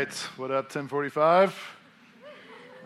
right. 0.00 0.14
What 0.38 0.50
up, 0.50 0.64
1045? 0.64 1.76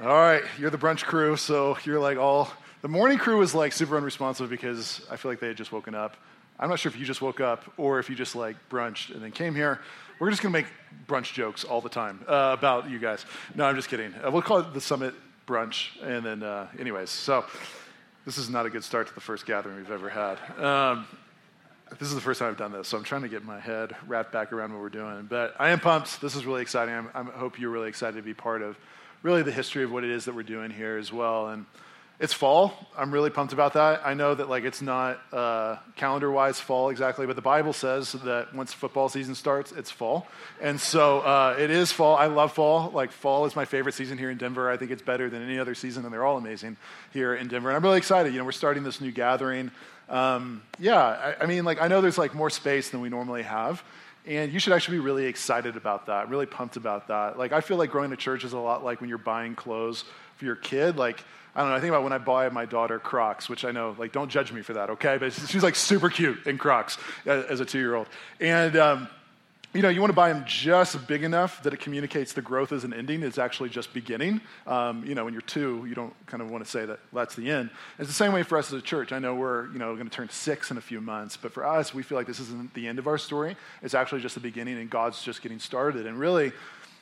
All 0.03 0.09
right, 0.09 0.43
you're 0.59 0.71
the 0.71 0.79
brunch 0.79 1.05
crew, 1.05 1.37
so 1.37 1.79
you're 1.85 2.01
like 2.01 2.19
all. 2.19 2.51
The 2.83 2.89
morning 2.89 3.19
crew 3.19 3.41
is 3.41 3.55
like 3.55 3.73
super 3.73 3.97
unresponsive 3.97 4.51
because 4.51 5.01
I 5.09 5.15
feel 5.15 5.31
like 5.31 5.39
they 5.39 5.47
had 5.47 5.57
just 5.57 5.71
woken 5.71 5.95
up. 5.95 6.17
I'm 6.59 6.69
not 6.69 6.81
sure 6.81 6.91
if 6.91 6.99
you 6.99 7.07
just 7.07 7.23
woke 7.23 7.41
up 7.41 7.73
or 7.77 8.01
if 8.01 8.11
you 8.11 8.17
just 8.17 8.35
like 8.35 8.57
brunched 8.69 9.15
and 9.15 9.23
then 9.23 9.31
came 9.31 9.55
here. 9.55 9.81
We're 10.19 10.31
just 10.31 10.43
gonna 10.43 10.55
make 10.55 10.67
brunch 11.07 11.33
jokes 11.33 11.63
all 11.63 11.81
the 11.81 11.89
time 11.89 12.19
uh, 12.27 12.57
about 12.59 12.91
you 12.91 12.99
guys. 12.99 13.25
No, 13.55 13.65
I'm 13.65 13.77
just 13.77 13.89
kidding. 13.89 14.13
Uh, 14.15 14.33
we'll 14.33 14.43
call 14.43 14.59
it 14.59 14.75
the 14.75 14.81
summit 14.81 15.15
brunch. 15.47 15.91
And 16.03 16.27
then, 16.27 16.43
uh, 16.43 16.67
anyways, 16.81 17.11
so 17.11 17.45
this 18.25 18.39
is 18.39 18.51
not 18.51 18.67
a 18.67 18.71
good 18.71 18.83
start 18.83 19.07
to 19.07 19.15
the 19.15 19.21
first 19.21 19.47
gathering 19.47 19.77
we've 19.77 19.91
ever 19.93 20.09
had. 20.09 20.41
Um, 20.59 21.07
this 21.99 22.09
is 22.09 22.15
the 22.15 22.21
first 22.21 22.41
time 22.41 22.51
I've 22.51 22.57
done 22.57 22.73
this, 22.73 22.89
so 22.89 22.97
I'm 22.97 23.05
trying 23.05 23.23
to 23.23 23.29
get 23.29 23.45
my 23.45 23.61
head 23.61 23.95
wrapped 24.07 24.33
back 24.33 24.53
around 24.53 24.73
what 24.73 24.81
we're 24.81 24.89
doing. 24.89 25.27
But 25.29 25.55
I 25.59 25.71
am 25.71 25.81
pumped. 25.81 26.21
This 26.21 26.35
is 26.35 26.47
really 26.47 26.63
exciting. 26.63 26.95
I'm, 26.95 27.11
i 27.15 27.23
hope 27.23 27.59
you're 27.59 27.71
really 27.71 27.89
excited 27.89 28.17
to 28.17 28.23
be 28.23 28.35
part 28.35 28.63
of 28.63 28.77
really 29.23 29.43
the 29.43 29.53
history 29.53 29.85
of 29.85 29.93
what 29.93 30.05
it 30.05 30.11
is 30.11 30.25
that 30.27 30.35
we're 30.35 30.43
doing 30.43 30.71
here 30.71 30.97
as 30.97 31.13
well. 31.13 31.49
And 31.49 31.67
it's 32.21 32.33
fall. 32.33 32.73
I'm 32.97 33.11
really 33.11 33.31
pumped 33.31 33.53
about 33.53 33.73
that. 33.73 34.03
I 34.05 34.15
know 34.15 34.35
that 34.35 34.49
like 34.49 34.63
it's 34.63 34.81
not 34.81 35.21
uh, 35.33 35.77
calendar-wise 35.97 36.61
fall 36.61 36.91
exactly, 36.91 37.27
but 37.27 37.35
the 37.35 37.43
Bible 37.43 37.73
says 37.73 38.13
that 38.13 38.55
once 38.55 38.73
football 38.73 39.09
season 39.09 39.35
starts, 39.35 39.73
it's 39.73 39.91
fall, 39.91 40.29
and 40.61 40.81
so 40.81 41.21
uh, 41.21 41.57
it 41.59 41.71
is 41.71 41.91
fall. 41.91 42.17
I 42.17 42.27
love 42.27 42.53
fall. 42.53 42.91
Like 42.91 43.11
fall 43.11 43.47
is 43.47 43.57
my 43.57 43.65
favorite 43.65 43.95
season 43.95 44.17
here 44.17 44.31
in 44.31 44.39
Denver. 44.39 44.71
I 44.71 44.77
think 44.77 44.93
it's 44.93 45.03
better 45.03 45.29
than 45.29 45.43
any 45.43 45.59
other 45.59 45.75
season, 45.75 46.05
and 46.05 46.15
they're 46.15 46.25
all 46.25 46.39
amazing 46.39 46.77
here 47.13 47.35
in 47.35 47.49
Denver. 47.49 47.71
And 47.71 47.77
I'm 47.77 47.83
really 47.83 47.99
excited. 47.99 48.33
You 48.33 48.39
know, 48.39 48.45
we're 48.45 48.53
starting 48.53 48.85
this 48.85 49.01
new 49.01 49.11
gathering. 49.11 49.73
Um, 50.09 50.63
yeah, 50.79 51.01
I, 51.03 51.45
I 51.45 51.47
mean, 51.47 51.65
like 51.65 51.81
I 51.81 51.89
know 51.89 52.01
there's 52.01 52.19
like 52.19 52.35
more 52.35 52.51
space 52.51 52.91
than 52.91 53.01
we 53.01 53.09
normally 53.09 53.43
have. 53.43 53.83
And 54.27 54.51
you 54.51 54.59
should 54.59 54.73
actually 54.73 54.97
be 54.97 55.05
really 55.05 55.27
excited 55.27 55.77
about 55.77 56.07
that, 56.07 56.31
really 56.31 56.47
pumped 56.47 56.77
about 56.77 57.09
that. 57.09 57.39
Like, 57.39 57.53
I 57.53 57.61
feel 57.61 57.77
like 57.77 57.91
growing 57.91 58.09
to 58.09 58.17
church 58.17 58.43
is 58.43 58.55
a 58.55 58.59
lot 58.59 58.83
like 58.83 59.03
when 59.03 59.11
you're 59.11 59.19
buying 59.19 59.55
clothes 59.55 60.05
for 60.37 60.47
your 60.47 60.57
kid. 60.57 60.97
Like, 60.97 61.23
I 61.55 61.61
don't 61.61 61.69
know. 61.69 61.77
I 61.77 61.81
think 61.81 61.91
about 61.91 62.05
when 62.05 62.15
I 62.15 62.19
buy 62.19 62.49
my 62.49 62.65
daughter 62.65 62.99
Crocs, 62.99 63.51
which 63.51 63.67
I 63.67 63.71
know, 63.71 63.95
like, 63.99 64.13
don't 64.13 64.31
judge 64.31 64.51
me 64.51 64.63
for 64.63 64.73
that, 64.73 64.89
okay? 64.91 65.19
But 65.19 65.35
she's 65.35 65.63
like 65.63 65.77
super 65.77 66.09
cute 66.09 66.47
in 66.47 66.57
Crocs 66.57 66.97
as 67.27 67.61
a 67.61 67.67
two 67.67 67.79
year 67.79 67.95
old. 67.95 68.07
And, 68.41 68.77
um, 68.77 69.09
you 69.75 69.83
know, 69.83 69.89
you 69.89 70.01
want 70.01 70.11
to 70.11 70.17
buy 70.17 70.33
them 70.33 70.45
just 70.47 71.07
big 71.09 71.25
enough 71.25 71.63
that 71.65 71.75
it 71.75 71.81
communicates 71.81 72.33
the 72.33 72.43
growth 72.43 72.71
an 72.71 72.95
ending. 72.95 73.25
It's 73.25 73.39
actually 73.39 73.71
just 73.71 73.93
beginning. 73.93 74.41
Um, 74.67 75.05
you 75.05 75.17
know, 75.17 75.25
when 75.25 75.35
you're 75.35 75.43
two, 75.43 75.85
you 75.89 75.95
don't 75.95 76.15
kind 76.27 76.41
of 76.43 76.51
want 76.51 76.65
to 76.65 76.71
say 76.71 76.85
that 76.87 77.01
that's 77.13 77.35
the 77.35 77.51
end. 77.51 77.71
It's 77.99 78.09
the 78.09 78.15
same 78.15 78.33
way 78.33 78.45
for 78.45 78.57
us 78.57 78.73
as 78.73 78.79
a 78.79 78.83
church. 78.83 79.13
I 79.13 79.19
know 79.19 79.35
we're, 79.35 79.71
you 79.73 79.81
know, 79.81 79.95
going 79.95 80.09
to 80.09 80.15
turn 80.15 80.29
six 80.29 80.71
in 80.71 80.79
a 80.79 80.81
few 80.81 81.01
months, 81.01 81.37
but 81.37 81.53
for 81.53 81.67
us, 81.67 81.93
we 81.93 82.05
feel 82.05 82.17
like 82.17 82.29
this 82.29 82.41
isn't 82.41 82.73
the 82.75 82.87
end 82.87 83.01
of 83.01 83.09
our 83.09 83.19
story. 83.19 83.57
It's 83.83 83.95
actually 83.95 84.21
just 84.21 84.37
the 84.37 84.41
beginning, 84.41 84.79
and 84.79 84.89
God's 84.89 85.23
just 85.23 85.43
getting 85.43 85.59
started. 85.59 86.07
And 86.07 86.19
really, 86.19 86.53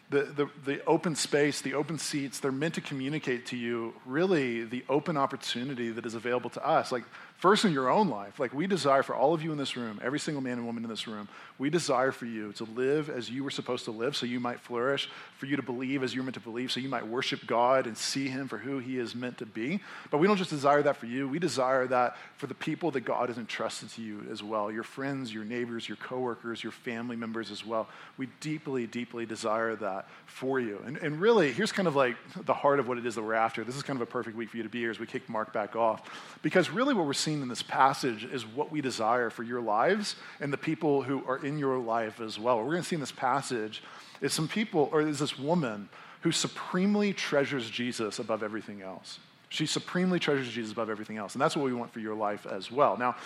the, 0.09 0.23
the, 0.23 0.51
the, 0.65 0.85
open 0.85 1.15
space, 1.15 1.63
the 1.63 1.75
open 1.75 1.99
seats, 1.99 2.41
they're 2.41 2.53
meant 2.53 2.75
to 2.75 2.81
communicate 2.81 3.47
to 3.47 3.57
you 3.57 3.95
really 4.05 4.65
the 4.65 4.85
open 4.89 5.17
opportunity 5.17 5.91
that 5.91 6.05
is 6.05 6.15
available 6.15 6.51
to 6.51 6.67
us. 6.67 6.93
Like, 6.93 7.05
first 7.43 7.65
in 7.65 7.73
your 7.73 7.91
own 7.91 8.09
life, 8.09 8.39
like 8.39 8.55
we 8.55 8.69
desire 8.69 9.03
for 9.03 9.17
all 9.17 9.35
of 9.35 9.43
you 9.43 9.51
in 9.51 9.59
this 9.59 9.77
room, 9.77 9.99
every 10.01 10.21
single 10.21 10.41
man 10.41 10.59
and 10.59 10.65
woman 10.65 10.85
in 10.85 10.89
this 10.89 11.09
room, 11.09 11.29
we 11.59 11.69
desire 11.71 12.13
for 12.13 12.25
you 12.25 12.53
to 12.53 12.63
live 12.63 13.11
as 13.11 13.29
you 13.29 13.43
were 13.43 13.51
supposed 13.51 13.85
to 13.85 13.91
live 13.91 14.15
so 14.15 14.27
you 14.27 14.39
might 14.39 14.61
flourish, 14.61 15.11
for 15.39 15.47
you 15.47 15.57
to 15.57 15.63
believe 15.63 16.05
as 16.05 16.15
you 16.15 16.21
were 16.21 16.25
meant 16.25 16.35
to 16.35 16.41
believe 16.41 16.71
so 16.71 16.79
you 16.79 16.89
might 16.89 17.05
worship 17.05 17.45
God 17.45 17.89
and 17.89 17.99
see 17.99 18.29
Him 18.29 18.47
for 18.47 18.59
who 18.59 18.79
He 18.79 18.97
is 18.97 19.17
meant 19.17 19.39
to 19.39 19.47
be. 19.47 19.81
But 20.13 20.19
we 20.19 20.29
don't 20.29 20.37
just 20.37 20.51
desire 20.51 20.85
that 20.85 20.99
for 20.99 21.07
you, 21.07 21.29
we 21.29 21.41
desire 21.41 21.89
that 21.89 22.17
for 22.37 22.47
the 22.47 22.55
people 22.55 22.93
that 22.93 23.01
God 23.01 23.29
has 23.29 23.39
entrusted 23.39 23.91
to 23.91 24.03
you 24.03 24.25
as 24.31 24.41
well 24.41 24.71
your 24.71 24.85
friends, 24.85 25.35
your 25.35 25.45
neighbors, 25.45 25.89
your 25.89 25.97
coworkers, 25.97 26.63
your 26.63 26.71
family 26.71 27.17
members 27.17 27.51
as 27.51 27.67
well. 27.67 27.89
We 28.19 28.29
deeply, 28.39 28.87
deeply 28.87 29.27
desire 29.27 29.75
that 29.75 30.07
for 30.27 30.61
you. 30.61 30.81
And, 30.87 30.97
and 30.99 31.21
really, 31.21 31.51
here's 31.51 31.73
kind 31.73 31.89
of 31.89 31.97
like 31.97 32.15
the 32.45 32.55
heart 32.55 32.79
of 32.79 32.87
what 32.87 32.99
it 32.99 33.07
is 33.07 33.17
that 33.17 33.23
we're 33.23 33.35
after. 33.35 33.65
This 33.65 33.75
is 33.75 33.83
kind 33.83 34.01
of 34.01 34.03
a 34.03 34.11
perfect 34.11 34.37
week 34.37 34.51
for 34.51 34.59
you 34.59 34.63
to 34.63 34.69
be 34.69 34.79
here 34.79 34.93
as 34.93 35.01
we 35.01 35.07
kick 35.07 35.29
Mark 35.29 35.53
back 35.53 35.75
off. 35.75 36.39
Because 36.43 36.71
really, 36.71 36.95
what 36.95 37.05
we're 37.05 37.13
seeing 37.15 37.32
in 37.41 37.49
this 37.49 37.63
passage 37.63 38.25
is 38.25 38.45
what 38.45 38.71
we 38.71 38.81
desire 38.81 39.31
for 39.31 39.45
your 39.45 39.63
lives 39.63 40.17
and 40.41 40.53
the 40.53 40.59
people 40.59 41.03
who 41.03 41.25
are 41.27 41.39
in 41.45 41.59
your 41.59 41.79
life 41.79 42.21
as 42.21 42.39
well. 42.39 42.57
What 42.57 42.67
we're 42.67 42.73
going 42.73 42.83
to 42.83 42.89
see 42.89 42.97
in 42.97 43.01
this 43.01 43.13
passage 43.13 43.83
is 44.21 44.35
some 44.35 44.49
people, 44.49 44.91
or 44.93 45.01
is 45.01 45.21
this 45.21 45.39
woman 45.39 45.89
who 46.23 46.33
supremely 46.33 47.13
treasures 47.13 47.69
Jesus 47.71 48.19
above 48.19 48.43
everything 48.43 48.83
else. 48.83 49.19
She 49.49 49.67
supremely 49.67 50.19
treasures 50.19 50.49
Jesus 50.49 50.73
above 50.73 50.89
everything 50.89 51.17
else. 51.17 51.35
And 51.35 51.43
that's 51.43 51.57
what 51.57 51.65
we 51.65 51.75
want 51.75 51.93
for 51.93 52.01
your 52.01 52.15
life 52.15 52.47
as 52.47 52.71
well. 52.71 52.97
Now, 52.97 53.17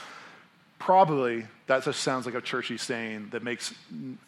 probably 0.79 1.47
that 1.67 1.83
just 1.83 2.01
sounds 2.01 2.27
like 2.27 2.35
a 2.37 2.41
churchy 2.41 2.77
saying 2.77 3.29
that 3.33 3.43
makes 3.43 3.75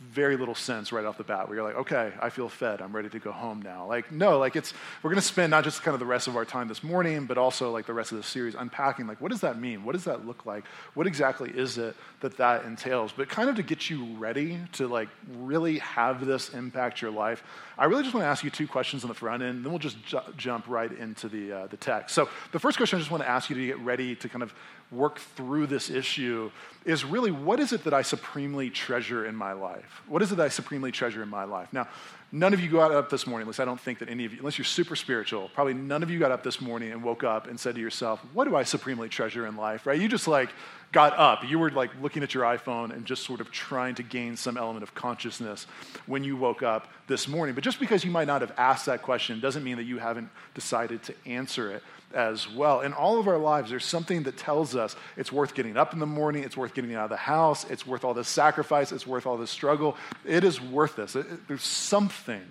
very 0.00 0.36
little 0.36 0.56
sense 0.56 0.90
right 0.90 1.04
off 1.04 1.16
the 1.18 1.24
bat 1.24 1.46
where 1.46 1.56
you're 1.56 1.64
like 1.64 1.76
okay 1.76 2.12
i 2.20 2.28
feel 2.30 2.48
fed. 2.48 2.80
I'm 2.82 2.94
ready 2.94 3.08
to 3.10 3.18
go 3.18 3.32
home 3.32 3.62
now. 3.62 3.86
Like 3.86 4.10
no 4.10 4.38
like 4.38 4.56
it's 4.56 4.72
we're 5.02 5.10
going 5.10 5.20
to 5.20 5.26
spend 5.26 5.50
not 5.50 5.62
just 5.62 5.82
kind 5.82 5.94
of 5.94 6.00
the 6.00 6.06
rest 6.06 6.26
of 6.26 6.36
our 6.36 6.44
time 6.44 6.66
this 6.68 6.82
morning 6.82 7.26
but 7.26 7.38
also 7.38 7.70
like 7.70 7.86
the 7.86 7.92
rest 7.92 8.12
of 8.12 8.18
the 8.18 8.24
series 8.24 8.54
unpacking 8.54 9.06
like 9.06 9.20
what 9.20 9.30
does 9.30 9.40
that 9.42 9.60
mean? 9.60 9.84
What 9.84 9.92
does 9.92 10.04
that 10.04 10.26
look 10.26 10.46
like? 10.46 10.64
What 10.94 11.06
exactly 11.06 11.50
is 11.50 11.78
it 11.78 11.94
that 12.20 12.36
that 12.38 12.64
entails? 12.64 13.12
But 13.12 13.28
kind 13.28 13.48
of 13.48 13.56
to 13.56 13.62
get 13.62 13.88
you 13.88 14.04
ready 14.16 14.58
to 14.72 14.88
like 14.88 15.08
really 15.36 15.78
have 15.78 16.24
this 16.26 16.50
impact 16.54 17.02
your 17.02 17.10
life 17.10 17.42
i 17.76 17.84
really 17.84 18.02
just 18.02 18.14
want 18.14 18.24
to 18.24 18.28
ask 18.28 18.42
you 18.42 18.50
two 18.50 18.66
questions 18.66 19.04
on 19.04 19.08
the 19.08 19.14
front 19.14 19.42
end 19.42 19.64
then 19.64 19.70
we'll 19.72 19.78
just 19.78 20.02
ju- 20.04 20.18
jump 20.36 20.66
right 20.66 20.92
into 20.92 21.28
the, 21.28 21.52
uh, 21.52 21.66
the 21.68 21.76
text. 21.76 22.14
So 22.14 22.28
the 22.52 22.58
first 22.58 22.76
question 22.76 22.96
i 22.96 23.00
just 23.00 23.10
want 23.10 23.22
to 23.22 23.28
ask 23.28 23.50
you 23.50 23.56
to 23.56 23.66
get 23.66 23.78
ready 23.80 24.16
to 24.16 24.28
kind 24.28 24.42
of 24.42 24.52
work 24.90 25.18
through 25.18 25.66
this 25.66 25.90
issue 25.90 26.50
is 26.88 27.04
really 27.04 27.30
what 27.30 27.60
is 27.60 27.74
it 27.74 27.84
that 27.84 27.92
I 27.92 28.00
supremely 28.00 28.70
treasure 28.70 29.26
in 29.26 29.36
my 29.36 29.52
life? 29.52 30.00
What 30.06 30.22
is 30.22 30.32
it 30.32 30.36
that 30.36 30.44
I 30.46 30.48
supremely 30.48 30.90
treasure 30.90 31.22
in 31.22 31.28
my 31.28 31.44
life? 31.44 31.68
Now, 31.70 31.86
none 32.32 32.54
of 32.54 32.60
you 32.60 32.70
got 32.70 32.92
up 32.92 33.10
this 33.10 33.26
morning, 33.26 33.46
least 33.46 33.60
I 33.60 33.66
don't 33.66 33.78
think 33.78 33.98
that 33.98 34.08
any 34.08 34.24
of 34.24 34.32
you, 34.32 34.38
unless 34.38 34.56
you're 34.56 34.64
super 34.64 34.96
spiritual, 34.96 35.50
probably 35.52 35.74
none 35.74 36.02
of 36.02 36.10
you 36.10 36.18
got 36.18 36.32
up 36.32 36.42
this 36.42 36.62
morning 36.62 36.90
and 36.92 37.04
woke 37.04 37.24
up 37.24 37.46
and 37.46 37.60
said 37.60 37.74
to 37.74 37.80
yourself, 37.82 38.20
What 38.32 38.48
do 38.48 38.56
I 38.56 38.62
supremely 38.62 39.10
treasure 39.10 39.46
in 39.46 39.54
life? 39.54 39.86
Right? 39.86 40.00
You 40.00 40.08
just 40.08 40.26
like 40.26 40.48
got 40.90 41.18
up. 41.18 41.46
You 41.46 41.58
were 41.58 41.70
like 41.70 41.90
looking 42.00 42.22
at 42.22 42.32
your 42.32 42.44
iPhone 42.44 42.90
and 42.90 43.04
just 43.04 43.22
sort 43.22 43.42
of 43.42 43.50
trying 43.50 43.94
to 43.96 44.02
gain 44.02 44.36
some 44.36 44.56
element 44.56 44.82
of 44.82 44.94
consciousness 44.94 45.66
when 46.06 46.24
you 46.24 46.38
woke 46.38 46.62
up 46.62 46.88
this 47.06 47.28
morning. 47.28 47.54
But 47.54 47.64
just 47.64 47.78
because 47.78 48.02
you 48.02 48.10
might 48.10 48.26
not 48.26 48.40
have 48.40 48.54
asked 48.56 48.86
that 48.86 49.02
question 49.02 49.40
doesn't 49.40 49.62
mean 49.62 49.76
that 49.76 49.84
you 49.84 49.98
haven't 49.98 50.30
decided 50.54 51.02
to 51.02 51.14
answer 51.26 51.70
it 51.70 51.82
as 52.14 52.50
well. 52.50 52.80
In 52.80 52.92
all 52.92 53.18
of 53.18 53.28
our 53.28 53.38
lives, 53.38 53.70
there's 53.70 53.84
something 53.84 54.22
that 54.22 54.36
tells 54.36 54.74
us 54.74 54.96
it's 55.16 55.30
worth 55.30 55.54
getting 55.54 55.76
up 55.76 55.92
in 55.92 55.98
the 55.98 56.06
morning, 56.06 56.42
it's 56.42 56.56
worth 56.56 56.74
getting 56.80 56.94
out 56.94 57.04
of 57.04 57.10
the 57.10 57.16
house, 57.16 57.68
it's 57.70 57.86
worth 57.86 58.04
all 58.04 58.14
the 58.14 58.24
sacrifice, 58.24 58.92
it's 58.92 59.06
worth 59.06 59.26
all 59.26 59.36
the 59.36 59.46
struggle. 59.46 59.96
It 60.24 60.44
is 60.44 60.60
worth 60.60 60.96
this. 60.96 61.16
It, 61.16 61.26
it, 61.26 61.48
there's 61.48 61.62
something 61.62 62.42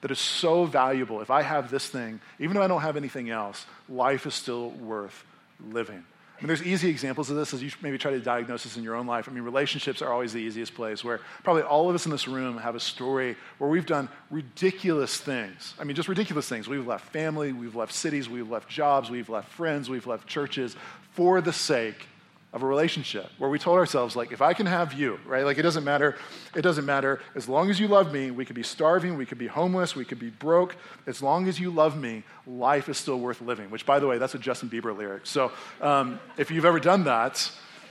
that 0.00 0.10
is 0.10 0.18
so 0.18 0.64
valuable. 0.64 1.20
If 1.20 1.30
I 1.30 1.42
have 1.42 1.70
this 1.70 1.86
thing, 1.86 2.20
even 2.38 2.56
if 2.56 2.62
I 2.62 2.66
don't 2.66 2.80
have 2.80 2.96
anything 2.96 3.30
else, 3.30 3.66
life 3.88 4.26
is 4.26 4.34
still 4.34 4.70
worth 4.70 5.24
living. 5.60 6.02
I 6.38 6.40
mean, 6.40 6.46
there's 6.46 6.62
easy 6.62 6.88
examples 6.88 7.30
of 7.30 7.36
this 7.36 7.52
as 7.52 7.62
you 7.62 7.70
maybe 7.82 7.98
try 7.98 8.12
to 8.12 8.20
diagnose 8.20 8.62
this 8.62 8.76
in 8.76 8.84
your 8.84 8.94
own 8.94 9.08
life. 9.08 9.28
I 9.28 9.32
mean, 9.32 9.42
relationships 9.42 10.00
are 10.02 10.12
always 10.12 10.32
the 10.32 10.38
easiest 10.38 10.72
place 10.74 11.02
where 11.02 11.18
probably 11.42 11.62
all 11.62 11.88
of 11.88 11.96
us 11.96 12.06
in 12.06 12.12
this 12.12 12.28
room 12.28 12.58
have 12.58 12.76
a 12.76 12.80
story 12.80 13.36
where 13.58 13.68
we've 13.68 13.84
done 13.84 14.08
ridiculous 14.30 15.18
things. 15.18 15.74
I 15.80 15.84
mean, 15.84 15.96
just 15.96 16.08
ridiculous 16.08 16.48
things. 16.48 16.68
We've 16.68 16.86
left 16.86 17.06
family, 17.12 17.52
we've 17.52 17.74
left 17.74 17.92
cities, 17.92 18.28
we've 18.28 18.48
left 18.48 18.68
jobs, 18.68 19.10
we've 19.10 19.28
left 19.28 19.50
friends, 19.50 19.90
we've 19.90 20.06
left 20.06 20.28
churches 20.28 20.76
for 21.12 21.40
the 21.40 21.52
sake 21.52 22.06
of 22.52 22.62
a 22.62 22.66
relationship 22.66 23.30
where 23.36 23.50
we 23.50 23.58
told 23.58 23.76
ourselves 23.76 24.16
like 24.16 24.32
if 24.32 24.40
i 24.40 24.54
can 24.54 24.64
have 24.64 24.94
you 24.94 25.18
right? 25.26 25.44
Like 25.44 25.58
it 25.58 25.62
doesn't 25.62 25.84
matter. 25.84 26.16
It 26.54 26.62
doesn't 26.62 26.86
matter. 26.86 27.20
As 27.34 27.48
long 27.48 27.70
as 27.70 27.78
you 27.78 27.88
love 27.88 28.12
me 28.12 28.30
we 28.30 28.44
could 28.44 28.56
be 28.56 28.62
starving 28.62 29.16
we 29.16 29.26
could 29.26 29.38
be 29.38 29.46
homeless 29.46 29.94
we 29.94 30.04
could 30.04 30.18
be 30.18 30.30
broke. 30.30 30.76
As 31.06 31.22
long 31.22 31.46
as 31.46 31.60
you 31.60 31.70
love 31.70 31.96
me 31.96 32.24
life 32.46 32.88
is 32.88 32.96
still 32.96 33.18
worth 33.18 33.40
living 33.40 33.70
which 33.70 33.84
by 33.84 33.98
the 33.98 34.06
way 34.06 34.18
that's 34.18 34.34
a 34.34 34.38
justin 34.38 34.70
bieber 34.70 34.96
lyric. 34.96 35.26
So 35.26 35.52
um, 35.80 36.18
if 36.36 36.50
you've 36.50 36.64
ever 36.64 36.80
done 36.80 37.04
that 37.04 37.50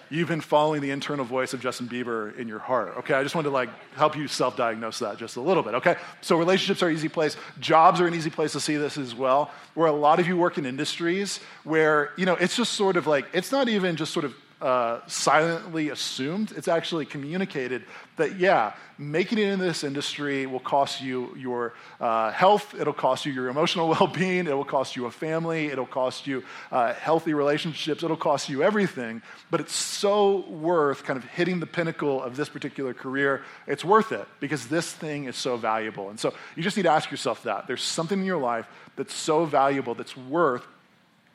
you've 0.10 0.30
been 0.30 0.42
following 0.42 0.82
the 0.82 0.90
internal 0.90 1.26
voice 1.26 1.54
of 1.54 1.62
justin 1.62 1.88
bieber 1.88 2.36
in 2.38 2.48
your 2.48 2.60
heart 2.60 2.96
okay? 2.98 3.14
I 3.14 3.22
just 3.22 3.36
wanted 3.36 3.50
to 3.50 3.54
like 3.54 3.70
help 3.96 4.18
you 4.18 4.28
self-diagnose 4.28 5.00
that 5.00 5.18
just 5.18 5.36
a 5.36 5.42
little 5.42 5.64
bit 5.64 5.76
okay? 5.76 5.96
So 6.22 6.38
relationships 6.38 6.82
are 6.82 6.88
an 6.88 6.96
easy 6.96 7.10
place. 7.10 7.38
Jobs 7.60 8.02
are 8.02 8.08
an 8.08 8.16
easy 8.16 8.32
place 8.32 8.54
to 8.54 8.60
see 8.60 8.78
this 8.78 8.98
as 8.98 9.14
well 9.14 9.52
where 9.76 9.88
a 9.88 9.92
lot 9.92 10.20
of 10.20 10.28
you 10.28 10.36
work 10.36 10.58
in 10.58 10.66
industries 10.66 11.40
where 11.64 12.12
you 12.18 12.26
know 12.26 12.34
it's 12.34 12.56
just 12.56 12.74
sort 12.74 12.98
of 12.98 13.06
like 13.06 13.28
it's 13.34 13.52
not 13.52 13.70
even 13.70 13.96
just 13.96 14.12
sort 14.12 14.26
of 14.26 14.34
uh, 14.62 15.00
silently 15.08 15.90
assumed. 15.90 16.52
It's 16.56 16.68
actually 16.68 17.06
communicated 17.06 17.84
that, 18.16 18.40
yeah, 18.40 18.74
making 18.98 19.38
it 19.38 19.50
in 19.50 19.60
this 19.60 19.84
industry 19.84 20.48
will 20.48 20.60
cost 20.60 21.00
you 21.02 21.36
your 21.38 21.74
uh, 22.02 22.32
health, 22.32 22.74
it'll 22.80 22.94
cost 22.94 23.26
you 23.26 23.32
your 23.32 23.50
emotional 23.50 23.88
well 23.90 24.08
being, 24.08 24.48
it 24.48 24.54
will 24.54 24.66
cost 24.66 24.96
you 24.96 25.06
a 25.06 25.12
family, 25.12 25.68
it'll 25.68 25.86
cost 25.86 26.26
you 26.26 26.44
uh, 26.72 26.94
healthy 26.94 27.36
relationships, 27.36 28.04
it'll 28.04 28.18
cost 28.18 28.50
you 28.50 28.64
everything. 28.64 29.22
But 29.52 29.62
it's 29.62 29.76
so 29.76 30.48
worth 30.50 31.04
kind 31.04 31.18
of 31.18 31.26
hitting 31.26 31.60
the 31.60 31.68
pinnacle 31.68 32.22
of 32.22 32.36
this 32.36 32.50
particular 32.50 32.94
career. 32.94 33.44
It's 33.68 33.86
worth 33.86 34.12
it 34.12 34.28
because 34.40 34.68
this 34.68 34.92
thing 34.92 35.26
is 35.26 35.36
so 35.36 35.58
valuable. 35.58 36.10
And 36.10 36.20
so 36.20 36.34
you 36.56 36.64
just 36.64 36.78
need 36.78 36.84
to 36.84 36.92
ask 36.92 37.12
yourself 37.12 37.44
that. 37.44 37.68
There's 37.68 37.84
something 37.84 38.20
in 38.20 38.26
your 38.26 38.42
life 38.42 38.68
that's 38.96 39.14
so 39.14 39.46
valuable 39.46 39.94
that's 39.94 40.18
worth 40.18 40.66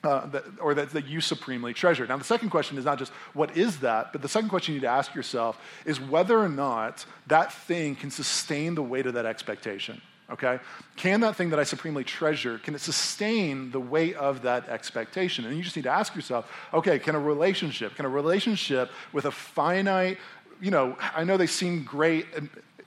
uh, 0.04 0.26
that, 0.26 0.44
or 0.60 0.74
that, 0.74 0.90
that 0.90 1.06
you 1.06 1.20
supremely 1.20 1.72
treasure. 1.72 2.06
Now, 2.06 2.16
the 2.16 2.24
second 2.24 2.50
question 2.50 2.76
is 2.78 2.84
not 2.84 2.98
just 2.98 3.12
what 3.34 3.56
is 3.56 3.78
that, 3.80 4.12
but 4.12 4.20
the 4.20 4.28
second 4.28 4.48
question 4.48 4.74
you 4.74 4.80
need 4.80 4.86
to 4.86 4.92
ask 4.92 5.14
yourself 5.14 5.60
is 5.84 6.00
whether 6.00 6.38
or 6.38 6.48
not 6.48 7.04
that 7.28 7.52
thing 7.52 7.94
can 7.94 8.10
sustain 8.10 8.74
the 8.74 8.82
weight 8.82 9.06
of 9.06 9.14
that 9.14 9.26
expectation. 9.26 10.00
okay? 10.32 10.58
Can 10.96 11.20
that 11.20 11.36
thing 11.36 11.50
that 11.50 11.58
I 11.58 11.64
supremely 11.64 12.04
treasure, 12.04 12.58
can 12.58 12.74
it 12.74 12.80
sustain 12.80 13.70
the 13.70 13.80
weight 13.80 14.16
of 14.16 14.42
that 14.42 14.68
expectation? 14.68 15.44
And 15.44 15.56
you 15.56 15.62
just 15.62 15.76
need 15.76 15.82
to 15.82 15.90
ask 15.90 16.14
yourself, 16.14 16.50
okay, 16.72 16.98
can 16.98 17.14
a 17.14 17.20
relationship, 17.20 17.94
can 17.94 18.06
a 18.06 18.08
relationship 18.08 18.90
with 19.12 19.26
a 19.26 19.30
finite, 19.30 20.18
you 20.60 20.70
know, 20.70 20.96
I 21.14 21.24
know 21.24 21.36
they 21.36 21.46
seem 21.46 21.82
great 21.84 22.26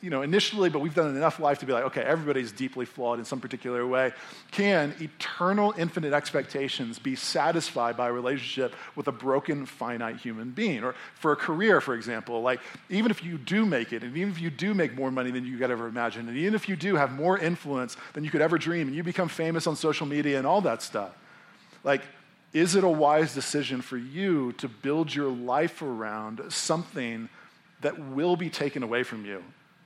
you 0.06 0.12
know, 0.12 0.22
initially, 0.22 0.70
but 0.70 0.82
we've 0.82 0.94
done 0.94 1.16
enough 1.18 1.40
life 1.40 1.58
to 1.58 1.66
be 1.66 1.74
like, 1.74 1.86
okay, 1.86 2.04
everybody's 2.04 2.52
deeply 2.52 2.86
flawed 2.86 3.18
in 3.18 3.26
some 3.26 3.40
particular 3.40 3.88
way. 3.88 4.14
Can 4.52 4.94
eternal, 5.00 5.74
infinite 5.80 6.14
expectations 6.14 7.00
be 7.00 7.16
satisfied 7.16 7.98
by 7.98 8.10
a 8.10 8.12
relationship 8.12 8.76
with 8.96 9.08
a 9.08 9.12
broken, 9.12 9.66
finite 9.66 10.18
human 10.18 10.52
being? 10.52 10.84
Or 10.84 10.94
for 11.16 11.32
a 11.32 11.36
career, 11.36 11.82
for 11.82 11.96
example, 11.96 12.44
like 12.44 12.60
even 12.88 13.10
if 13.10 13.24
you 13.24 13.40
do 13.40 13.66
make 13.66 13.94
it, 13.94 14.04
and 14.04 14.16
even 14.16 14.30
if 14.30 14.40
you 14.40 14.52
do 14.52 14.76
make 14.76 14.94
more 14.94 15.10
money 15.10 15.32
than 15.32 15.44
you 15.44 15.58
could 15.58 15.72
ever 15.72 15.88
imagine, 15.88 16.30
and 16.30 16.38
even 16.38 16.54
if 16.54 16.70
you 16.70 16.76
do 16.76 16.96
have 16.96 17.12
more 17.12 17.40
influence 17.40 17.98
than 18.14 18.24
you 18.24 18.30
could 18.30 18.42
ever 18.42 18.60
dream, 18.60 18.86
and 18.86 18.96
you 18.96 19.02
become 19.02 19.28
famous 19.28 19.66
on 19.66 19.76
social 19.76 20.06
media 20.06 20.38
and 20.38 20.46
all 20.46 20.62
that 20.62 20.84
stuff, 20.84 21.18
like, 21.84 22.04
is 22.54 22.76
it 22.76 22.84
a 22.84 22.88
wise 22.88 23.34
decision 23.34 23.82
for 23.82 23.98
you 23.98 24.52
to 24.60 24.68
build 24.68 25.16
your 25.16 25.32
life 25.32 25.82
around 25.82 26.44
something 26.50 27.28
that 27.82 27.98
will 27.98 28.36
be 28.36 28.52
taken 28.52 28.84
away 28.84 29.02
from 29.02 29.26
you 29.26 29.44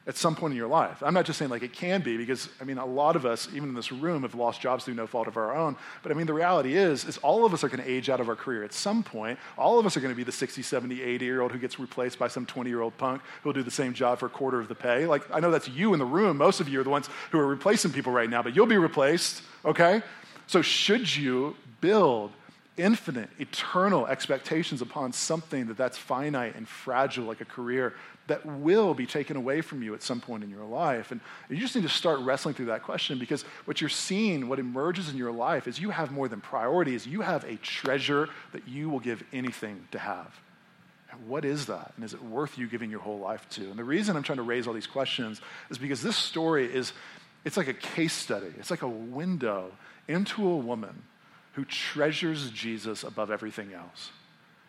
at 0.10 0.18
some 0.18 0.36
point 0.36 0.52
in 0.52 0.58
your 0.58 0.68
life. 0.68 1.04
I'm 1.04 1.14
not 1.14 1.26
just 1.26 1.38
saying 1.38 1.52
like 1.52 1.62
it 1.62 1.72
can 1.72 2.02
be 2.02 2.18
because 2.18 2.50
I 2.60 2.64
mean 2.64 2.80
a 2.80 2.86
lot 2.86 3.16
of 3.16 3.28
us 3.28 3.48
even 3.54 3.70
in 3.70 3.76
this 3.76 3.92
room 3.92 4.24
have 4.24 4.34
lost 4.34 4.60
jobs 4.60 4.84
through 4.84 4.96
no 4.96 5.06
fault 5.06 5.28
of 5.28 5.38
our 5.38 5.56
own, 5.56 5.78
but 6.02 6.12
I 6.12 6.16
mean 6.16 6.26
the 6.26 6.34
reality 6.34 6.76
is 6.76 7.06
is 7.06 7.20
all 7.20 7.46
of 7.46 7.54
us 7.54 7.64
are 7.64 7.70
going 7.70 7.82
to 7.82 7.88
age 7.88 8.10
out 8.10 8.20
of 8.20 8.28
our 8.28 8.36
career 8.36 8.64
at 8.64 8.74
some 8.74 9.04
point. 9.04 9.38
All 9.56 9.78
of 9.78 9.86
us 9.86 9.96
are 9.96 10.00
going 10.00 10.12
to 10.12 10.18
be 10.18 10.24
the 10.24 10.32
60, 10.32 10.64
70, 10.64 11.04
80 11.04 11.24
year 11.24 11.42
old 11.42 11.52
who 11.52 11.60
gets 11.60 11.80
replaced 11.80 12.18
by 12.18 12.28
some 12.28 12.48
20 12.48 12.72
year 12.72 12.82
old 12.82 12.98
punk 12.98 13.22
who'll 13.44 13.54
do 13.54 13.62
the 13.62 13.70
same 13.70 13.94
job 13.94 14.18
for 14.18 14.26
a 14.26 14.30
quarter 14.30 14.60
of 14.60 14.68
the 14.68 14.74
pay. 14.74 15.06
Like 15.06 15.22
I 15.32 15.40
know 15.40 15.52
that's 15.52 15.70
you 15.70 15.94
in 15.94 16.00
the 16.00 16.06
room. 16.06 16.38
Most 16.38 16.60
of 16.60 16.68
you 16.68 16.82
are 16.82 16.84
the 16.84 16.90
ones 16.90 17.08
who 17.30 17.38
are 17.38 17.48
replacing 17.48 17.92
people 17.92 18.12
right 18.12 18.30
now, 18.30 18.42
but 18.42 18.56
you'll 18.56 18.66
be 18.66 18.78
replaced, 18.78 19.44
okay? 19.64 20.02
So 20.48 20.64
should 20.64 21.16
you 21.16 21.56
build 21.82 22.32
infinite, 22.80 23.30
eternal 23.40 24.08
expectations 24.08 24.82
upon 24.82 25.12
something 25.12 25.68
that 25.68 25.78
that's 25.78 25.98
finite 25.98 26.56
and 26.56 26.68
fragile 26.68 27.26
like 27.26 27.42
a 27.42 27.46
career 27.46 27.94
that 28.28 28.46
will 28.46 28.94
be 28.94 29.06
taken 29.06 29.36
away 29.36 29.60
from 29.62 29.84
you 29.84 29.94
at 29.94 30.02
some 30.02 30.22
point 30.22 30.44
in 30.44 30.50
your 30.50 30.64
life. 30.64 31.12
And 31.12 31.20
you 31.50 31.58
just 31.58 31.76
need 31.76 31.82
to 31.82 31.90
start 31.90 32.20
wrestling 32.22 32.56
through 32.56 32.68
that 32.68 32.84
question 32.84 33.20
because 33.20 33.44
what 33.66 33.82
you're 33.82 33.90
seeing, 33.90 34.48
what 34.48 34.60
emerges 34.60 35.10
in 35.10 35.18
your 35.18 35.32
life, 35.32 35.68
is 35.68 35.80
you 35.80 35.90
have 35.90 36.12
more 36.12 36.28
than 36.28 36.40
priorities. 36.40 37.06
You 37.06 37.22
have 37.22 37.44
a 37.44 37.58
treasure 37.58 38.30
that 38.54 38.68
you 38.68 38.90
will 38.90 39.00
give 39.00 39.24
anything 39.34 39.88
to 39.92 40.00
have. 40.00 40.40
And 41.12 41.28
what 41.28 41.44
is 41.44 41.66
that? 41.66 41.92
And 41.96 42.06
is 42.06 42.14
it 42.14 42.24
worth 42.24 42.58
you 42.58 42.68
giving 42.68 42.92
your 42.92 43.02
whole 43.02 43.20
life 43.20 43.48
to? 43.52 43.64
And 43.70 43.78
the 43.78 43.84
reason 43.84 44.16
I'm 44.16 44.24
trying 44.24 44.38
to 44.38 44.44
raise 44.44 44.68
all 44.68 44.74
these 44.74 44.88
questions 44.88 45.42
is 45.70 45.78
because 45.78 46.02
this 46.02 46.16
story 46.16 46.72
is, 46.72 46.94
it's 47.44 47.58
like 47.58 47.68
a 47.68 47.74
case 47.74 48.14
study. 48.14 48.54
It's 48.60 48.72
like 48.72 48.84
a 48.84 48.88
window 48.88 49.72
into 50.08 50.48
a 50.48 50.58
woman 50.58 51.02
who 51.54 51.66
treasures 51.66 52.52
Jesus 52.52 53.04
above 53.04 53.32
everything 53.32 53.74
else. 53.74 54.12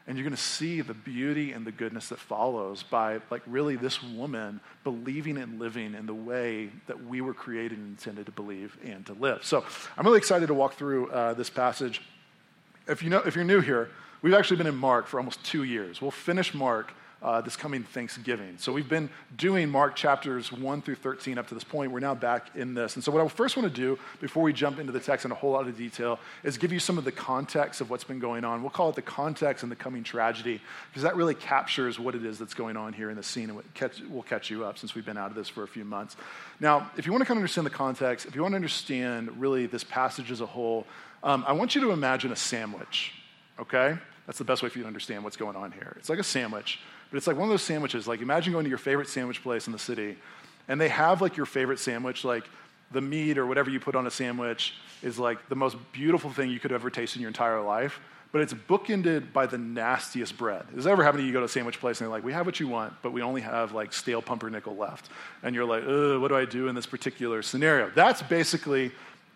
And 0.07 0.17
you're 0.17 0.25
going 0.25 0.37
to 0.37 0.43
see 0.43 0.81
the 0.81 0.95
beauty 0.95 1.53
and 1.53 1.65
the 1.65 1.71
goodness 1.71 2.09
that 2.09 2.19
follows 2.19 2.83
by, 2.83 3.21
like, 3.31 3.43
really 3.47 3.77
this 3.77 4.03
woman 4.03 4.61
believing 4.83 5.37
and 5.37 5.61
living 5.61 5.95
in 5.95 6.07
the 6.07 6.15
way 6.15 6.71
that 6.87 7.05
we 7.05 7.21
were 7.21 7.35
created 7.35 7.79
and 7.79 7.91
intended 7.91 8.27
to 8.27 8.33
believe 8.33 8.77
and 8.83 9.07
to 9.07 9.13
live. 9.13 9.45
So 9.45 9.65
I'm 9.97 10.05
really 10.05 10.19
excited 10.19 10.47
to 10.49 10.55
walk 10.55 10.75
through 10.75 11.11
uh, 11.11 11.35
this 11.35 11.51
passage. 11.51 12.03
If, 12.89 13.03
you 13.03 13.11
know, 13.11 13.23
if 13.25 13.37
you're 13.37 13.45
new 13.45 13.61
here, 13.61 13.91
we've 14.23 14.35
actually 14.35 14.57
been 14.57 14.67
in 14.67 14.75
Mark 14.75 15.07
for 15.07 15.21
almost 15.21 15.45
two 15.45 15.63
years. 15.63 16.01
We'll 16.01 16.11
finish 16.11 16.55
Mark 16.55 16.93
uh, 17.23 17.41
this 17.41 17.57
coming 17.57 17.83
Thanksgiving. 17.83 18.57
So 18.59 18.73
we've 18.73 18.89
been 18.89 19.11
doing 19.37 19.69
Mark 19.69 19.95
chapters 19.95 20.51
1 20.51 20.83
through 20.83 20.95
13 20.95 21.39
up 21.39 21.49
to 21.49 21.55
this 21.55 21.65
point. 21.65 21.93
We're 21.93 22.01
now 22.01 22.15
back 22.15 22.57
in 22.57 22.75
this. 22.75 22.95
And 22.95 23.05
so, 23.05 23.13
what 23.13 23.23
I 23.23 23.29
first 23.29 23.57
want 23.57 23.73
to 23.73 23.75
do 23.75 23.99
before 24.21 24.43
we 24.43 24.53
jump 24.53 24.79
into 24.79 24.93
the 24.93 25.01
text 25.01 25.25
in 25.25 25.33
a 25.33 25.35
whole 25.35 25.53
lot 25.53 25.69
of 25.69 25.77
detail 25.77 26.19
is 26.43 26.57
give 26.57 26.73
you 26.73 26.81
some 26.81 26.99
of 26.99 27.05
the 27.05 27.13
context 27.13 27.81
of 27.81 27.91
what's 27.91 28.05
been 28.05 28.21
going 28.21 28.45
on. 28.45 28.63
We'll 28.63 28.71
call 28.71 28.89
it 28.89 28.97
the 28.97 29.03
context 29.03 29.63
and 29.63 29.71
the 29.71 29.77
coming 29.77 30.03
tragedy, 30.03 30.61
because 30.91 31.03
that 31.03 31.17
really 31.17 31.35
captures 31.35 31.99
what 31.99 32.15
it 32.15 32.25
is 32.25 32.39
that's 32.39 32.55
going 32.55 32.77
on 32.77 32.93
here 32.93 33.11
in 33.11 33.17
the 33.17 33.23
scene, 33.23 33.51
and 33.51 33.63
we'll 34.09 34.23
catch 34.23 34.51
you 34.51 34.65
up 34.65 34.79
since 34.79 34.95
we've 34.95 35.07
been 35.07 35.19
out 35.19 35.31
of 35.31 35.37
this 35.37 35.49
for 35.49 35.63
a 35.63 35.69
few 35.69 35.85
months. 35.85 36.17
Now, 36.59 36.91
if 36.97 37.07
you 37.07 37.13
want 37.13 37.23
to 37.23 37.27
kind 37.27 37.37
of 37.37 37.43
understand 37.43 37.67
the 37.67 37.71
context, 37.71 38.27
if 38.27 38.35
you 38.35 38.43
want 38.43 38.53
to 38.53 38.57
understand 38.57 39.41
really 39.41 39.67
this 39.67 39.85
passage 39.85 40.31
as 40.31 40.41
a 40.41 40.47
whole, 40.47 40.87
um, 41.23 41.45
I 41.47 41.53
want 41.53 41.75
you 41.75 41.83
to 41.83 41.91
imagine 41.91 42.33
a 42.33 42.37
sandwich, 42.37 43.13
okay? 43.59 43.99
That's 44.27 44.39
the 44.39 44.45
best 44.45 44.63
way 44.63 44.69
for 44.69 44.79
you 44.79 44.85
to 44.85 44.89
understand 44.89 45.25
what's 45.25 45.37
going 45.37 45.57
on 45.57 45.73
here. 45.73 45.95
It's 45.99 46.09
like 46.09 46.19
a 46.19 46.25
sandwich 46.25 46.79
but 47.11 47.17
it's 47.17 47.27
like 47.27 47.37
one 47.37 47.45
of 47.45 47.51
those 47.51 47.63
sandwiches. 47.63 48.07
Like 48.07 48.21
imagine 48.21 48.53
going 48.53 48.65
to 48.65 48.69
your 48.69 48.79
favorite 48.79 49.09
sandwich 49.09 49.43
place 49.43 49.67
in 49.67 49.73
the 49.73 49.79
city, 49.79 50.17
and 50.69 50.81
they 50.81 50.89
have 50.89 51.21
like 51.21 51.37
your 51.37 51.47
favorite 51.47 51.79
sandwich, 51.79 52.25
like 52.25 52.45
the 52.93 53.01
meat 53.01 53.39
or 53.39 53.47
whatever 53.47 53.71
you 53.71 53.81
put 53.81 53.95
on 53.95 54.07
a 54.07 54.11
sandwich 54.11 54.75
is 55.03 55.19
like 55.19 55.49
the 55.49 55.57
most 55.57 55.77
beautiful 55.93 56.31
thing 56.31 56.51
you 56.51 56.61
could 56.61 56.73
ever 56.73 56.91
taste 56.91 57.17
in 57.17 57.23
your 57.23 57.29
entire 57.29 57.61
life. 57.61 58.01
But 58.33 58.43
it's 58.43 58.55
bookended 58.55 59.33
by 59.33 59.47
the 59.47 59.59
nastiest 59.59 60.39
bread. 60.39 60.65
Has 60.77 60.87
ever 60.87 61.03
happened 61.03 61.19
to 61.19 61.23
you? 61.23 61.29
You 61.29 61.33
go 61.33 61.41
to 61.41 61.47
a 61.47 61.49
sandwich 61.49 61.81
place 61.81 62.01
and 62.01 62.07
they're 62.07 62.13
like, 62.13 62.23
"We 62.23 62.33
have 62.33 62.47
what 62.47 62.61
you 62.61 62.69
want, 62.69 62.93
but 63.03 63.13
we 63.13 63.23
only 63.23 63.41
have 63.41 63.73
like 63.73 63.93
stale 63.93 64.23
pumpernickel 64.23 64.77
left," 64.77 65.11
and 65.43 65.55
you're 65.55 65.65
like, 65.65 65.85
"What 65.85 66.29
do 66.29 66.37
I 66.37 66.45
do 66.45 66.69
in 66.69 66.77
this 66.77 66.87
particular 66.87 67.43
scenario?" 67.43 67.91
That's 67.91 68.23
basically 68.23 68.93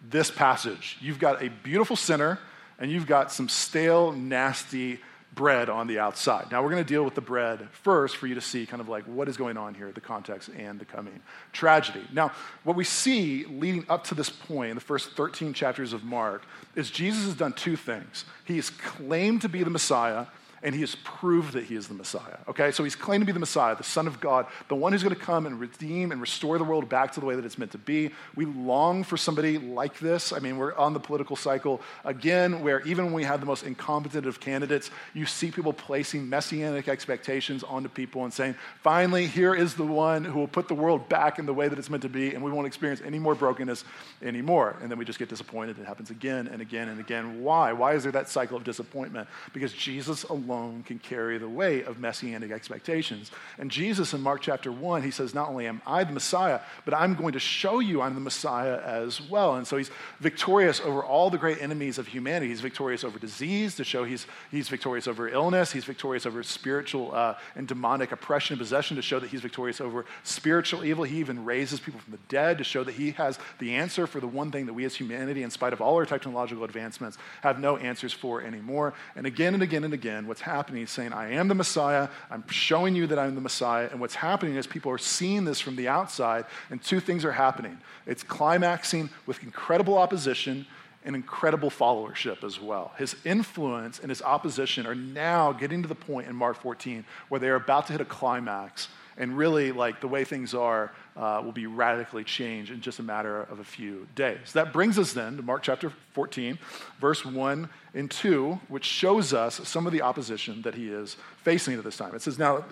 this 0.09 0.31
passage. 0.31 0.97
You've 1.01 1.19
got 1.19 1.43
a 1.43 1.49
beautiful 1.49 1.97
center, 1.97 2.39
and 2.79 2.89
you've 2.91 3.07
got 3.07 3.33
some 3.33 3.49
stale, 3.49 4.13
nasty 4.13 5.01
bread 5.35 5.69
on 5.69 5.87
the 5.87 5.99
outside. 5.99 6.51
Now, 6.51 6.63
we're 6.63 6.71
going 6.71 6.85
to 6.85 6.89
deal 6.89 7.05
with 7.05 7.15
the 7.15 7.21
bread 7.21 7.69
first 7.73 8.17
for 8.17 8.27
you 8.27 8.35
to 8.35 8.41
see 8.41 8.67
kind 8.67 8.81
of 8.81 8.89
like 8.89 9.05
what 9.05 9.29
is 9.29 9.37
going 9.37 9.57
on 9.57 9.75
here, 9.75 9.91
the 9.93 10.01
context 10.01 10.51
and 10.57 10.79
the 10.79 10.85
coming 10.85 11.21
tragedy. 11.53 12.03
Now, 12.13 12.33
what 12.63 12.77
we 12.77 12.85
see 12.85 13.45
leading 13.47 13.85
up 13.89 14.05
to 14.05 14.15
this 14.15 14.31
point 14.31 14.71
in 14.71 14.75
the 14.77 14.81
first 14.81 15.13
13 15.13 15.53
chapters 15.53 15.93
of 15.93 16.05
Mark 16.05 16.45
is 16.75 16.91
Jesus 16.91 17.25
has 17.25 17.35
done 17.35 17.53
two 17.53 17.77
things. 17.77 18.25
He 18.45 18.57
has 18.57 18.71
claimed 18.71 19.43
to 19.43 19.49
be 19.49 19.63
the 19.63 19.71
Messiah 19.71 20.27
and 20.65 20.75
he 20.75 20.81
has 20.81 20.95
proved 21.05 21.53
that 21.53 21.65
he 21.65 21.77
is 21.77 21.89
the 21.89 21.95
Messiah. 21.95 22.39
Okay, 22.49 22.71
so 22.71 22.83
he's 22.83 22.97
claimed 22.97 23.21
to 23.21 23.27
be 23.27 23.33
the 23.33 23.39
Messiah, 23.39 23.77
the 23.77 23.85
Son 23.85 24.07
of 24.07 24.19
God, 24.19 24.47
the 24.69 24.75
one 24.75 24.93
who's 24.93 25.03
going 25.03 25.15
to 25.15 25.21
come 25.21 25.45
and 25.45 25.61
redeem 25.61 26.11
and 26.11 26.23
restore 26.23 26.57
the 26.57 26.65
world 26.65 26.89
back 26.89 27.13
to 27.13 27.21
the 27.21 27.27
way 27.27 27.37
that 27.37 27.45
it's 27.45 27.59
meant 27.59 27.73
to 27.73 27.79
be. 27.79 28.11
We 28.35 28.47
long 28.47 29.05
for 29.05 29.19
somebody 29.19 29.59
like 29.59 29.99
this. 29.99 30.33
I 30.33 30.39
mean, 30.39 30.57
we're 30.57 30.75
on 30.75 30.95
the 30.95 31.01
political 31.01 31.37
cycle 31.37 31.83
again, 32.03 32.63
where 32.63 32.81
even 32.81 33.05
when 33.05 33.15
we 33.15 33.25
have 33.25 33.41
the 33.41 33.47
most 33.47 33.65
incompetent 33.65 34.27
of 34.27 34.41
candidates, 34.41 34.91
you 35.13 35.27
see 35.27 35.51
people 35.51 35.75
placing 35.75 36.31
messianic 36.31 36.89
expectations 36.89 37.63
onto 37.63 37.91
people 37.91 38.25
and 38.25 38.33
saying, 38.33 38.55
finally, 38.83 39.27
here 39.27 39.55
is 39.55 39.75
the 39.75 39.85
one 39.85 40.25
who 40.25 40.39
will 40.39 40.49
put 40.49 40.69
the 40.69 40.75
world 40.75 41.11
back 41.11 41.39
in 41.39 41.45
the 41.45 41.55
way 41.55 41.69
that 41.69 41.79
it's 41.79 41.91
meant 41.91 42.05
to 42.05 42.09
be, 42.09 42.33
and 42.35 42.43
we 42.43 42.51
won't 42.51 42.67
experience 42.67 43.03
any 43.05 43.19
more 43.19 43.35
brokenness 43.35 43.85
anymore. 44.23 44.77
And 44.81 44.91
then 44.91 44.97
we 44.97 45.05
just 45.05 45.19
get 45.19 45.29
disappointed. 45.29 45.79
It 45.79 45.85
happens 45.85 46.09
again 46.09 46.47
and 46.47 46.63
again 46.63 46.89
and 46.89 47.01
again. 47.01 47.43
Why? 47.43 47.75
Why 47.75 47.93
is 47.93 48.05
there 48.05 48.13
that 48.13 48.31
cycle 48.31 48.57
of 48.57 48.65
disappointment? 48.65 49.29
Because 49.53 49.75
Jesus 49.75 50.23
alone 50.23 50.54
alone 50.55 50.83
can 50.83 50.99
carry 50.99 51.39
the 51.39 51.49
weight 51.49 51.87
of 51.87 51.99
messianic 51.99 52.51
expectations. 52.51 53.31
And 53.59 53.71
Jesus 53.71 54.15
in 54.15 54.21
Mark 54.21 54.41
chapter 54.41 54.71
1, 54.71 55.03
he 55.03 55.11
says, 55.11 55.35
Not 55.35 55.49
only 55.49 55.67
am 55.67 55.83
I 55.87 56.05
the 56.05 56.13
Messiah, 56.13 56.61
but 56.85 56.95
I'm 56.95 57.15
going 57.15 57.33
to 57.33 57.39
show 57.39 57.81
you 57.81 58.01
I'm 58.01 58.15
the 58.15 58.21
Messiah 58.21 58.81
as 58.83 59.21
well. 59.21 59.57
And 59.57 59.67
so 59.67 59.77
he's 59.77 59.91
victorious 60.21 60.81
over 60.81 61.03
all 61.03 61.31
the 61.31 61.39
great 61.39 61.61
enemies 61.61 61.99
of 61.99 62.07
humanity. 62.07 62.49
He's 62.49 62.61
victorious 62.61 63.05
over 63.05 63.19
disease 63.19 63.77
to 63.77 63.85
show 63.85 64.05
he's, 64.05 64.27
he's 64.51 64.69
victorious 64.69 65.07
over 65.09 65.29
illness. 65.29 65.73
He's 65.73 65.85
victorious 65.85 66.27
over 66.27 66.43
spiritual 66.43 67.15
uh, 67.15 67.35
and 67.57 67.67
demonic 67.67 68.13
oppression 68.13 68.55
and 68.55 68.61
possession 68.61 68.97
to 68.97 69.03
show 69.03 69.19
that 69.19 69.31
he's 69.31 69.41
victorious 69.41 69.81
over 69.81 70.05
spiritual 70.23 70.85
evil. 70.85 71.05
He 71.05 71.19
even 71.19 71.45
raises 71.45 71.81
people 71.81 72.01
from 72.01 72.13
the 72.13 72.19
dead 72.29 72.59
to 72.59 72.65
show 72.65 72.85
that 72.85 72.95
he 72.95 73.13
has 73.13 73.39
the 73.59 73.75
answer 73.75 74.07
for 74.07 74.21
the 74.21 74.29
one 74.29 74.51
thing 74.51 74.67
that 74.67 74.75
we 74.75 74.85
as 74.85 74.95
humanity, 74.95 75.43
in 75.43 75.51
spite 75.51 75.73
of 75.73 75.81
all 75.81 75.97
our 75.97 76.07
technological 76.07 76.65
advancements, 76.65 77.19
have 77.43 77.59
no 77.59 77.77
answers 77.77 78.13
for 78.13 78.43
anymore. 78.43 78.95
And 79.17 79.27
again 79.27 79.55
and 79.55 79.63
again 79.63 79.85
and 79.85 79.95
again, 79.95 80.27
what's 80.27 80.44
happening. 80.45 80.81
He's 80.81 80.91
saying, 80.91 81.13
I 81.13 81.33
am 81.33 81.49
the 81.49 81.55
Messiah. 81.55 82.09
I'm 82.31 82.47
showing 82.49 82.95
you 82.95 83.07
that 83.09 83.19
I'm 83.19 83.35
the 83.35 83.41
Messiah. 83.41 83.89
And 83.91 84.01
what's 84.01 84.15
happening 84.15 84.57
is 84.57 84.67
people 84.67 84.93
are 84.93 84.99
seeing 84.99 85.45
this 85.45 85.61
from 85.61 85.77
the 85.77 85.89
outside, 85.89 86.45
and 86.71 86.83
two 86.83 87.01
things 87.01 87.25
are 87.25 87.33
happening. 87.33 87.79
It's 88.07 88.23
climaxing 88.23 89.11
with 89.27 89.43
incredible 89.43 89.99
opposition 89.99 90.67
and 91.05 91.15
incredible 91.15 91.71
followership 91.71 92.45
as 92.45 92.61
well. 92.61 92.93
His 92.97 93.17
influence 93.25 93.99
and 93.99 94.09
his 94.09 94.23
opposition 94.23 94.87
are 94.87 94.95
now 94.95 95.53
getting 95.53 95.83
to 95.83 95.89
the 95.89 95.95
point 95.95 96.29
in 96.29 96.35
Mark 96.35 96.61
14 96.63 97.05
where 97.29 97.39
they 97.39 97.49
are 97.49 97.57
about 97.57 97.87
to 97.87 97.93
hit 97.93 98.01
a 98.01 98.07
climax 98.07 98.89
and 99.17 99.37
really, 99.37 99.71
like 99.71 100.01
the 100.01 100.09
way 100.09 100.25
things 100.25 100.55
are, 100.55 100.93
uh, 101.17 101.41
will 101.45 101.53
be 101.53 101.67
radically 101.67 102.25
changed 102.25 102.73
in 102.73 102.81
just 102.81 102.99
a 102.99 103.03
matter 103.03 103.43
of 103.43 103.61
a 103.61 103.65
few 103.65 104.07
days. 104.15 104.53
That 104.53 104.73
brings 104.73 104.99
us 104.99 105.13
then 105.13 105.37
to 105.37 105.43
Mark 105.43 105.63
chapter 105.63 105.93
14, 106.13 106.59
verse 107.01 107.25
1 107.25 107.69
and 107.95 108.11
2, 108.11 108.61
which 108.69 108.85
shows 108.85 109.33
us 109.33 109.61
some 109.69 109.87
of 109.87 109.93
the 109.93 110.03
opposition 110.03 110.63
that 110.63 110.75
he 110.75 110.89
is 110.89 111.17
facing 111.43 111.79
at 111.79 111.85
this 111.85 111.97
time. 111.97 112.15
It 112.15 112.23
says, 112.23 112.39
now, 112.39 112.65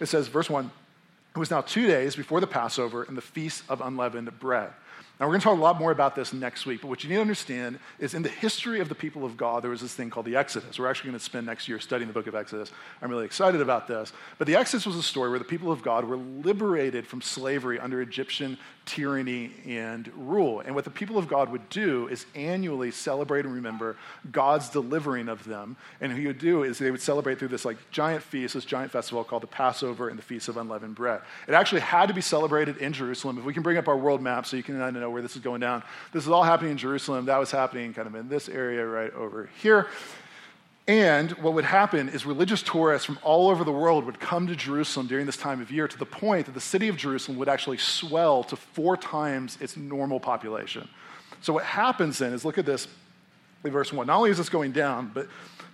it 0.00 0.06
says, 0.06 0.28
verse 0.28 0.48
1, 0.48 0.70
it 1.34 1.38
was 1.38 1.50
now 1.50 1.60
two 1.60 1.86
days 1.86 2.16
before 2.16 2.40
the 2.40 2.46
Passover 2.46 3.02
and 3.04 3.16
the 3.16 3.22
feast 3.22 3.64
of 3.68 3.80
unleavened 3.80 4.38
bread. 4.40 4.70
Now, 5.20 5.26
we're 5.26 5.32
going 5.32 5.40
to 5.40 5.44
talk 5.44 5.58
a 5.58 5.60
lot 5.60 5.78
more 5.78 5.90
about 5.92 6.16
this 6.16 6.32
next 6.32 6.64
week, 6.64 6.80
but 6.80 6.88
what 6.88 7.04
you 7.04 7.10
need 7.10 7.16
to 7.16 7.20
understand 7.20 7.78
is 7.98 8.14
in 8.14 8.22
the 8.22 8.30
history 8.30 8.80
of 8.80 8.88
the 8.88 8.94
people 8.94 9.22
of 9.22 9.36
God, 9.36 9.62
there 9.62 9.70
was 9.70 9.82
this 9.82 9.92
thing 9.92 10.08
called 10.08 10.24
the 10.24 10.34
Exodus. 10.34 10.78
We're 10.78 10.88
actually 10.88 11.10
going 11.10 11.18
to 11.18 11.24
spend 11.24 11.44
next 11.44 11.68
year 11.68 11.78
studying 11.78 12.08
the 12.08 12.14
book 12.14 12.26
of 12.26 12.34
Exodus. 12.34 12.72
I'm 13.02 13.10
really 13.10 13.26
excited 13.26 13.60
about 13.60 13.86
this. 13.86 14.14
But 14.38 14.46
the 14.46 14.56
Exodus 14.56 14.86
was 14.86 14.96
a 14.96 15.02
story 15.02 15.28
where 15.28 15.38
the 15.38 15.44
people 15.44 15.70
of 15.70 15.82
God 15.82 16.06
were 16.06 16.16
liberated 16.16 17.06
from 17.06 17.20
slavery 17.20 17.78
under 17.78 18.00
Egyptian 18.00 18.56
tyranny 18.90 19.52
and 19.68 20.10
rule. 20.16 20.58
And 20.58 20.74
what 20.74 20.82
the 20.82 20.90
people 20.90 21.16
of 21.16 21.28
God 21.28 21.48
would 21.52 21.68
do 21.68 22.08
is 22.08 22.26
annually 22.34 22.90
celebrate 22.90 23.44
and 23.44 23.54
remember 23.54 23.96
God's 24.32 24.68
delivering 24.68 25.28
of 25.28 25.44
them. 25.44 25.76
And 26.00 26.10
what 26.10 26.20
he 26.20 26.26
would 26.26 26.38
do 26.40 26.64
is 26.64 26.78
they 26.78 26.90
would 26.90 27.00
celebrate 27.00 27.38
through 27.38 27.48
this 27.48 27.64
like 27.64 27.76
giant 27.92 28.24
feast, 28.24 28.54
this 28.54 28.64
giant 28.64 28.90
festival 28.90 29.22
called 29.22 29.44
the 29.44 29.46
Passover 29.46 30.08
and 30.08 30.18
the 30.18 30.22
Feast 30.22 30.48
of 30.48 30.56
Unleavened 30.56 30.96
Bread. 30.96 31.20
It 31.46 31.54
actually 31.54 31.82
had 31.82 32.08
to 32.08 32.14
be 32.14 32.20
celebrated 32.20 32.78
in 32.78 32.92
Jerusalem. 32.92 33.38
If 33.38 33.44
we 33.44 33.54
can 33.54 33.62
bring 33.62 33.76
up 33.76 33.86
our 33.86 33.96
world 33.96 34.20
map 34.20 34.44
so 34.44 34.56
you 34.56 34.64
can 34.64 34.76
kind 34.76 34.96
of 34.96 35.00
know 35.00 35.10
where 35.10 35.22
this 35.22 35.36
is 35.36 35.42
going 35.42 35.60
down. 35.60 35.84
This 36.12 36.24
is 36.24 36.30
all 36.30 36.42
happening 36.42 36.72
in 36.72 36.78
Jerusalem. 36.78 37.26
That 37.26 37.38
was 37.38 37.52
happening 37.52 37.94
kind 37.94 38.08
of 38.08 38.16
in 38.16 38.28
this 38.28 38.48
area 38.48 38.84
right 38.84 39.14
over 39.14 39.48
here. 39.62 39.86
And 40.90 41.30
what 41.38 41.54
would 41.54 41.66
happen 41.66 42.08
is 42.08 42.26
religious 42.26 42.64
tourists 42.64 43.06
from 43.06 43.20
all 43.22 43.48
over 43.48 43.62
the 43.62 43.70
world 43.70 44.06
would 44.06 44.18
come 44.18 44.48
to 44.48 44.56
Jerusalem 44.56 45.06
during 45.06 45.24
this 45.24 45.36
time 45.36 45.60
of 45.60 45.70
year 45.70 45.86
to 45.86 45.96
the 45.96 46.04
point 46.04 46.46
that 46.46 46.52
the 46.52 46.60
city 46.60 46.88
of 46.88 46.96
Jerusalem 46.96 47.38
would 47.38 47.48
actually 47.48 47.76
swell 47.76 48.42
to 48.42 48.56
four 48.56 48.96
times 48.96 49.56
its 49.60 49.76
normal 49.76 50.18
population. 50.18 50.88
So 51.42 51.52
what 51.52 51.62
happens 51.62 52.18
then 52.18 52.32
is 52.32 52.44
look 52.44 52.58
at 52.58 52.66
this, 52.66 52.88
verse 53.64 53.92
1. 53.92 54.06
Not 54.06 54.16
only 54.16 54.30
is 54.30 54.38
this 54.38 54.48
going 54.48 54.72
down, 54.72 55.10
but 55.12 55.26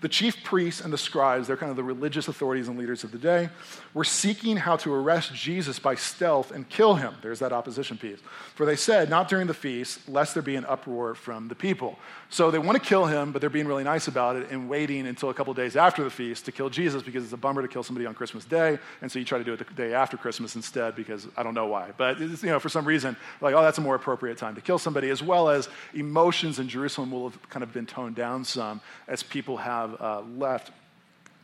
the 0.03 0.09
chief 0.09 0.43
priests 0.45 0.83
and 0.83 0.93
the 0.93 0.99
scribes, 0.99 1.47
they're 1.47 1.57
kind 1.57 1.71
of 1.71 1.77
the 1.77 1.83
religious 1.83 2.29
authorities 2.29 2.69
and 2.69 2.79
leaders 2.79 3.03
of 3.03 3.13
the 3.13 3.19
day, 3.19 3.49
were 3.95 4.05
seeking 4.05 4.57
how 4.57 4.77
to 4.77 4.93
arrest 4.93 5.35
Jesus 5.35 5.79
by 5.79 5.95
stealth 5.95 6.51
and 6.51 6.69
kill 6.69 6.95
him. 6.95 7.15
There's 7.23 7.39
that 7.39 7.53
opposition 7.53 7.97
piece. 7.97 8.19
For 8.55 8.67
they 8.67 8.77
said, 8.77 9.09
not 9.09 9.29
during 9.29 9.47
the 9.47 9.55
feast, 9.55 10.07
lest 10.09 10.35
there 10.35 10.43
be 10.43 10.57
an 10.57 10.67
uproar 10.67 11.15
from 11.15 11.49
the 11.49 11.55
people. 11.55 11.99
So 12.29 12.51
they 12.51 12.59
want 12.59 12.77
to 12.77 12.87
kill 12.87 13.07
him, 13.07 13.33
but 13.33 13.41
they're 13.41 13.49
being 13.49 13.67
really 13.67 13.85
nice 13.85 14.07
about 14.07 14.37
it 14.37 14.51
and 14.51 14.69
waiting 14.69 15.07
until 15.07 15.31
a 15.31 15.35
couple 15.35 15.55
days 15.55 15.77
after 15.77 16.05
the 16.05 16.11
feast 16.11 16.45
to 16.45 16.53
kill 16.53 16.69
Jesus 16.69 17.03
because 17.03 17.25
it's 17.25 17.33
a 17.33 17.39
bummer 17.39 17.63
to 17.63 17.69
kill 17.69 17.83
somebody 17.83 18.05
on 18.05 18.15
Christmas 18.15 18.45
Day. 18.45 18.79
And 19.01 19.11
so 19.11 19.19
you 19.19 19.25
try 19.25 19.39
to 19.39 19.45
do 19.45 19.55
it 19.55 19.59
the 19.59 19.75
day 19.75 19.95
after 19.95 20.17
Christmas 20.17 20.57
instead 20.57 20.95
because 20.95 21.27
I 21.37 21.43
don't 21.43 21.55
know 21.55 21.67
why. 21.67 21.93
But 21.97 22.21
you 22.21 22.37
know, 22.43 22.59
for 22.59 22.69
some 22.69 22.85
reason, 22.85 23.17
like, 23.41 23.55
oh, 23.55 23.63
that's 23.63 23.79
a 23.79 23.81
more 23.81 23.95
appropriate 23.95 24.37
time 24.37 24.57
to 24.57 24.61
kill 24.61 24.79
somebody, 24.79 25.09
as 25.09 25.23
well 25.23 25.49
as 25.49 25.69
emotions 25.95 26.59
in 26.59 26.69
Jerusalem 26.69 27.13
will 27.13 27.31
have 27.31 27.49
kind 27.49 27.63
of 27.63 27.73
been 27.77 27.87
toned 27.87 28.17
down 28.17 28.45
some 28.45 28.81
as 29.07 29.23
people 29.23 29.59
have 29.59 30.01
uh, 30.01 30.23
left 30.23 30.73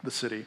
the 0.02 0.10
city 0.10 0.46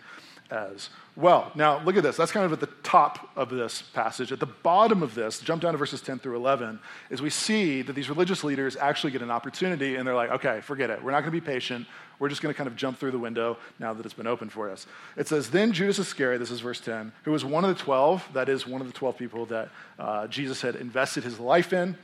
as 0.51 0.89
well. 1.15 1.51
Now, 1.55 1.83
look 1.83 1.95
at 1.95 2.03
this. 2.03 2.17
That's 2.17 2.31
kind 2.31 2.45
of 2.45 2.53
at 2.53 2.59
the 2.59 2.69
top 2.83 3.29
of 3.35 3.49
this 3.49 3.81
passage. 3.81 4.31
At 4.31 4.39
the 4.39 4.45
bottom 4.45 5.01
of 5.01 5.15
this, 5.15 5.39
jump 5.39 5.61
down 5.61 5.73
to 5.73 5.77
verses 5.77 6.01
10 6.01 6.19
through 6.19 6.35
11, 6.35 6.79
is 7.09 7.21
we 7.21 7.29
see 7.29 7.81
that 7.83 7.93
these 7.93 8.09
religious 8.09 8.43
leaders 8.43 8.75
actually 8.75 9.11
get 9.11 9.21
an 9.21 9.31
opportunity 9.31 9.95
and 9.95 10.07
they're 10.07 10.15
like, 10.15 10.31
okay, 10.31 10.61
forget 10.61 10.89
it. 10.89 11.03
We're 11.03 11.11
not 11.11 11.21
going 11.21 11.33
to 11.33 11.39
be 11.39 11.45
patient. 11.45 11.87
We're 12.19 12.29
just 12.29 12.41
going 12.41 12.53
to 12.53 12.57
kind 12.57 12.67
of 12.67 12.75
jump 12.75 12.99
through 12.99 13.11
the 13.11 13.19
window 13.19 13.57
now 13.79 13.93
that 13.93 14.05
it's 14.05 14.13
been 14.13 14.27
opened 14.27 14.51
for 14.51 14.69
us. 14.69 14.87
It 15.17 15.27
says, 15.27 15.49
Then 15.49 15.71
Judas 15.71 15.99
Iscariot, 15.99 16.39
this 16.39 16.51
is 16.51 16.61
verse 16.61 16.79
10, 16.79 17.11
who 17.23 17.31
was 17.31 17.43
one 17.43 17.65
of 17.65 17.75
the 17.75 17.83
12, 17.83 18.29
that 18.33 18.49
is 18.49 18.65
one 18.67 18.81
of 18.81 18.87
the 18.87 18.93
12 18.93 19.17
people 19.17 19.45
that 19.47 19.69
uh, 19.99 20.27
Jesus 20.27 20.61
had 20.61 20.75
invested 20.75 21.23
his 21.23 21.39
life 21.39 21.73
in, 21.73 21.97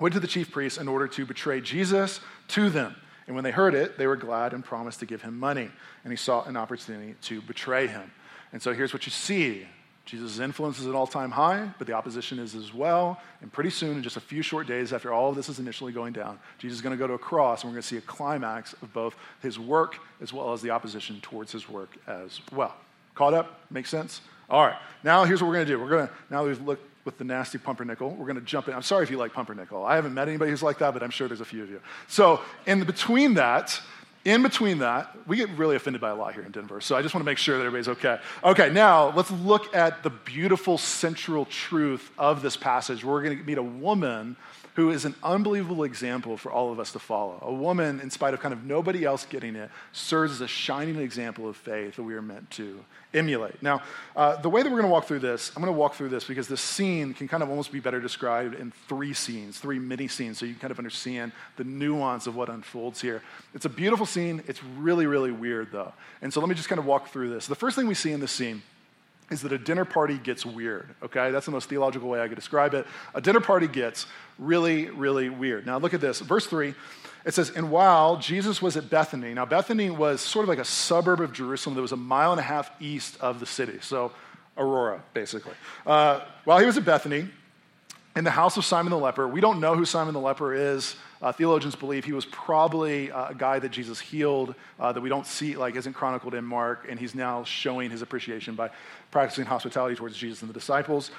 went 0.00 0.14
to 0.14 0.20
the 0.20 0.26
chief 0.26 0.50
priests 0.50 0.78
in 0.78 0.88
order 0.88 1.06
to 1.06 1.26
betray 1.26 1.60
Jesus 1.60 2.20
to 2.48 2.70
them. 2.70 2.96
And 3.26 3.36
when 3.36 3.44
they 3.44 3.52
heard 3.52 3.74
it, 3.74 3.96
they 3.96 4.06
were 4.06 4.16
glad 4.16 4.52
and 4.52 4.64
promised 4.64 5.00
to 5.00 5.06
give 5.06 5.22
him 5.22 5.38
money. 5.38 5.70
And 6.04 6.12
he 6.12 6.16
sought 6.16 6.48
an 6.48 6.56
opportunity 6.56 7.14
to 7.22 7.40
betray 7.42 7.86
him. 7.86 8.10
And 8.52 8.60
so 8.60 8.72
here's 8.72 8.92
what 8.92 9.06
you 9.06 9.12
see 9.12 9.66
Jesus' 10.06 10.40
influence 10.40 10.80
is 10.80 10.88
at 10.88 10.94
all 10.96 11.06
time 11.06 11.30
high, 11.30 11.68
but 11.78 11.86
the 11.86 11.92
opposition 11.92 12.40
is 12.40 12.56
as 12.56 12.74
well. 12.74 13.20
And 13.42 13.52
pretty 13.52 13.70
soon, 13.70 13.98
in 13.98 14.02
just 14.02 14.16
a 14.16 14.20
few 14.20 14.42
short 14.42 14.66
days 14.66 14.92
after 14.92 15.12
all 15.12 15.30
of 15.30 15.36
this 15.36 15.48
is 15.48 15.60
initially 15.60 15.92
going 15.92 16.12
down, 16.12 16.40
Jesus 16.58 16.78
is 16.78 16.82
going 16.82 16.96
to 16.96 16.98
go 16.98 17.06
to 17.06 17.12
a 17.12 17.18
cross, 17.18 17.62
and 17.62 17.70
we're 17.70 17.74
going 17.74 17.82
to 17.82 17.88
see 17.88 17.98
a 17.98 18.00
climax 18.00 18.72
of 18.82 18.92
both 18.92 19.14
his 19.40 19.56
work 19.56 19.98
as 20.20 20.32
well 20.32 20.52
as 20.52 20.62
the 20.62 20.70
opposition 20.70 21.20
towards 21.20 21.52
his 21.52 21.68
work 21.68 21.96
as 22.08 22.40
well. 22.50 22.74
Caught 23.14 23.34
up? 23.34 23.60
Makes 23.70 23.90
sense? 23.90 24.20
All 24.48 24.66
right. 24.66 24.76
Now, 25.04 25.24
here's 25.24 25.40
what 25.40 25.46
we're 25.46 25.54
going 25.54 25.66
to 25.66 25.72
do. 25.72 25.80
We're 25.80 25.90
going 25.90 26.08
to, 26.08 26.12
now 26.28 26.44
we've 26.44 26.60
looked 26.60 26.89
with 27.04 27.18
the 27.18 27.24
nasty 27.24 27.58
pumpernickel. 27.58 28.10
We're 28.10 28.26
going 28.26 28.36
to 28.36 28.42
jump 28.42 28.68
in. 28.68 28.74
I'm 28.74 28.82
sorry 28.82 29.04
if 29.04 29.10
you 29.10 29.16
like 29.16 29.32
pumpernickel. 29.32 29.84
I 29.84 29.94
haven't 29.96 30.14
met 30.14 30.28
anybody 30.28 30.50
who's 30.50 30.62
like 30.62 30.78
that, 30.78 30.92
but 30.92 31.02
I'm 31.02 31.10
sure 31.10 31.28
there's 31.28 31.40
a 31.40 31.46
few 31.46 31.62
of 31.62 31.70
you. 31.70 31.80
So, 32.08 32.40
in 32.66 32.84
between 32.84 33.34
that, 33.34 33.80
in 34.24 34.42
between 34.42 34.78
that, 34.78 35.16
we 35.26 35.36
get 35.36 35.48
really 35.50 35.76
offended 35.76 36.00
by 36.02 36.10
a 36.10 36.14
lot 36.14 36.34
here 36.34 36.42
in 36.42 36.52
Denver. 36.52 36.80
So 36.82 36.94
I 36.94 37.00
just 37.00 37.14
want 37.14 37.22
to 37.22 37.26
make 37.26 37.38
sure 37.38 37.56
that 37.56 37.64
everybody's 37.64 37.88
okay. 37.88 38.18
Okay, 38.44 38.68
now 38.68 39.14
let's 39.14 39.30
look 39.30 39.74
at 39.74 40.02
the 40.02 40.10
beautiful 40.10 40.76
central 40.76 41.46
truth 41.46 42.10
of 42.18 42.42
this 42.42 42.54
passage. 42.54 43.02
We're 43.02 43.22
going 43.22 43.38
to 43.38 43.44
meet 43.44 43.56
a 43.56 43.62
woman 43.62 44.36
who 44.80 44.90
is 44.90 45.04
an 45.04 45.14
unbelievable 45.22 45.84
example 45.84 46.38
for 46.38 46.50
all 46.50 46.72
of 46.72 46.80
us 46.80 46.92
to 46.92 46.98
follow. 46.98 47.38
A 47.42 47.52
woman, 47.52 48.00
in 48.00 48.08
spite 48.08 48.32
of 48.32 48.40
kind 48.40 48.54
of 48.54 48.64
nobody 48.64 49.04
else 49.04 49.26
getting 49.26 49.54
it, 49.54 49.70
serves 49.92 50.32
as 50.32 50.40
a 50.40 50.48
shining 50.48 50.96
example 50.96 51.46
of 51.46 51.54
faith 51.54 51.96
that 51.96 52.02
we 52.02 52.14
are 52.14 52.22
meant 52.22 52.50
to 52.52 52.82
emulate. 53.12 53.62
Now, 53.62 53.82
uh, 54.16 54.36
the 54.36 54.48
way 54.48 54.62
that 54.62 54.70
we're 54.70 54.78
going 54.78 54.88
to 54.88 54.92
walk 54.92 55.04
through 55.04 55.18
this, 55.18 55.52
I'm 55.54 55.62
going 55.62 55.70
to 55.70 55.78
walk 55.78 55.96
through 55.96 56.08
this 56.08 56.24
because 56.24 56.48
this 56.48 56.62
scene 56.62 57.12
can 57.12 57.28
kind 57.28 57.42
of 57.42 57.50
almost 57.50 57.72
be 57.72 57.80
better 57.80 58.00
described 58.00 58.54
in 58.54 58.72
three 58.88 59.12
scenes, 59.12 59.58
three 59.58 59.78
mini 59.78 60.08
scenes, 60.08 60.38
so 60.38 60.46
you 60.46 60.54
can 60.54 60.60
kind 60.62 60.70
of 60.70 60.78
understand 60.78 61.32
the 61.58 61.64
nuance 61.64 62.26
of 62.26 62.34
what 62.34 62.48
unfolds 62.48 63.02
here. 63.02 63.20
It's 63.54 63.66
a 63.66 63.70
beautiful 63.70 64.06
scene. 64.06 64.42
It's 64.46 64.64
really, 64.64 65.04
really 65.04 65.30
weird, 65.30 65.72
though. 65.72 65.92
And 66.22 66.32
so 66.32 66.40
let 66.40 66.48
me 66.48 66.54
just 66.54 66.70
kind 66.70 66.78
of 66.78 66.86
walk 66.86 67.08
through 67.08 67.28
this. 67.28 67.46
The 67.46 67.54
first 67.54 67.76
thing 67.76 67.86
we 67.86 67.94
see 67.94 68.12
in 68.12 68.20
this 68.20 68.32
scene 68.32 68.62
is 69.30 69.42
that 69.42 69.52
a 69.52 69.58
dinner 69.58 69.84
party 69.84 70.18
gets 70.18 70.44
weird, 70.44 70.88
okay? 71.02 71.30
That's 71.30 71.46
the 71.46 71.52
most 71.52 71.68
theological 71.68 72.08
way 72.08 72.20
I 72.20 72.28
could 72.28 72.36
describe 72.36 72.74
it. 72.74 72.86
A 73.14 73.20
dinner 73.20 73.40
party 73.40 73.68
gets 73.68 74.06
really, 74.38 74.90
really 74.90 75.28
weird. 75.28 75.66
Now, 75.66 75.78
look 75.78 75.94
at 75.94 76.00
this. 76.00 76.20
Verse 76.20 76.46
3 76.46 76.74
it 77.24 77.34
says, 77.34 77.50
And 77.50 77.70
while 77.70 78.16
Jesus 78.16 78.62
was 78.62 78.76
at 78.76 78.88
Bethany, 78.88 79.34
now 79.34 79.44
Bethany 79.44 79.90
was 79.90 80.20
sort 80.20 80.44
of 80.44 80.48
like 80.48 80.58
a 80.58 80.64
suburb 80.64 81.20
of 81.20 81.32
Jerusalem 81.32 81.74
that 81.76 81.82
was 81.82 81.92
a 81.92 81.96
mile 81.96 82.32
and 82.32 82.40
a 82.40 82.44
half 82.44 82.70
east 82.80 83.18
of 83.20 83.40
the 83.40 83.46
city. 83.46 83.78
So, 83.82 84.12
Aurora, 84.56 85.02
basically. 85.14 85.54
Uh, 85.86 86.20
while 86.44 86.58
he 86.58 86.66
was 86.66 86.76
at 86.76 86.84
Bethany, 86.84 87.28
in 88.20 88.24
the 88.24 88.30
house 88.30 88.58
of 88.58 88.66
Simon 88.66 88.90
the 88.90 88.98
leper, 88.98 89.26
we 89.26 89.40
don't 89.40 89.60
know 89.60 89.74
who 89.74 89.86
Simon 89.86 90.12
the 90.12 90.20
leper 90.20 90.52
is. 90.52 90.94
Uh, 91.22 91.32
theologians 91.32 91.74
believe 91.74 92.04
he 92.04 92.12
was 92.12 92.26
probably 92.26 93.10
uh, 93.10 93.30
a 93.30 93.34
guy 93.34 93.58
that 93.58 93.70
Jesus 93.70 93.98
healed 93.98 94.54
uh, 94.78 94.92
that 94.92 95.00
we 95.00 95.08
don't 95.08 95.26
see, 95.26 95.56
like, 95.56 95.74
isn't 95.74 95.94
chronicled 95.94 96.34
in 96.34 96.44
Mark, 96.44 96.86
and 96.86 97.00
he's 97.00 97.14
now 97.14 97.44
showing 97.44 97.90
his 97.90 98.02
appreciation 98.02 98.54
by 98.54 98.68
practicing 99.10 99.46
hospitality 99.46 99.96
towards 99.96 100.18
Jesus 100.18 100.42
and 100.42 100.50
the 100.50 100.52
disciples 100.52 101.10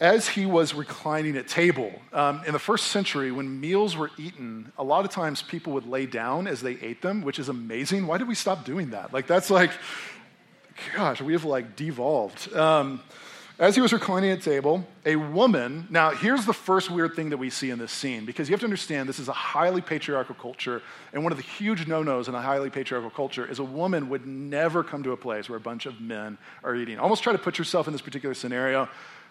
as 0.00 0.28
he 0.28 0.46
was 0.46 0.74
reclining 0.74 1.36
at 1.36 1.46
table, 1.46 1.92
um, 2.12 2.42
in 2.44 2.52
the 2.52 2.58
first 2.58 2.88
century, 2.88 3.30
when 3.32 3.60
meals 3.60 3.96
were 3.96 4.10
eaten, 4.18 4.72
a 4.78 4.84
lot 4.84 5.04
of 5.04 5.12
times 5.12 5.42
people 5.42 5.72
would 5.74 5.86
lay 5.86 6.06
down 6.06 6.48
as 6.48 6.60
they 6.60 6.74
ate 6.80 7.02
them, 7.02 7.22
which 7.22 7.38
is 7.38 7.48
amazing. 7.48 8.06
Why 8.06 8.18
did 8.18 8.28
we 8.28 8.36
stop 8.36 8.64
doing 8.64 8.90
that? 8.90 9.12
Like, 9.12 9.26
that's 9.28 9.50
like, 9.50 9.72
gosh, 10.94 11.20
we 11.20 11.34
have 11.34 11.44
like 11.44 11.76
devolved. 11.76 12.52
Um, 12.54 13.00
as 13.58 13.74
he 13.74 13.80
was 13.80 13.92
reclining 13.92 14.30
at 14.30 14.40
table, 14.40 14.86
a 15.04 15.16
woman, 15.16 15.88
now 15.90 16.10
here's 16.10 16.46
the 16.46 16.52
first 16.52 16.90
weird 16.90 17.14
thing 17.14 17.30
that 17.30 17.38
we 17.38 17.50
see 17.50 17.70
in 17.70 17.78
this 17.78 17.90
scene, 17.90 18.24
because 18.24 18.48
you 18.48 18.52
have 18.52 18.60
to 18.60 18.66
understand 18.66 19.08
this 19.08 19.18
is 19.18 19.28
a 19.28 19.32
highly 19.32 19.80
patriarchal 19.80 20.36
culture, 20.36 20.80
and 21.12 21.24
one 21.24 21.32
of 21.32 21.38
the 21.38 21.44
huge 21.44 21.88
no 21.88 22.02
nos 22.02 22.28
in 22.28 22.34
a 22.36 22.40
highly 22.40 22.70
patriarchal 22.70 23.10
culture 23.10 23.44
is 23.44 23.58
a 23.58 23.64
woman 23.64 24.08
would 24.10 24.26
never 24.26 24.84
come 24.84 25.02
to 25.02 25.10
a 25.10 25.16
place 25.16 25.48
where 25.48 25.56
a 25.56 25.60
bunch 25.60 25.86
of 25.86 26.00
men 26.00 26.38
are 26.62 26.76
eating. 26.76 26.98
Almost 26.98 27.24
try 27.24 27.32
to 27.32 27.38
put 27.38 27.58
yourself 27.58 27.88
in 27.88 27.92
this 27.92 28.02
particular 28.02 28.34
scenario 28.34 28.88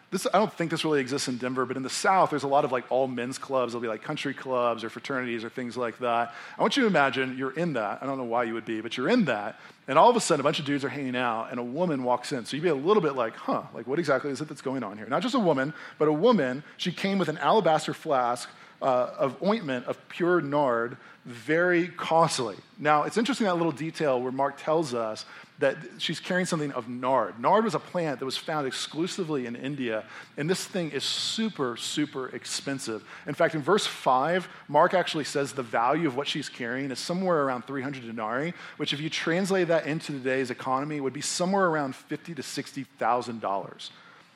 this, 0.10 0.26
I 0.34 0.38
don't 0.38 0.54
think 0.54 0.72
this 0.72 0.86
really 0.86 1.02
exists 1.02 1.28
in 1.28 1.38
Denver, 1.38 1.66
but 1.66 1.76
in 1.76 1.84
the 1.84 1.90
South, 1.90 2.30
there's 2.30 2.44
a 2.44 2.48
lot 2.48 2.64
of 2.64 2.72
like 2.72 2.90
all 2.90 3.08
men's 3.08 3.38
clubs. 3.38 3.74
There'll 3.74 3.82
be 3.82 3.90
like 3.90 4.04
country 4.04 4.34
clubs 4.34 4.86
or 4.86 4.90
fraternities 4.90 5.44
or 5.44 5.50
things 5.50 5.76
like 5.76 6.00
that. 6.00 6.34
I 6.58 6.62
want 6.62 6.78
you 6.78 6.84
to 6.84 6.88
imagine 6.88 7.38
you're 7.38 7.52
in 7.52 7.74
that. 7.74 8.00
I 8.02 8.06
don't 8.06 8.18
know 8.18 8.24
why 8.24 8.44
you 8.44 8.54
would 8.54 8.64
be, 8.64 8.80
but 8.80 8.96
you're 8.96 9.10
in 9.10 9.26
that. 9.26 9.60
And 9.90 10.00
all 10.00 10.10
of 10.10 10.16
a 10.16 10.22
sudden, 10.22 10.40
a 10.40 10.44
bunch 10.44 10.60
of 10.60 10.66
dudes 10.66 10.86
are 10.86 10.90
hanging 10.90 11.18
out, 11.18 11.50
and 11.52 11.60
a 11.60 11.64
woman 11.64 12.04
walks 12.04 12.32
in. 12.32 12.46
So 12.46 12.56
you'd 12.56 12.64
be 12.64 12.70
a 12.70 12.76
little 12.76 13.04
bit 13.04 13.16
like, 13.16 13.36
huh, 13.36 13.64
like 13.74 13.86
what 13.86 14.00
exactly 14.00 14.32
is 14.32 14.40
it 14.40 14.48
that's 14.48 14.62
going 14.62 14.84
on 14.84 14.98
here? 14.98 15.08
Not 15.08 15.24
just 15.24 15.36
a 15.36 15.40
woman, 15.40 15.74
but 16.00 16.08
a 16.08 16.14
woman. 16.14 16.64
She 16.78 16.94
came 16.94 17.18
with 17.18 17.28
an 17.28 17.38
alabaster 17.40 17.94
flask 17.94 18.50
uh, 18.82 19.10
of 19.18 19.42
ointment 19.44 19.88
of 19.88 19.98
pure 20.08 20.40
nard, 20.40 20.98
very 21.26 21.90
costly. 21.90 22.56
Now, 22.80 23.04
it's 23.04 23.18
interesting 23.18 23.46
that 23.46 23.56
little 23.56 23.72
detail 23.74 24.22
where 24.22 24.32
Mark 24.32 24.62
tells 24.62 24.94
us 24.94 25.26
that 25.60 25.78
she's 25.98 26.20
carrying 26.20 26.46
something 26.46 26.72
of 26.74 26.88
nard. 26.88 27.40
Nard 27.40 27.64
was 27.64 27.74
a 27.74 27.80
plant 27.80 28.20
that 28.20 28.26
was 28.26 28.38
found 28.38 28.68
exclusively 28.68 29.48
in 29.48 29.56
India, 29.56 30.04
and 30.38 30.48
this 30.50 30.64
thing 30.64 30.92
is 30.92 31.04
super, 31.04 31.76
super 31.78 32.28
expensive. 32.30 33.04
In 33.26 33.34
fact, 33.34 33.56
in 33.56 33.62
verse 33.62 33.88
5, 33.88 34.48
Mark 34.68 34.94
actually 34.94 35.24
says 35.24 35.54
the 35.54 35.64
value 35.64 36.08
of 36.08 36.16
what 36.16 36.28
she's 36.28 36.48
carrying 36.48 36.92
is 36.92 37.00
somewhere 37.00 37.44
around 37.44 37.66
300 37.66 38.06
denarii, 38.06 38.54
which, 38.78 38.94
if 38.94 39.02
you 39.02 39.10
translate 39.10 39.70
that 39.70 39.88
into 39.88 40.12
today's 40.12 40.52
economy, 40.52 41.02
would 41.02 41.14
be 41.14 41.22
somewhere 41.22 41.66
around 41.66 41.96
50 41.96 42.36
to 42.36 42.42
$60,000. 42.42 43.90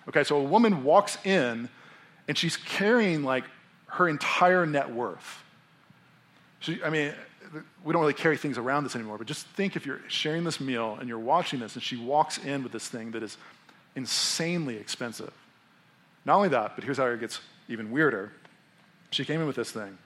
Okay, 0.07 0.23
so 0.23 0.37
a 0.37 0.43
woman 0.43 0.83
walks 0.83 1.17
in 1.23 1.69
and 2.27 2.37
she's 2.37 2.57
carrying 2.57 3.23
like 3.23 3.43
her 3.87 4.07
entire 4.07 4.65
net 4.65 4.91
worth. 4.91 5.43
She, 6.59 6.81
I 6.83 6.89
mean, 6.89 7.13
we 7.83 7.93
don't 7.93 8.01
really 8.01 8.13
carry 8.13 8.37
things 8.37 8.57
around 8.57 8.83
this 8.83 8.95
anymore, 8.95 9.17
but 9.17 9.27
just 9.27 9.45
think 9.47 9.75
if 9.75 9.85
you're 9.85 10.01
sharing 10.07 10.43
this 10.43 10.59
meal 10.59 10.97
and 10.99 11.09
you're 11.09 11.19
watching 11.19 11.59
this 11.59 11.75
and 11.75 11.83
she 11.83 11.97
walks 11.97 12.37
in 12.37 12.63
with 12.63 12.71
this 12.71 12.87
thing 12.87 13.11
that 13.11 13.23
is 13.23 13.37
insanely 13.95 14.77
expensive. 14.77 15.33
Not 16.25 16.35
only 16.35 16.49
that, 16.49 16.75
but 16.75 16.83
here's 16.83 16.97
how 16.97 17.07
it 17.07 17.19
gets 17.19 17.39
even 17.67 17.91
weirder. 17.91 18.31
She 19.09 19.25
came 19.25 19.41
in 19.41 19.47
with 19.47 19.55
this 19.55 19.71
thing, 19.71 19.97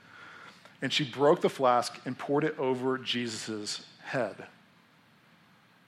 and 0.81 0.91
she 0.91 1.03
broke 1.03 1.41
the 1.41 1.49
flask 1.49 1.99
and 2.05 2.17
poured 2.17 2.43
it 2.43 2.57
over 2.57 2.97
Jesus' 2.97 3.85
head. 4.03 4.35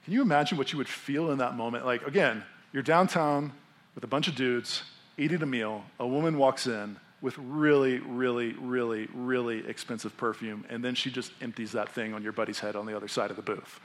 Can 0.04 0.14
you 0.14 0.22
imagine 0.22 0.56
what 0.56 0.72
you 0.72 0.78
would 0.78 0.88
feel 0.88 1.30
in 1.30 1.38
that 1.38 1.56
moment? 1.56 1.84
Like, 1.84 2.06
again, 2.06 2.44
you're 2.72 2.82
downtown 2.82 3.52
with 3.94 4.04
a 4.04 4.06
bunch 4.06 4.28
of 4.28 4.34
dudes 4.34 4.82
eating 5.16 5.42
a 5.42 5.46
meal. 5.46 5.84
A 5.98 6.06
woman 6.06 6.38
walks 6.38 6.66
in 6.66 6.96
with 7.20 7.36
really, 7.38 7.98
really, 7.98 8.52
really, 8.52 9.08
really 9.12 9.66
expensive 9.68 10.16
perfume, 10.16 10.64
and 10.68 10.84
then 10.84 10.94
she 10.94 11.10
just 11.10 11.32
empties 11.40 11.72
that 11.72 11.88
thing 11.90 12.14
on 12.14 12.22
your 12.22 12.32
buddy's 12.32 12.60
head 12.60 12.76
on 12.76 12.86
the 12.86 12.96
other 12.96 13.08
side 13.08 13.30
of 13.30 13.36
the 13.36 13.42
booth. 13.42 13.80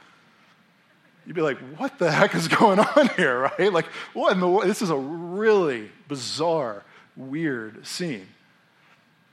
You'd 1.26 1.36
be 1.36 1.42
like, 1.42 1.58
what 1.78 1.98
the 2.00 2.12
heck 2.12 2.36
is 2.36 2.48
going 2.48 2.80
on 2.80 3.10
here, 3.16 3.40
right? 3.60 3.72
Like, 3.72 3.86
what 4.14 4.34
in 4.34 4.40
the? 4.40 4.60
This 4.66 4.82
is 4.82 4.90
a 4.90 4.98
really 4.98 5.90
bizarre, 6.08 6.84
weird 7.16 7.88
scene. 7.88 8.28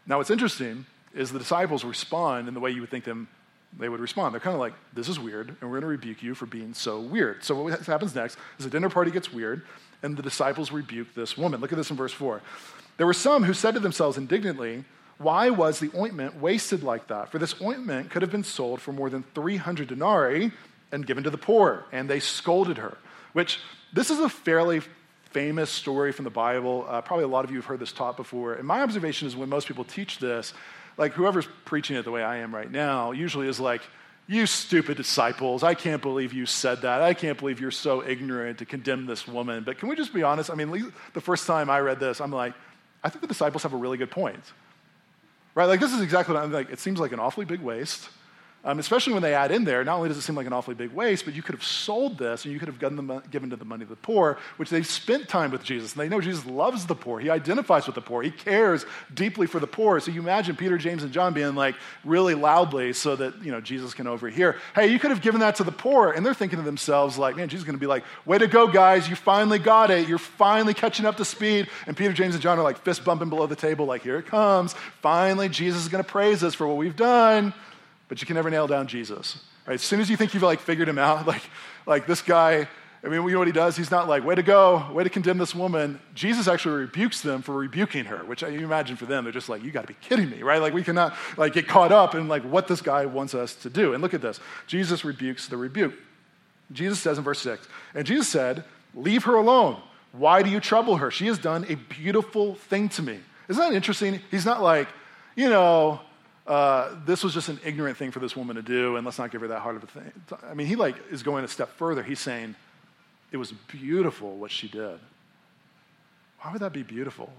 Now, 0.07 0.19
what's 0.19 0.31
interesting 0.31 0.87
is 1.15 1.33
the 1.33 1.39
disciples 1.39 1.85
respond 1.85 2.49
in 2.49 2.55
the 2.55 2.61
way 2.61 2.71
you 2.71 2.81
would 2.81 2.91
think 2.91 3.05
them 3.05 3.29
they 3.79 3.89
would 3.89 4.01
respond. 4.01 4.35
They're 4.35 4.41
kind 4.41 4.55
of 4.55 4.61
like, 4.61 4.75
this 4.93 5.09
is 5.09 5.21
weird, 5.21 5.49
and 5.49 5.63
we're 5.63 5.81
going 5.81 5.83
to 5.83 5.87
rebuke 5.87 6.23
you 6.23 6.35
for 6.35 6.47
being 6.47 6.75
so 6.75 7.01
weird. 7.01 7.45
So 7.45 7.63
what 7.63 7.81
happens 7.87 8.15
next 8.15 8.37
is 8.59 8.65
the 8.65 8.71
dinner 8.71 8.91
party 8.91 9.11
gets 9.11 9.33
weird, 9.33 9.63
and 10.03 10.17
the 10.17 10.23
disciples 10.23 10.73
rebuke 10.73 11.15
this 11.15 11.37
woman. 11.37 11.61
Look 11.61 11.73
at 11.73 11.79
this 11.79 11.91
in 11.91 11.97
verse 11.97 12.13
4. 12.13 12.43
There 13.01 13.07
were 13.07 13.15
some 13.15 13.45
who 13.45 13.55
said 13.55 13.73
to 13.73 13.81
themselves 13.81 14.19
indignantly, 14.19 14.85
Why 15.17 15.49
was 15.49 15.81
the 15.81 15.91
ointment 15.97 16.39
wasted 16.39 16.83
like 16.83 17.07
that? 17.07 17.33
For 17.33 17.39
this 17.39 17.59
ointment 17.63 18.11
could 18.11 18.21
have 18.21 18.31
been 18.31 18.45
sold 18.45 18.83
for 18.83 18.93
more 18.93 19.09
than 19.09 19.23
300 19.35 19.89
denarii 19.89 20.53
and 20.93 21.07
given 21.07 21.25
to 21.25 21.31
the 21.31 21.39
poor. 21.39 21.87
And 21.93 22.11
they 22.11 22.21
scolded 22.21 22.77
her, 22.77 22.99
which 23.33 23.59
this 23.95 24.11
is 24.11 24.19
a 24.19 24.29
fairly 24.29 24.83
famous 25.31 25.71
story 25.71 26.13
from 26.13 26.25
the 26.25 26.31
Bible. 26.31 26.85
Uh, 26.87 27.01
probably 27.01 27.25
a 27.25 27.29
lot 27.29 27.47
of 27.47 27.51
you 27.51 27.57
have 27.57 27.65
heard 27.65 27.81
this 27.81 27.91
taught 27.91 28.19
before. 28.19 28.53
And 28.53 28.67
my 28.67 28.83
observation 28.83 29.27
is 29.27 29.35
when 29.35 29.49
most 29.49 29.67
people 29.67 29.85
teach 29.85 30.19
this, 30.19 30.53
like 30.99 31.15
whoever's 31.15 31.49
preaching 31.65 31.97
it 31.97 32.05
the 32.05 32.11
way 32.11 32.23
I 32.23 32.37
am 32.37 32.55
right 32.55 32.71
now, 32.71 33.13
usually 33.13 33.49
is 33.49 33.59
like, 33.59 33.81
you 34.27 34.45
stupid 34.45 34.99
disciples, 34.99 35.63
I 35.63 35.73
can't 35.75 36.03
believe 36.03 36.33
you 36.35 36.45
said 36.47 36.83
that. 36.83 37.03
I 37.03 37.15
can't 37.15 37.37
believe 37.37 37.61
you're 37.61 37.73
so 37.73 38.07
ignorant 38.07 38.59
to 38.59 38.67
condemn 38.67 39.07
this 39.07 39.27
woman. 39.27 39.65
But 39.65 39.79
can 39.79 39.89
we 39.89 39.97
just 39.97 40.15
be 40.15 40.23
honest? 40.23 40.51
I 40.51 40.55
mean, 40.55 40.93
the 41.15 41.21
first 41.21 41.49
time 41.49 41.69
I 41.69 41.81
read 41.81 41.99
this, 41.99 42.21
I'm 42.21 42.31
like, 42.31 42.53
I 43.03 43.09
think 43.09 43.23
the 43.23 43.29
disciples 43.29 43.63
have 43.63 43.73
a 43.73 43.77
really 43.77 43.99
good 43.99 44.11
point. 44.11 44.53
Right? 45.55 45.67
Like, 45.67 45.81
this 45.81 45.93
is 45.93 46.01
exactly 46.01 46.35
what 46.35 46.45
I'm 46.45 46.53
like. 46.53 46.71
It 46.71 46.79
seems 46.79 47.01
like 47.01 47.13
an 47.13 47.21
awfully 47.21 47.47
big 47.47 47.61
waste. 47.61 48.09
Um, 48.63 48.79
especially 48.79 49.15
when 49.15 49.23
they 49.23 49.33
add 49.33 49.53
in 49.53 49.65
there, 49.65 49.83
not 49.85 49.97
only 49.97 50.11
does 50.11 50.19
it 50.19 50.23
seem 50.23 50.37
like 50.37 50.47
an 50.47 50.53
awfully 50.53 50.75
big 50.75 50.93
waste, 50.93 51.25
but 51.25 51.33
you 51.33 51.43
could 51.43 51.55
have 51.55 51.65
sold 51.65 52.19
this 52.19 52.45
and 52.45 52.53
you 52.53 52.59
could 52.59 52.69
have 52.69 52.79
given, 52.79 52.97
them, 52.97 53.23
given 53.31 53.49
to 53.49 53.57
the 53.57 53.65
money 53.65 53.85
of 53.85 53.89
the 53.89 53.97
poor, 53.97 54.37
which 54.59 54.69
they 54.69 54.83
spent 54.83 55.31
time 55.31 55.51
with 55.51 55.65
Jesus. 55.65 55.95
And 55.95 56.03
they 56.03 56.11
know 56.11 56.21
Jesus 56.21 56.45
loves 56.45 56.85
the 56.85 56.95
poor. 56.95 57.21
He 57.21 57.31
identifies 57.31 57.87
with 57.87 57.95
the 57.95 58.03
poor. 58.03 58.23
He 58.23 58.31
cares 58.31 58.85
deeply 59.15 59.47
for 59.47 59.61
the 59.61 59.67
poor. 59.67 59.99
So 59.99 60.11
you 60.11 60.21
imagine 60.21 60.57
Peter, 60.57 60.77
James, 60.77 61.03
and 61.03 61.11
John 61.11 61.33
being 61.33 61.55
like 61.55 61.75
really 62.05 62.35
loudly 62.35 62.93
so 62.93 63.17
that, 63.17 63.43
you 63.43 63.51
know, 63.51 63.63
Jesus 63.63 63.95
can 63.95 64.07
overhear, 64.07 64.59
hey, 64.75 64.89
you 64.89 64.99
could 64.99 65.11
have 65.11 65.23
given 65.23 65.41
that 65.41 65.57
to 65.57 65.65
the 65.65 65.73
poor. 65.73 66.11
And 66.11 66.25
they're 66.25 66.35
thinking 66.35 66.59
to 66.59 66.65
themselves 66.65 67.17
like, 67.17 67.37
man, 67.37 67.49
Jesus 67.49 67.63
is 67.63 67.67
going 67.67 67.79
to 67.79 67.81
be 67.81 67.87
like, 67.87 68.05
way 68.27 68.37
to 68.37 68.47
go, 68.47 68.67
guys. 68.67 69.09
You 69.09 69.17
finally 69.17 69.59
got 69.59 69.91
it. 69.91 70.07
You're 70.07 70.19
finally 70.19 70.75
catching 70.75 71.07
up 71.07 71.17
to 71.17 71.25
speed. 71.25 71.71
And 71.87 71.97
Peter, 71.97 72.13
James, 72.13 72.35
and 72.35 72.43
John 72.43 72.59
are 72.59 72.63
like 72.63 72.77
fist 72.77 73.07
bumping 73.07 73.31
below 73.31 73.47
the 73.47 73.57
table 73.57 73.87
like, 73.87 74.03
here 74.03 74.19
it 74.19 74.27
comes. 74.27 74.75
Finally, 75.01 75.49
Jesus 75.49 75.81
is 75.81 75.89
going 75.89 76.05
to 76.05 76.11
praise 76.11 76.45
us 76.45 76.55
for 76.55 76.67
what 76.67 76.77
we've 76.77 76.95
done 76.95 77.55
but 78.11 78.21
you 78.21 78.27
can 78.27 78.35
never 78.35 78.51
nail 78.51 78.67
down 78.67 78.89
Jesus. 78.89 79.39
Right? 79.67 79.75
As 79.75 79.83
soon 79.83 80.01
as 80.01 80.11
you 80.11 80.17
think 80.17 80.35
you've 80.35 80.43
like 80.43 80.59
figured 80.61 80.89
him 80.89 80.99
out, 80.99 81.27
like, 81.27 81.43
like 81.87 82.07
this 82.07 82.21
guy, 82.21 82.69
I 83.03 83.09
mean, 83.09 83.23
you 83.23 83.31
know 83.31 83.39
what 83.39 83.47
he 83.47 83.53
does? 83.53 83.77
He's 83.77 83.91
not 83.91 84.09
like, 84.09 84.25
way 84.25 84.35
to 84.35 84.43
go, 84.43 84.91
way 84.93 85.05
to 85.05 85.09
condemn 85.09 85.39
this 85.39 85.55
woman. 85.55 86.01
Jesus 86.13 86.49
actually 86.49 86.81
rebukes 86.81 87.23
them 87.23 87.41
for 87.41 87.55
rebuking 87.55 88.07
her, 88.07 88.19
which 88.25 88.43
you 88.43 88.49
imagine 88.49 88.97
for 88.97 89.07
them, 89.07 89.25
they're 89.25 89.33
just 89.33 89.49
like, 89.49 89.63
you 89.63 89.71
got 89.71 89.83
to 89.83 89.87
be 89.87 89.97
kidding 90.03 90.29
me, 90.29 90.43
right? 90.43 90.61
Like 90.61 90.75
we 90.75 90.83
cannot 90.83 91.15
like 91.37 91.53
get 91.53 91.69
caught 91.69 91.93
up 91.93 92.17
in 92.17 92.27
like 92.27 92.43
what 92.43 92.67
this 92.67 92.83
guy 92.83 93.07
wants 93.07 93.33
us 93.33 93.55
to 93.55 93.71
do. 93.71 93.95
And 93.95 94.03
look 94.03 94.13
at 94.13 94.21
this. 94.21 94.41
Jesus 94.67 95.05
rebukes 95.05 95.47
the 95.47 95.57
rebuke. 95.57 95.95
Jesus 96.73 96.99
says 96.99 97.17
in 97.17 97.23
verse 97.23 97.41
6, 97.41 97.67
and 97.95 98.05
Jesus 98.05 98.29
said, 98.29 98.65
leave 98.93 99.23
her 99.25 99.37
alone. 99.37 99.81
Why 100.13 100.43
do 100.43 100.51
you 100.51 100.59
trouble 100.59 100.97
her? 100.97 101.13
She 101.13 101.27
has 101.29 101.39
done 101.39 101.65
a 101.69 101.77
beautiful 101.77 102.57
thing 102.57 102.89
to 102.91 103.03
me. 103.03 103.21
Isn't 103.49 103.63
that 103.63 103.73
interesting? 103.73 104.21
He's 104.33 104.45
not 104.45 104.63
like, 104.63 104.89
you 105.37 105.49
know, 105.49 106.01
uh, 106.47 106.95
this 107.05 107.23
was 107.23 107.35
just 107.35 107.49
an 107.49 107.61
ignorant 107.65 107.97
thing 107.97 108.11
for 108.11 108.19
this 108.19 108.37
woman 108.37 108.57
to 108.57 108.63
do, 108.63 108.97
and 108.97 109.05
let's 109.05 109.19
not 109.19 109.31
give 109.31 109.41
her 109.43 109.49
that 109.49 109.61
hard 109.61 109.77
of 109.77 109.85
a 109.85 109.87
thing. 109.87 110.13
I 110.49 110.55
mean, 110.55 110.67
he 110.67 110.77
like 110.77 110.97
is 111.11 111.23
going 111.23 111.45
a 111.45 111.49
step 111.49 111.71
further. 111.77 112.03
He's 112.03 112.21
saying 112.21 112.55
it 113.31 113.37
was 113.37 113.53
beautiful 113.53 114.37
what 114.37 114.51
she 114.51 114.69
did. 114.69 114.99
Why 116.41 116.53
would 116.53 116.63
that 116.63 116.73
be 116.73 116.83
beautiful? 116.83 117.31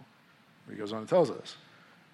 He 0.69 0.75
goes 0.75 0.93
on 0.93 0.99
and 0.99 1.09
tells 1.09 1.29
us. 1.29 1.55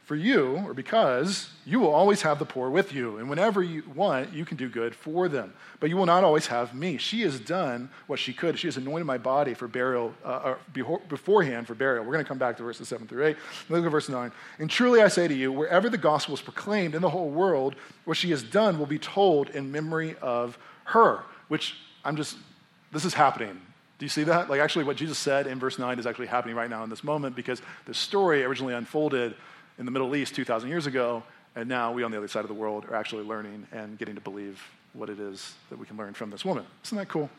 For 0.07 0.15
you, 0.15 0.63
or 0.65 0.73
because 0.73 1.49
you 1.65 1.81
will 1.81 1.93
always 1.93 2.21
have 2.21 2.39
the 2.39 2.45
poor 2.45 2.69
with 2.69 2.93
you, 2.93 3.17
and 3.17 3.29
whenever 3.29 3.61
you 3.61 3.83
want, 3.93 4.31
you 4.31 4.45
can 4.45 4.55
do 4.55 4.69
good 4.69 4.95
for 4.95 5.27
them. 5.27 5.53
But 5.81 5.89
you 5.89 5.97
will 5.97 6.05
not 6.05 6.23
always 6.23 6.47
have 6.47 6.73
me. 6.73 6.95
She 6.95 7.23
has 7.23 7.41
done 7.41 7.89
what 8.07 8.17
she 8.17 8.31
could. 8.31 8.57
She 8.57 8.67
has 8.67 8.77
anointed 8.77 9.05
my 9.05 9.17
body 9.17 9.53
for 9.53 9.67
burial, 9.67 10.13
uh, 10.23 10.55
beforehand 11.09 11.67
for 11.67 11.75
burial. 11.75 12.05
We're 12.05 12.13
going 12.13 12.23
to 12.23 12.27
come 12.27 12.37
back 12.37 12.55
to 12.55 12.63
verses 12.63 12.87
7 12.87 13.05
through 13.05 13.25
8. 13.25 13.37
Look 13.67 13.83
at 13.83 13.91
verse 13.91 14.07
9. 14.07 14.31
And 14.59 14.69
truly 14.69 15.01
I 15.01 15.09
say 15.09 15.27
to 15.27 15.33
you, 15.33 15.51
wherever 15.51 15.89
the 15.89 15.97
gospel 15.97 16.33
is 16.33 16.41
proclaimed 16.41 16.95
in 16.95 17.01
the 17.01 17.09
whole 17.09 17.29
world, 17.29 17.75
what 18.05 18.15
she 18.15 18.29
has 18.29 18.41
done 18.41 18.79
will 18.79 18.85
be 18.85 18.99
told 18.99 19.49
in 19.49 19.73
memory 19.73 20.15
of 20.21 20.57
her, 20.85 21.23
which 21.49 21.75
I'm 22.05 22.15
just, 22.15 22.37
this 22.93 23.03
is 23.03 23.13
happening. 23.13 23.59
Do 23.99 24.05
you 24.05 24.09
see 24.09 24.23
that? 24.23 24.49
Like, 24.49 24.61
actually, 24.61 24.85
what 24.85 24.95
Jesus 24.95 25.17
said 25.17 25.47
in 25.47 25.59
verse 25.59 25.77
9 25.77 25.99
is 25.99 26.05
actually 26.05 26.27
happening 26.27 26.55
right 26.55 26.69
now 26.69 26.83
in 26.85 26.89
this 26.89 27.03
moment 27.03 27.35
because 27.35 27.61
the 27.85 27.93
story 27.93 28.43
originally 28.43 28.75
unfolded 28.75 29.35
in 29.77 29.85
the 29.85 29.91
Middle 29.91 30.15
East 30.15 30.35
2,000 30.35 30.69
years 30.69 30.87
ago, 30.87 31.23
and 31.55 31.67
now 31.67 31.91
we 31.91 32.03
on 32.03 32.11
the 32.11 32.17
other 32.17 32.27
side 32.27 32.41
of 32.41 32.47
the 32.47 32.53
world 32.53 32.85
are 32.85 32.95
actually 32.95 33.23
learning 33.23 33.67
and 33.71 33.97
getting 33.97 34.15
to 34.15 34.21
believe 34.21 34.61
what 34.93 35.09
it 35.09 35.19
is 35.19 35.55
that 35.69 35.77
we 35.77 35.85
can 35.85 35.97
learn 35.97 36.13
from 36.13 36.29
this 36.29 36.43
woman. 36.43 36.65
Isn't 36.83 36.97
that 36.97 37.07
cool? 37.07 37.29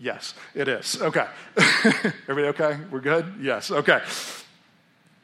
Yes, 0.00 0.34
it 0.54 0.68
is. 0.68 1.00
Okay. 1.00 1.26
Everybody 2.28 2.48
okay? 2.48 2.78
We're 2.90 3.00
good? 3.00 3.34
Yes, 3.40 3.70
okay. 3.70 4.00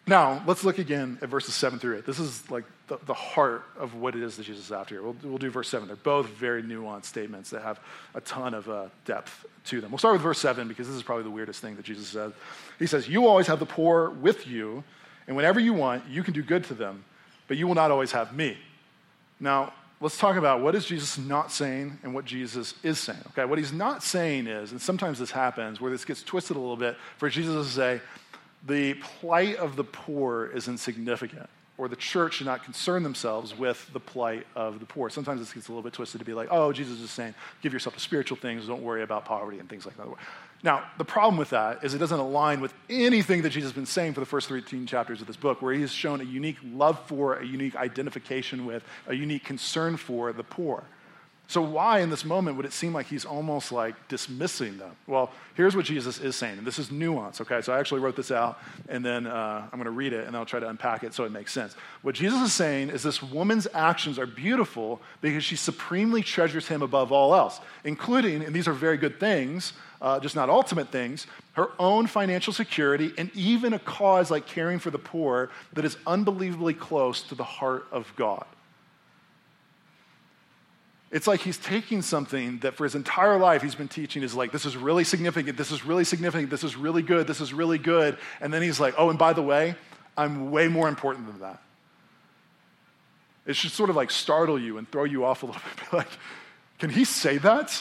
Now, 0.06 0.42
let's 0.46 0.64
look 0.64 0.78
again 0.78 1.18
at 1.22 1.30
verses 1.30 1.54
7 1.54 1.78
through 1.78 1.98
8. 1.98 2.06
This 2.06 2.18
is 2.18 2.50
like 2.50 2.64
the, 2.88 2.98
the 3.06 3.14
heart 3.14 3.64
of 3.78 3.94
what 3.94 4.14
it 4.14 4.22
is 4.22 4.36
that 4.36 4.42
Jesus 4.42 4.66
is 4.66 4.72
after 4.72 4.96
here. 4.96 5.02
We'll, 5.02 5.16
we'll 5.22 5.38
do 5.38 5.50
verse 5.50 5.68
7. 5.68 5.86
They're 5.86 5.96
both 5.96 6.26
very 6.26 6.62
nuanced 6.62 7.06
statements 7.06 7.50
that 7.50 7.62
have 7.62 7.80
a 8.14 8.20
ton 8.20 8.52
of 8.52 8.68
uh, 8.68 8.86
depth 9.06 9.46
to 9.66 9.80
them. 9.80 9.90
We'll 9.90 9.98
start 9.98 10.14
with 10.14 10.22
verse 10.22 10.38
7 10.40 10.68
because 10.68 10.88
this 10.88 10.96
is 10.96 11.02
probably 11.02 11.24
the 11.24 11.30
weirdest 11.30 11.62
thing 11.62 11.76
that 11.76 11.86
Jesus 11.86 12.08
said. 12.08 12.32
He 12.78 12.86
says, 12.86 13.08
You 13.08 13.26
always 13.26 13.46
have 13.46 13.60
the 13.60 13.66
poor 13.66 14.10
with 14.10 14.46
you 14.46 14.84
and 15.26 15.36
whenever 15.36 15.60
you 15.60 15.72
want, 15.72 16.06
you 16.08 16.22
can 16.22 16.34
do 16.34 16.42
good 16.42 16.64
to 16.64 16.74
them, 16.74 17.04
but 17.48 17.56
you 17.56 17.66
will 17.66 17.74
not 17.74 17.90
always 17.90 18.12
have 18.12 18.34
me. 18.34 18.56
Now, 19.40 19.72
let's 20.00 20.18
talk 20.18 20.36
about 20.36 20.60
what 20.60 20.74
is 20.74 20.86
Jesus 20.86 21.18
not 21.18 21.50
saying 21.50 21.98
and 22.02 22.14
what 22.14 22.24
Jesus 22.24 22.74
is 22.82 22.98
saying. 22.98 23.20
Okay, 23.28 23.44
what 23.44 23.58
he's 23.58 23.72
not 23.72 24.02
saying 24.02 24.46
is, 24.46 24.72
and 24.72 24.80
sometimes 24.80 25.18
this 25.18 25.30
happens 25.30 25.80
where 25.80 25.90
this 25.90 26.04
gets 26.04 26.22
twisted 26.22 26.56
a 26.56 26.60
little 26.60 26.76
bit, 26.76 26.96
for 27.16 27.28
Jesus 27.28 27.66
to 27.66 27.72
say, 27.72 28.00
the 28.66 28.94
plight 28.94 29.56
of 29.56 29.76
the 29.76 29.84
poor 29.84 30.46
is 30.54 30.68
insignificant, 30.68 31.48
or 31.76 31.88
the 31.88 31.96
church 31.96 32.34
should 32.34 32.46
not 32.46 32.64
concern 32.64 33.02
themselves 33.02 33.56
with 33.56 33.92
the 33.92 34.00
plight 34.00 34.46
of 34.54 34.80
the 34.80 34.86
poor. 34.86 35.10
Sometimes 35.10 35.40
this 35.40 35.52
gets 35.52 35.68
a 35.68 35.70
little 35.70 35.82
bit 35.82 35.92
twisted 35.92 36.18
to 36.18 36.24
be 36.24 36.32
like, 36.32 36.48
oh, 36.50 36.72
Jesus 36.72 37.00
is 37.00 37.10
saying, 37.10 37.34
give 37.62 37.72
yourself 37.72 37.94
to 37.94 38.00
spiritual 38.00 38.38
things, 38.38 38.66
don't 38.66 38.82
worry 38.82 39.02
about 39.02 39.24
poverty 39.24 39.58
and 39.58 39.68
things 39.68 39.84
like 39.84 39.96
that. 39.96 40.06
Now, 40.64 40.82
the 40.96 41.04
problem 41.04 41.36
with 41.36 41.50
that 41.50 41.84
is 41.84 41.92
it 41.92 41.98
doesn't 41.98 42.18
align 42.18 42.62
with 42.62 42.72
anything 42.88 43.42
that 43.42 43.50
Jesus 43.50 43.68
has 43.68 43.74
been 43.74 43.84
saying 43.84 44.14
for 44.14 44.20
the 44.20 44.26
first 44.26 44.48
13 44.48 44.86
chapters 44.86 45.20
of 45.20 45.26
this 45.26 45.36
book, 45.36 45.60
where 45.60 45.74
he 45.74 45.82
has 45.82 45.92
shown 45.92 46.22
a 46.22 46.24
unique 46.24 46.56
love 46.64 46.98
for, 47.06 47.36
a 47.36 47.44
unique 47.44 47.76
identification 47.76 48.64
with, 48.64 48.82
a 49.06 49.14
unique 49.14 49.44
concern 49.44 49.98
for 49.98 50.32
the 50.32 50.42
poor. 50.42 50.82
So, 51.46 51.60
why 51.60 52.00
in 52.00 52.08
this 52.08 52.24
moment 52.24 52.56
would 52.56 52.64
it 52.64 52.72
seem 52.72 52.94
like 52.94 53.06
he's 53.06 53.26
almost 53.26 53.70
like 53.70 54.08
dismissing 54.08 54.78
them? 54.78 54.92
Well, 55.06 55.30
here's 55.54 55.76
what 55.76 55.84
Jesus 55.84 56.18
is 56.18 56.36
saying, 56.36 56.56
and 56.56 56.66
this 56.66 56.78
is 56.78 56.90
nuance, 56.90 57.40
okay? 57.42 57.60
So, 57.60 57.72
I 57.72 57.78
actually 57.78 58.00
wrote 58.00 58.16
this 58.16 58.30
out, 58.30 58.58
and 58.88 59.04
then 59.04 59.26
uh, 59.26 59.62
I'm 59.70 59.78
going 59.78 59.84
to 59.84 59.90
read 59.90 60.14
it, 60.14 60.26
and 60.26 60.34
I'll 60.34 60.46
try 60.46 60.58
to 60.58 60.68
unpack 60.68 61.04
it 61.04 61.12
so 61.12 61.24
it 61.24 61.32
makes 61.32 61.52
sense. 61.52 61.76
What 62.00 62.14
Jesus 62.14 62.40
is 62.40 62.54
saying 62.54 62.88
is 62.88 63.02
this 63.02 63.22
woman's 63.22 63.68
actions 63.74 64.18
are 64.18 64.26
beautiful 64.26 65.02
because 65.20 65.44
she 65.44 65.54
supremely 65.54 66.22
treasures 66.22 66.66
him 66.66 66.80
above 66.80 67.12
all 67.12 67.34
else, 67.34 67.60
including, 67.84 68.42
and 68.42 68.56
these 68.56 68.66
are 68.66 68.72
very 68.72 68.96
good 68.96 69.20
things, 69.20 69.74
uh, 70.00 70.18
just 70.20 70.34
not 70.34 70.48
ultimate 70.48 70.88
things, 70.88 71.26
her 71.52 71.68
own 71.78 72.06
financial 72.06 72.54
security, 72.54 73.12
and 73.18 73.30
even 73.34 73.74
a 73.74 73.78
cause 73.78 74.30
like 74.30 74.46
caring 74.46 74.78
for 74.78 74.90
the 74.90 74.98
poor 74.98 75.50
that 75.74 75.84
is 75.84 75.98
unbelievably 76.06 76.74
close 76.74 77.22
to 77.22 77.34
the 77.34 77.44
heart 77.44 77.86
of 77.92 78.10
God. 78.16 78.46
It's 81.14 81.28
like 81.28 81.38
he's 81.38 81.58
taking 81.58 82.02
something 82.02 82.58
that 82.58 82.74
for 82.74 82.82
his 82.82 82.96
entire 82.96 83.38
life 83.38 83.62
he's 83.62 83.76
been 83.76 83.86
teaching 83.86 84.24
is 84.24 84.34
like, 84.34 84.50
this 84.50 84.66
is 84.66 84.76
really 84.76 85.04
significant, 85.04 85.56
this 85.56 85.70
is 85.70 85.84
really 85.86 86.02
significant, 86.02 86.50
this 86.50 86.64
is 86.64 86.74
really 86.74 87.02
good, 87.02 87.28
this 87.28 87.40
is 87.40 87.54
really 87.54 87.78
good. 87.78 88.18
And 88.40 88.52
then 88.52 88.62
he's 88.62 88.80
like, 88.80 88.94
oh, 88.98 89.10
and 89.10 89.18
by 89.18 89.32
the 89.32 89.40
way, 89.40 89.76
I'm 90.16 90.50
way 90.50 90.66
more 90.66 90.88
important 90.88 91.28
than 91.28 91.38
that. 91.38 91.62
It 93.46 93.54
should 93.54 93.70
sort 93.70 93.90
of 93.90 93.96
like 93.96 94.10
startle 94.10 94.58
you 94.58 94.76
and 94.76 94.90
throw 94.90 95.04
you 95.04 95.24
off 95.24 95.44
a 95.44 95.46
little 95.46 95.62
bit. 95.78 95.92
like, 95.92 96.08
can 96.80 96.90
he 96.90 97.04
say 97.04 97.38
that? 97.38 97.80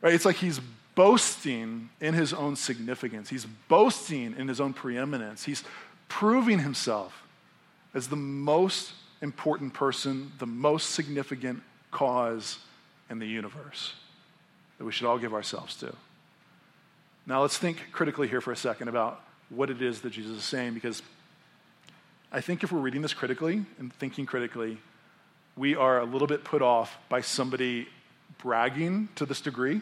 Right? 0.00 0.14
It's 0.14 0.24
like 0.24 0.36
he's 0.36 0.58
boasting 0.94 1.90
in 2.00 2.14
his 2.14 2.32
own 2.32 2.56
significance. 2.56 3.28
He's 3.28 3.44
boasting 3.68 4.34
in 4.38 4.48
his 4.48 4.58
own 4.58 4.72
preeminence. 4.72 5.44
He's 5.44 5.64
proving 6.08 6.60
himself 6.60 7.24
as 7.92 8.08
the 8.08 8.16
most 8.16 8.94
important 9.20 9.74
person, 9.74 10.32
the 10.38 10.46
most 10.46 10.92
significant 10.92 11.62
cause 11.96 12.58
in 13.08 13.18
the 13.18 13.26
universe 13.26 13.94
that 14.76 14.84
we 14.84 14.92
should 14.92 15.06
all 15.06 15.16
give 15.16 15.32
ourselves 15.32 15.74
to. 15.76 15.90
Now, 17.26 17.40
let's 17.40 17.56
think 17.56 17.78
critically 17.90 18.28
here 18.28 18.42
for 18.42 18.52
a 18.52 18.56
second 18.56 18.88
about 18.88 19.22
what 19.48 19.70
it 19.70 19.80
is 19.80 20.02
that 20.02 20.10
Jesus 20.10 20.36
is 20.36 20.44
saying, 20.44 20.74
because 20.74 21.00
I 22.30 22.42
think 22.42 22.62
if 22.62 22.70
we're 22.70 22.80
reading 22.80 23.00
this 23.00 23.14
critically 23.14 23.64
and 23.78 23.90
thinking 23.94 24.26
critically, 24.26 24.76
we 25.56 25.74
are 25.74 25.98
a 26.00 26.04
little 26.04 26.26
bit 26.26 26.44
put 26.44 26.60
off 26.60 26.94
by 27.08 27.22
somebody 27.22 27.88
bragging 28.42 29.08
to 29.14 29.24
this 29.24 29.40
degree, 29.40 29.80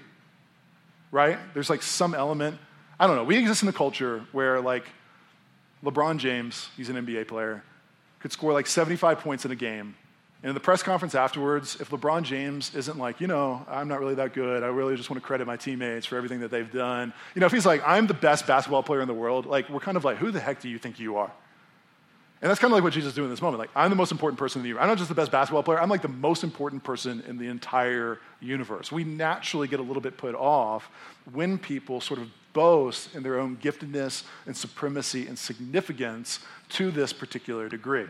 right? 1.11 1.37
There's 1.53 1.69
like 1.69 1.83
some 1.83 2.15
element, 2.15 2.59
I 3.01 3.09
don't 3.09 3.17
know, 3.17 3.25
we 3.25 3.37
exist 3.37 3.65
in 3.65 3.69
a 3.69 3.73
culture 3.73 4.25
where 4.31 4.61
like 4.61 4.87
LeBron 5.83 6.19
James, 6.19 6.69
he's 6.77 6.91
an 6.91 6.97
NBA 7.05 7.27
player, 7.27 7.65
could 8.21 8.31
score 8.31 8.53
like 8.53 8.69
75 8.69 9.19
points 9.19 9.45
in 9.45 9.51
a 9.51 9.57
game. 9.57 9.97
And 10.45 10.51
in 10.51 10.55
the 10.55 10.61
press 10.61 10.83
conference 10.83 11.15
afterwards, 11.15 11.81
if 11.81 11.89
LeBron 11.89 12.23
James 12.23 12.75
isn't 12.75 12.99
like, 12.99 13.19
you 13.19 13.27
know, 13.27 13.65
I'm 13.67 13.89
not 13.89 13.99
really 13.99 14.17
that 14.17 14.35
good, 14.35 14.63
I 14.63 14.67
really 14.67 14.95
just 14.95 15.09
want 15.09 15.23
to 15.23 15.27
credit 15.27 15.47
my 15.47 15.57
teammates 15.57 16.05
for 16.05 16.19
everything 16.19 16.41
that 16.41 16.51
they've 16.51 16.71
done. 16.71 17.15
You 17.35 17.41
know, 17.41 17.47
if 17.47 17.53
he's 17.53 17.65
like, 17.65 17.83
I'm 17.87 18.07
the 18.07 18.13
best 18.13 18.47
basketball 18.47 18.83
player 18.83 19.01
in 19.01 19.09
the 19.09 19.15
world, 19.15 19.47
like, 19.47 19.71
we're 19.71 19.81
kind 19.81 19.97
of 19.97 20.05
like, 20.05 20.19
who 20.19 20.31
the 20.31 20.41
heck 20.41 20.61
do 20.61 20.69
you 20.69 20.79
think 20.79 21.01
you 21.01 21.17
are? 21.17 21.33
And 22.43 22.51
that's 22.51 22.61
kind 22.61 22.71
of 22.71 22.77
like 22.77 22.85
what 22.85 22.93
Jesus 22.93 23.09
is 23.09 23.15
doing 23.15 23.25
in 23.25 23.31
this 23.31 23.41
moment. 23.41 23.59
Like, 23.59 23.71
I'm 23.75 23.89
the 23.89 23.97
most 23.97 24.13
important 24.13 24.39
person 24.39 24.59
in 24.59 24.65
the 24.65 24.69
universe. 24.69 24.83
I'm 24.83 24.89
not 24.91 24.99
just 24.99 25.09
the 25.09 25.15
best 25.15 25.33
basketball 25.33 25.63
player, 25.63 25.81
I'm 25.81 25.89
like 25.89 26.03
the 26.03 26.09
most 26.09 26.45
important 26.45 26.85
person 26.85 27.25
in 27.27 27.39
the 27.39 27.47
entire 27.47 28.19
universe. 28.41 28.93
We 28.93 29.03
naturally 29.03 29.67
get 29.67 29.81
a 29.81 29.83
little 29.83 30.03
bit 30.03 30.19
put 30.19 30.35
off 30.35 30.91
when 31.33 31.57
people 31.57 32.03
sort 32.03 32.21
of 32.21 32.29
boast 32.53 33.15
in 33.15 33.23
their 33.23 33.41
own 33.41 33.57
giftedness 33.57 34.25
and 34.45 34.55
supremacy 34.55 35.27
and 35.27 35.39
significance 35.39 36.41
to 36.69 36.91
this 36.91 37.15
particular 37.15 37.71
degree. 37.71 38.09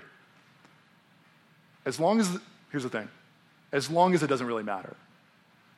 As 1.84 2.00
long 2.00 2.20
as, 2.20 2.38
here's 2.70 2.82
the 2.82 2.88
thing, 2.88 3.08
as 3.72 3.90
long 3.90 4.14
as 4.14 4.22
it 4.22 4.28
doesn't 4.28 4.46
really 4.46 4.62
matter. 4.62 4.96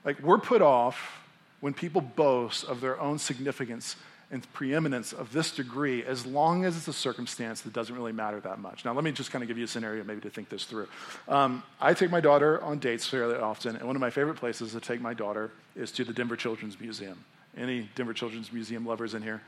Like, 0.04 0.20
we're 0.20 0.38
put 0.38 0.62
off 0.62 1.20
when 1.60 1.74
people 1.74 2.00
boast 2.00 2.64
of 2.64 2.80
their 2.80 3.00
own 3.00 3.18
significance 3.18 3.96
and 4.30 4.52
preeminence 4.52 5.12
of 5.12 5.32
this 5.32 5.52
degree 5.52 6.04
as 6.04 6.26
long 6.26 6.64
as 6.64 6.76
it's 6.76 6.88
a 6.88 6.92
circumstance 6.92 7.60
that 7.60 7.72
doesn't 7.72 7.94
really 7.94 8.12
matter 8.12 8.40
that 8.40 8.58
much. 8.58 8.84
Now, 8.84 8.92
let 8.92 9.04
me 9.04 9.12
just 9.12 9.30
kind 9.30 9.42
of 9.42 9.48
give 9.48 9.56
you 9.56 9.64
a 9.64 9.68
scenario 9.68 10.02
maybe 10.02 10.20
to 10.22 10.30
think 10.30 10.48
this 10.48 10.64
through. 10.64 10.88
Um, 11.28 11.62
I 11.80 11.94
take 11.94 12.10
my 12.10 12.20
daughter 12.20 12.60
on 12.62 12.78
dates 12.78 13.06
fairly 13.06 13.36
often, 13.36 13.76
and 13.76 13.86
one 13.86 13.94
of 13.94 14.00
my 14.00 14.10
favorite 14.10 14.36
places 14.36 14.72
to 14.72 14.80
take 14.80 15.00
my 15.00 15.14
daughter 15.14 15.52
is 15.76 15.92
to 15.92 16.04
the 16.04 16.12
Denver 16.12 16.36
Children's 16.36 16.78
Museum. 16.80 17.24
Any 17.56 17.88
Denver 17.94 18.12
Children's 18.12 18.52
Museum 18.52 18.84
lovers 18.84 19.14
in 19.14 19.22
here? 19.22 19.42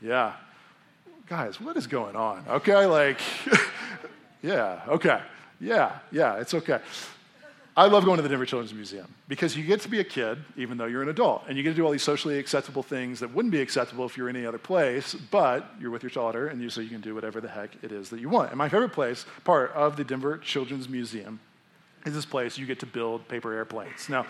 Yeah. 0.00 0.32
Guys, 1.28 1.60
what 1.60 1.76
is 1.76 1.86
going 1.86 2.16
on? 2.16 2.44
Okay, 2.48 2.86
like, 2.86 3.20
yeah, 4.42 4.80
okay. 4.88 5.20
Yeah, 5.60 5.98
yeah, 6.10 6.36
it's 6.36 6.54
okay. 6.54 6.80
I 7.76 7.86
love 7.86 8.04
going 8.04 8.16
to 8.16 8.22
the 8.22 8.28
Denver 8.28 8.44
Children's 8.44 8.74
Museum 8.74 9.06
because 9.28 9.56
you 9.56 9.62
get 9.62 9.80
to 9.82 9.88
be 9.88 10.00
a 10.00 10.04
kid, 10.04 10.38
even 10.56 10.78
though 10.78 10.86
you're 10.86 11.02
an 11.02 11.10
adult, 11.10 11.44
and 11.46 11.56
you 11.56 11.62
get 11.62 11.70
to 11.70 11.76
do 11.76 11.84
all 11.84 11.92
these 11.92 12.02
socially 12.02 12.36
acceptable 12.36 12.82
things 12.82 13.20
that 13.20 13.32
wouldn't 13.32 13.52
be 13.52 13.60
acceptable 13.60 14.04
if 14.04 14.16
you're 14.16 14.28
in 14.28 14.34
any 14.34 14.44
other 14.44 14.58
place, 14.58 15.14
but 15.14 15.70
you're 15.80 15.92
with 15.92 16.02
your 16.02 16.10
daughter, 16.10 16.48
and 16.48 16.60
you, 16.60 16.70
so 16.70 16.80
you 16.80 16.88
can 16.88 17.00
do 17.00 17.14
whatever 17.14 17.40
the 17.40 17.48
heck 17.48 17.70
it 17.82 17.92
is 17.92 18.10
that 18.10 18.18
you 18.18 18.28
want. 18.28 18.48
And 18.50 18.58
my 18.58 18.68
favorite 18.68 18.92
place, 18.92 19.26
part 19.44 19.70
of 19.74 19.96
the 19.96 20.02
Denver 20.02 20.38
Children's 20.38 20.88
Museum, 20.88 21.38
is 22.04 22.14
this 22.14 22.26
place 22.26 22.58
you 22.58 22.66
get 22.66 22.80
to 22.80 22.86
build 22.86 23.28
paper 23.28 23.52
airplanes. 23.52 24.08
Now, 24.08 24.26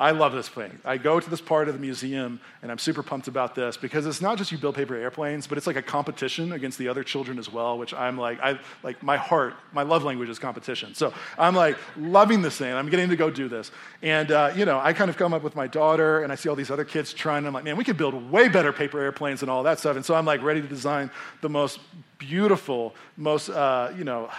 I 0.00 0.12
love 0.12 0.32
this 0.32 0.48
thing. 0.48 0.78
I 0.82 0.96
go 0.96 1.20
to 1.20 1.28
this 1.28 1.42
part 1.42 1.68
of 1.68 1.74
the 1.74 1.80
museum 1.80 2.40
and 2.62 2.72
I'm 2.72 2.78
super 2.78 3.02
pumped 3.02 3.28
about 3.28 3.54
this 3.54 3.76
because 3.76 4.06
it's 4.06 4.22
not 4.22 4.38
just 4.38 4.50
you 4.50 4.56
build 4.56 4.74
paper 4.74 4.94
airplanes, 4.94 5.46
but 5.46 5.58
it's 5.58 5.66
like 5.66 5.76
a 5.76 5.82
competition 5.82 6.52
against 6.52 6.78
the 6.78 6.88
other 6.88 7.04
children 7.04 7.38
as 7.38 7.52
well, 7.52 7.76
which 7.76 7.92
I'm 7.92 8.16
like, 8.16 8.40
I 8.40 8.58
like 8.82 9.02
my 9.02 9.18
heart, 9.18 9.56
my 9.74 9.82
love 9.82 10.02
language 10.02 10.30
is 10.30 10.38
competition. 10.38 10.94
So 10.94 11.12
I'm 11.36 11.54
like 11.54 11.76
loving 11.98 12.40
this 12.40 12.56
thing. 12.56 12.72
I'm 12.72 12.88
getting 12.88 13.10
to 13.10 13.16
go 13.16 13.28
do 13.28 13.46
this. 13.46 13.70
And, 14.00 14.32
uh, 14.32 14.52
you 14.56 14.64
know, 14.64 14.80
I 14.80 14.94
kind 14.94 15.10
of 15.10 15.18
come 15.18 15.34
up 15.34 15.42
with 15.42 15.54
my 15.54 15.66
daughter 15.66 16.22
and 16.22 16.32
I 16.32 16.34
see 16.34 16.48
all 16.48 16.56
these 16.56 16.70
other 16.70 16.86
kids 16.86 17.12
trying. 17.12 17.46
I'm 17.46 17.52
like, 17.52 17.64
man, 17.64 17.76
we 17.76 17.84
could 17.84 17.98
build 17.98 18.30
way 18.30 18.48
better 18.48 18.72
paper 18.72 18.98
airplanes 19.00 19.42
and 19.42 19.50
all 19.50 19.64
that 19.64 19.80
stuff. 19.80 19.96
And 19.96 20.04
so 20.04 20.14
I'm 20.14 20.24
like 20.24 20.42
ready 20.42 20.62
to 20.62 20.68
design 20.68 21.10
the 21.42 21.50
most 21.50 21.78
beautiful, 22.16 22.94
most, 23.18 23.50
uh, 23.50 23.92
you 23.98 24.04
know, 24.04 24.30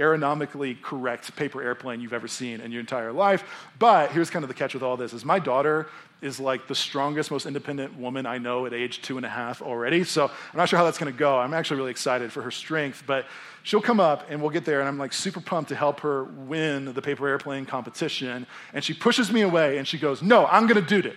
aeronomically 0.00 0.80
correct 0.80 1.36
paper 1.36 1.62
airplane 1.62 2.00
you've 2.00 2.12
ever 2.12 2.26
seen 2.26 2.60
in 2.60 2.72
your 2.72 2.80
entire 2.80 3.12
life. 3.12 3.44
But 3.78 4.10
here's 4.10 4.30
kind 4.30 4.42
of 4.42 4.48
the 4.48 4.54
catch 4.54 4.74
with 4.74 4.82
all 4.82 4.96
this 4.96 5.12
is 5.12 5.24
my 5.24 5.38
daughter 5.38 5.86
is 6.22 6.38
like 6.38 6.66
the 6.66 6.74
strongest, 6.74 7.30
most 7.30 7.46
independent 7.46 7.96
woman 7.96 8.26
I 8.26 8.38
know 8.38 8.66
at 8.66 8.74
age 8.74 9.00
two 9.02 9.16
and 9.16 9.24
a 9.24 9.28
half 9.28 9.62
already. 9.62 10.04
So 10.04 10.26
I'm 10.26 10.56
not 10.56 10.68
sure 10.68 10.78
how 10.78 10.84
that's 10.84 10.98
going 10.98 11.12
to 11.12 11.18
go. 11.18 11.38
I'm 11.38 11.54
actually 11.54 11.78
really 11.78 11.90
excited 11.90 12.32
for 12.32 12.42
her 12.42 12.50
strength, 12.50 13.04
but 13.06 13.26
she'll 13.62 13.80
come 13.80 14.00
up 14.00 14.30
and 14.30 14.40
we'll 14.40 14.50
get 14.50 14.64
there, 14.64 14.80
and 14.80 14.88
I'm 14.88 14.98
like 14.98 15.12
super 15.12 15.40
pumped 15.40 15.70
to 15.70 15.76
help 15.76 16.00
her 16.00 16.24
win 16.24 16.92
the 16.92 17.02
paper 17.02 17.26
airplane 17.28 17.64
competition. 17.64 18.46
And 18.74 18.84
she 18.84 18.92
pushes 18.94 19.32
me 19.32 19.42
away 19.42 19.78
and 19.78 19.86
she 19.86 19.98
goes, 19.98 20.22
No, 20.22 20.46
I'm 20.46 20.66
going 20.66 20.84
to 20.84 21.00
do 21.00 21.08
it. 21.08 21.16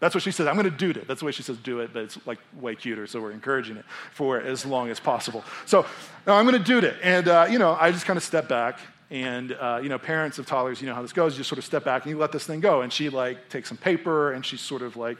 That's 0.00 0.14
what 0.14 0.22
she 0.22 0.30
says. 0.30 0.46
I'm 0.46 0.54
going 0.54 0.70
to 0.70 0.70
do 0.70 0.90
it. 0.90 1.08
That's 1.08 1.20
the 1.20 1.26
way 1.26 1.32
she 1.32 1.42
says 1.42 1.56
do 1.58 1.80
it, 1.80 1.90
but 1.92 2.04
it's 2.04 2.18
like 2.26 2.38
way 2.60 2.74
cuter, 2.74 3.06
so 3.06 3.20
we're 3.20 3.32
encouraging 3.32 3.76
it 3.76 3.84
for 4.12 4.40
as 4.40 4.64
long 4.64 4.90
as 4.90 5.00
possible. 5.00 5.42
So 5.66 5.84
no, 6.26 6.34
I'm 6.34 6.46
going 6.46 6.62
to 6.62 6.64
do 6.64 6.86
it. 6.86 6.96
And, 7.02 7.26
uh, 7.26 7.46
you 7.50 7.58
know, 7.58 7.76
I 7.78 7.90
just 7.90 8.06
kind 8.06 8.16
of 8.16 8.22
step 8.22 8.48
back. 8.48 8.78
And, 9.10 9.52
uh, 9.52 9.80
you 9.82 9.88
know, 9.88 9.98
parents 9.98 10.38
of 10.38 10.46
toddlers, 10.46 10.82
you 10.82 10.86
know 10.86 10.94
how 10.94 11.00
this 11.02 11.14
goes. 11.14 11.32
You 11.32 11.38
just 11.38 11.48
sort 11.48 11.58
of 11.58 11.64
step 11.64 11.82
back 11.82 12.04
and 12.04 12.10
you 12.10 12.18
let 12.18 12.30
this 12.30 12.44
thing 12.44 12.60
go. 12.60 12.82
And 12.82 12.92
she, 12.92 13.08
like, 13.08 13.48
takes 13.48 13.68
some 13.68 13.78
paper 13.78 14.32
and 14.32 14.44
she 14.44 14.58
sort 14.58 14.82
of, 14.82 14.96
like, 14.96 15.16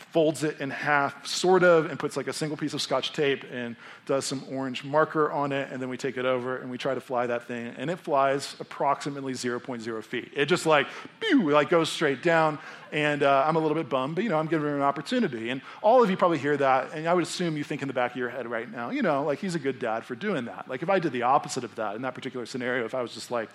folds 0.00 0.42
it 0.42 0.60
in 0.60 0.70
half, 0.70 1.26
sort 1.26 1.62
of, 1.62 1.86
and 1.90 1.98
puts 1.98 2.16
like 2.16 2.26
a 2.26 2.32
single 2.32 2.56
piece 2.56 2.74
of 2.74 2.82
scotch 2.82 3.12
tape 3.12 3.44
and 3.52 3.76
does 4.06 4.24
some 4.24 4.42
orange 4.50 4.82
marker 4.82 5.30
on 5.30 5.52
it. 5.52 5.68
And 5.70 5.80
then 5.80 5.88
we 5.88 5.96
take 5.96 6.16
it 6.16 6.24
over 6.24 6.56
and 6.56 6.70
we 6.70 6.78
try 6.78 6.94
to 6.94 7.00
fly 7.00 7.26
that 7.26 7.46
thing. 7.46 7.74
And 7.76 7.90
it 7.90 7.98
flies 7.98 8.56
approximately 8.58 9.34
0.0 9.34 10.04
feet. 10.04 10.32
It 10.34 10.46
just 10.46 10.66
like, 10.66 10.88
pew, 11.20 11.50
like 11.50 11.68
goes 11.68 11.90
straight 11.90 12.22
down. 12.22 12.58
And 12.92 13.22
uh, 13.22 13.44
I'm 13.46 13.54
a 13.54 13.60
little 13.60 13.76
bit 13.76 13.88
bummed, 13.88 14.16
but 14.16 14.24
you 14.24 14.30
know, 14.30 14.38
I'm 14.38 14.48
giving 14.48 14.66
her 14.66 14.74
an 14.74 14.82
opportunity. 14.82 15.50
And 15.50 15.62
all 15.80 16.02
of 16.02 16.10
you 16.10 16.16
probably 16.16 16.38
hear 16.38 16.56
that. 16.56 16.92
And 16.92 17.08
I 17.08 17.14
would 17.14 17.22
assume 17.22 17.56
you 17.56 17.62
think 17.62 17.82
in 17.82 17.88
the 17.88 17.94
back 17.94 18.12
of 18.12 18.16
your 18.16 18.30
head 18.30 18.50
right 18.50 18.70
now, 18.70 18.90
you 18.90 19.02
know, 19.02 19.22
like 19.22 19.38
he's 19.38 19.54
a 19.54 19.60
good 19.60 19.78
dad 19.78 20.04
for 20.04 20.16
doing 20.16 20.46
that. 20.46 20.68
Like 20.68 20.82
if 20.82 20.90
I 20.90 20.98
did 20.98 21.12
the 21.12 21.22
opposite 21.22 21.62
of 21.62 21.74
that 21.76 21.94
in 21.94 22.02
that 22.02 22.14
particular 22.14 22.46
scenario, 22.46 22.84
if 22.84 22.94
I 22.94 23.02
was 23.02 23.14
just 23.14 23.30
like, 23.30 23.48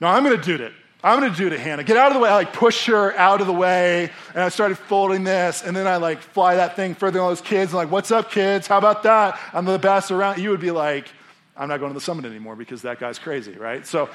no, 0.00 0.08
I'm 0.08 0.24
going 0.24 0.38
to 0.38 0.58
do 0.58 0.62
it. 0.62 0.72
I'm 1.04 1.20
to 1.20 1.36
do 1.36 1.48
it, 1.48 1.58
Hannah. 1.58 1.82
Get 1.82 1.96
out 1.96 2.12
of 2.12 2.14
the 2.14 2.20
way. 2.20 2.28
I 2.28 2.34
like 2.34 2.52
push 2.52 2.86
her 2.86 3.16
out 3.16 3.40
of 3.40 3.48
the 3.48 3.52
way, 3.52 4.10
and 4.34 4.42
I 4.42 4.48
started 4.50 4.78
folding 4.78 5.24
this, 5.24 5.62
and 5.62 5.76
then 5.76 5.88
I 5.88 5.96
like 5.96 6.20
fly 6.20 6.56
that 6.56 6.76
thing 6.76 6.94
further 6.94 7.14
than 7.14 7.22
all 7.22 7.30
those 7.30 7.40
kids. 7.40 7.72
And 7.72 7.76
like, 7.76 7.90
what's 7.90 8.12
up, 8.12 8.30
kids? 8.30 8.68
How 8.68 8.78
about 8.78 9.02
that? 9.02 9.38
I'm 9.52 9.64
the 9.64 9.78
best 9.78 10.12
around. 10.12 10.38
You 10.38 10.50
would 10.50 10.60
be 10.60 10.70
like, 10.70 11.08
I'm 11.56 11.68
not 11.68 11.80
going 11.80 11.90
to 11.90 11.94
the 11.94 12.04
summit 12.04 12.24
anymore 12.24 12.54
because 12.54 12.82
that 12.82 13.00
guy's 13.00 13.18
crazy, 13.18 13.52
right? 13.52 13.84
So, 13.84 14.10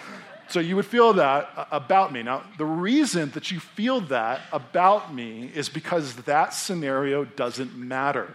so 0.47 0.61
you 0.61 0.77
would 0.77 0.85
feel 0.85 1.13
that 1.13 1.49
uh, 1.57 1.65
about 1.71 2.13
me. 2.13 2.23
Now, 2.23 2.43
the 2.57 2.65
reason 2.65 3.31
that 3.31 3.51
you 3.51 3.59
feel 3.59 3.99
that 4.01 4.41
about 4.53 5.13
me 5.13 5.51
is 5.53 5.67
because 5.67 6.15
that 6.15 6.53
scenario 6.53 7.25
doesn't 7.25 7.75
matter. 7.75 8.33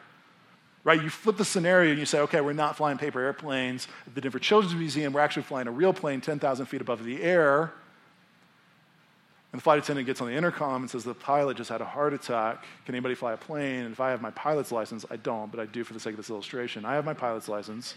Right? 0.85 1.03
You 1.03 1.11
flip 1.11 1.37
the 1.37 1.45
scenario 1.45 1.91
and 1.91 1.99
you 1.99 2.07
say, 2.07 2.19
okay, 2.21 2.41
we're 2.41 2.53
not 2.53 2.77
flying 2.77 2.99
paper 2.99 3.21
airplanes 3.21 3.87
at 4.07 4.15
the 4.15 4.21
Denver 4.21 4.41
Children's 4.41 4.75
Museum. 4.75 5.13
We're 5.13 5.21
actually 5.21 5.45
flying 5.45 5.69
a 5.69 5.71
real 5.71 5.93
plane 5.93 6.21
10,000 6.21 6.67
feet 6.67 6.81
above 6.81 7.05
the 7.05 7.23
air. 7.23 7.73
And 9.53 9.61
the 9.61 9.63
flight 9.63 9.79
attendant 9.79 10.07
gets 10.07 10.21
on 10.23 10.29
the 10.29 10.33
intercom 10.33 10.83
and 10.83 10.91
says, 10.91 11.05
The 11.05 11.15
pilot 11.15 11.59
just 11.59 11.69
had 11.69 11.83
a 11.83 11.85
heart 11.85 12.15
attack. 12.15 12.65
Can 12.87 12.95
anybody 12.95 13.15
fly 13.15 13.35
a 13.35 13.37
plane? 13.37 13.85
And 13.85 13.93
if 13.93 14.01
I 14.01 14.11
have 14.11 14.23
my 14.23 14.31
pilot's 14.31 14.73
license, 14.73 15.05
I 15.11 15.17
don't, 15.17 15.51
but 15.51 15.61
I 15.61 15.67
do 15.67 15.85
for 15.85 15.93
the 15.93 16.01
sake 16.01 16.15
of 16.15 16.17
this 16.17 16.31
illustration. 16.31 16.87
I 16.87 16.95
have 16.95 17.05
my 17.05 17.13
pilot's 17.13 17.49
license, 17.49 17.95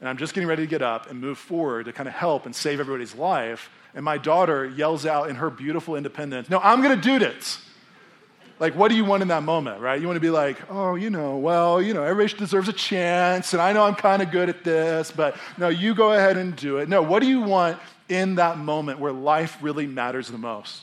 and 0.00 0.08
I'm 0.08 0.16
just 0.16 0.32
getting 0.32 0.48
ready 0.48 0.62
to 0.62 0.70
get 0.70 0.80
up 0.80 1.10
and 1.10 1.20
move 1.20 1.38
forward 1.38 1.86
to 1.86 1.92
kind 1.92 2.08
of 2.08 2.14
help 2.14 2.46
and 2.46 2.54
save 2.54 2.78
everybody's 2.78 3.16
life. 3.16 3.68
And 3.96 4.04
my 4.04 4.16
daughter 4.16 4.64
yells 4.66 5.06
out 5.06 5.28
in 5.28 5.36
her 5.36 5.50
beautiful 5.50 5.96
independence, 5.96 6.48
No, 6.48 6.60
I'm 6.60 6.82
going 6.82 6.96
to 6.96 7.02
do 7.02 7.18
this. 7.18 7.60
Like, 8.60 8.76
what 8.76 8.88
do 8.88 8.96
you 8.96 9.04
want 9.04 9.22
in 9.22 9.28
that 9.28 9.42
moment, 9.42 9.80
right? 9.80 10.00
You 10.00 10.06
want 10.06 10.16
to 10.16 10.20
be 10.20 10.30
like, 10.30 10.70
oh, 10.70 10.94
you 10.94 11.10
know, 11.10 11.36
well, 11.36 11.82
you 11.82 11.92
know, 11.92 12.04
everybody 12.04 12.38
deserves 12.38 12.68
a 12.68 12.72
chance, 12.72 13.52
and 13.52 13.60
I 13.60 13.72
know 13.72 13.84
I'm 13.84 13.96
kind 13.96 14.22
of 14.22 14.30
good 14.30 14.48
at 14.48 14.62
this, 14.62 15.10
but 15.10 15.36
no, 15.58 15.68
you 15.68 15.92
go 15.92 16.12
ahead 16.12 16.36
and 16.36 16.54
do 16.54 16.78
it. 16.78 16.88
No, 16.88 17.02
what 17.02 17.20
do 17.20 17.28
you 17.28 17.40
want 17.40 17.78
in 18.08 18.36
that 18.36 18.58
moment 18.58 18.98
where 18.98 19.12
life 19.12 19.58
really 19.60 19.86
matters 19.86 20.28
the 20.28 20.38
most. 20.38 20.82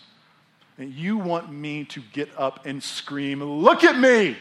And 0.78 0.94
you 0.94 1.18
want 1.18 1.52
me 1.52 1.86
to 1.86 2.02
get 2.14 2.30
up 2.38 2.66
and 2.66 2.82
scream, 2.82 3.44
Look 3.44 3.84
at 3.84 3.98
me! 3.98 4.38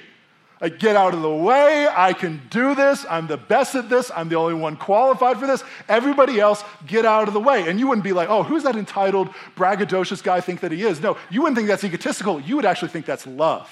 I 0.62 0.68
get 0.68 0.94
out 0.94 1.14
of 1.14 1.22
the 1.22 1.34
way. 1.34 1.88
I 1.90 2.12
can 2.12 2.42
do 2.50 2.74
this. 2.74 3.06
I'm 3.08 3.26
the 3.26 3.38
best 3.38 3.74
at 3.74 3.88
this. 3.88 4.10
I'm 4.14 4.28
the 4.28 4.36
only 4.36 4.54
one 4.54 4.76
qualified 4.76 5.38
for 5.38 5.46
this. 5.46 5.64
Everybody 5.88 6.38
else, 6.38 6.62
get 6.86 7.06
out 7.06 7.28
of 7.28 7.34
the 7.34 7.40
way. 7.40 7.66
And 7.66 7.80
you 7.80 7.88
wouldn't 7.88 8.04
be 8.04 8.12
like, 8.12 8.28
oh, 8.28 8.42
who's 8.42 8.64
that 8.64 8.76
entitled, 8.76 9.30
braggadocious 9.56 10.22
guy 10.22 10.42
think 10.42 10.60
that 10.60 10.70
he 10.70 10.82
is? 10.82 11.00
No, 11.00 11.16
you 11.30 11.40
wouldn't 11.40 11.56
think 11.56 11.68
that's 11.68 11.82
egotistical. 11.82 12.40
You 12.40 12.56
would 12.56 12.66
actually 12.66 12.88
think 12.88 13.06
that's 13.06 13.26
love. 13.26 13.70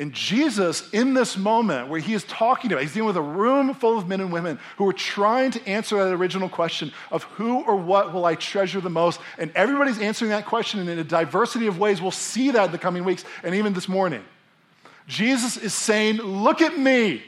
And 0.00 0.12
Jesus, 0.12 0.88
in 0.90 1.12
this 1.12 1.36
moment 1.36 1.88
where 1.88 1.98
he 1.98 2.14
is 2.14 2.22
talking 2.24 2.70
about, 2.70 2.82
he's 2.82 2.94
dealing 2.94 3.08
with 3.08 3.16
a 3.16 3.20
room 3.22 3.74
full 3.74 3.98
of 3.98 4.06
men 4.06 4.20
and 4.20 4.32
women 4.32 4.60
who 4.76 4.88
are 4.88 4.92
trying 4.92 5.50
to 5.50 5.68
answer 5.68 5.96
that 5.96 6.14
original 6.14 6.48
question 6.48 6.92
of 7.10 7.24
who 7.24 7.64
or 7.64 7.74
what 7.74 8.12
will 8.12 8.24
I 8.24 8.36
treasure 8.36 8.80
the 8.80 8.90
most? 8.90 9.20
And 9.38 9.50
everybody's 9.56 9.98
answering 9.98 10.30
that 10.30 10.46
question 10.46 10.78
and 10.78 10.88
in 10.88 11.00
a 11.00 11.04
diversity 11.04 11.66
of 11.66 11.80
ways. 11.80 12.00
We'll 12.00 12.12
see 12.12 12.52
that 12.52 12.66
in 12.66 12.72
the 12.72 12.78
coming 12.78 13.04
weeks 13.04 13.24
and 13.42 13.56
even 13.56 13.72
this 13.72 13.88
morning. 13.88 14.22
Jesus 15.08 15.56
is 15.56 15.74
saying, 15.74 16.18
Look 16.18 16.62
at 16.62 16.78
me. 16.78 17.24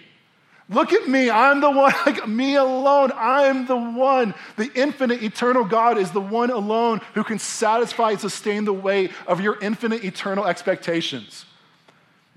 Look 0.69 0.93
at 0.93 1.09
me. 1.09 1.29
I'm 1.29 1.61
the 1.61 1.73
one, 1.73 1.93
like 2.07 2.29
me 2.29 2.55
alone. 2.55 3.11
I'm 3.17 3.67
the 3.67 3.77
one. 3.77 4.33
The 4.55 4.71
infinite, 4.77 5.25
eternal 5.25 5.65
God 5.65 5.99
is 5.99 6.13
the 6.13 6.21
one 6.21 6.51
alone 6.51 7.01
who 7.15 7.25
can 7.25 7.41
satisfy 7.41 8.13
and 8.13 8.21
sustain 8.21 8.65
the 8.65 8.73
weight 8.73 9.11
of 9.27 9.41
your 9.41 9.59
infinite, 9.61 10.05
eternal 10.05 10.47
expectations. 10.47 11.47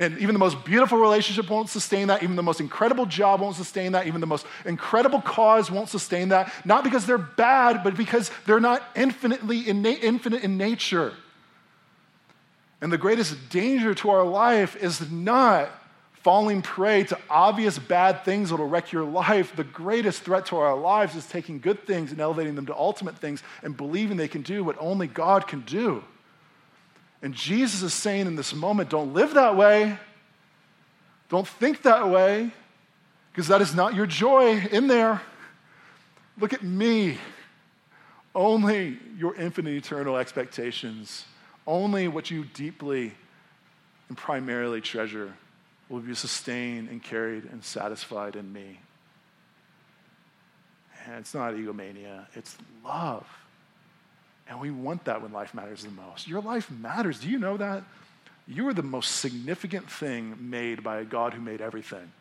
And 0.03 0.19
even 0.19 0.33
the 0.33 0.39
most 0.39 0.63
beautiful 0.65 0.97
relationship 0.97 1.49
won't 1.49 1.69
sustain 1.69 2.09
that. 2.09 2.21
Even 2.21 2.35
the 2.35 2.43
most 2.43 2.59
incredible 2.59 3.05
job 3.05 3.41
won't 3.41 3.55
sustain 3.55 3.93
that. 3.93 4.05
Even 4.05 4.21
the 4.21 4.27
most 4.27 4.45
incredible 4.65 5.21
cause 5.21 5.71
won't 5.71 5.89
sustain 5.89 6.29
that. 6.29 6.53
Not 6.65 6.83
because 6.83 7.05
they're 7.05 7.17
bad, 7.17 7.83
but 7.83 7.95
because 7.95 8.29
they're 8.45 8.59
not 8.59 8.83
infinitely 8.95 9.61
infinite 9.61 10.43
in 10.43 10.57
nature. 10.57 11.13
And 12.81 12.91
the 12.91 12.97
greatest 12.97 13.49
danger 13.49 13.93
to 13.95 14.09
our 14.09 14.25
life 14.25 14.75
is 14.75 15.09
not 15.09 15.69
falling 16.15 16.61
prey 16.61 17.03
to 17.03 17.17
obvious 17.29 17.77
bad 17.79 18.23
things 18.23 18.49
that 18.49 18.57
will 18.57 18.67
wreck 18.67 18.91
your 18.91 19.03
life. 19.03 19.55
The 19.55 19.63
greatest 19.63 20.23
threat 20.23 20.45
to 20.47 20.57
our 20.57 20.77
lives 20.77 21.15
is 21.15 21.25
taking 21.25 21.59
good 21.59 21.85
things 21.85 22.11
and 22.11 22.19
elevating 22.19 22.55
them 22.55 22.65
to 22.67 22.75
ultimate 22.75 23.17
things 23.17 23.43
and 23.61 23.75
believing 23.75 24.17
they 24.17 24.27
can 24.27 24.41
do 24.41 24.63
what 24.63 24.77
only 24.79 25.07
God 25.07 25.47
can 25.47 25.61
do. 25.61 26.03
And 27.23 27.33
Jesus 27.33 27.81
is 27.81 27.93
saying 27.93 28.27
in 28.27 28.35
this 28.35 28.53
moment, 28.53 28.89
don't 28.89 29.13
live 29.13 29.33
that 29.33 29.55
way. 29.55 29.97
Don't 31.29 31.47
think 31.47 31.81
that 31.83 32.09
way, 32.09 32.51
because 33.31 33.47
that 33.47 33.61
is 33.61 33.73
not 33.73 33.95
your 33.95 34.05
joy 34.05 34.59
in 34.71 34.85
there. 34.85 35.21
Look 36.37 36.53
at 36.53 36.61
me. 36.61 37.17
Only 38.35 38.99
your 39.17 39.35
infinite 39.35 39.73
eternal 39.73 40.17
expectations, 40.17 41.25
only 41.65 42.07
what 42.07 42.29
you 42.29 42.43
deeply 42.43 43.13
and 44.09 44.17
primarily 44.17 44.81
treasure 44.81 45.33
will 45.87 46.01
be 46.01 46.13
sustained 46.15 46.89
and 46.89 47.01
carried 47.01 47.45
and 47.45 47.63
satisfied 47.63 48.35
in 48.35 48.51
me. 48.51 48.79
And 51.05 51.15
it's 51.15 51.33
not 51.33 51.53
egomania, 51.53 52.27
it's 52.35 52.57
love. 52.83 53.27
And 54.53 54.61
we 54.61 54.69
want 54.69 55.05
that 55.05 55.23
when 55.23 55.31
life 55.31 55.55
matters 55.55 55.83
the 55.83 55.89
most. 55.89 56.27
Your 56.27 56.39
life 56.39 56.69
matters. 56.69 57.19
Do 57.19 57.27
you 57.27 57.39
know 57.39 57.57
that? 57.57 57.83
You 58.47 58.67
are 58.67 58.73
the 58.75 58.83
most 58.83 59.15
significant 59.15 59.89
thing 59.89 60.37
made 60.39 60.83
by 60.83 60.99
a 60.99 61.03
God 61.03 61.33
who 61.33 61.41
made 61.41 61.59
everything. 61.59 62.11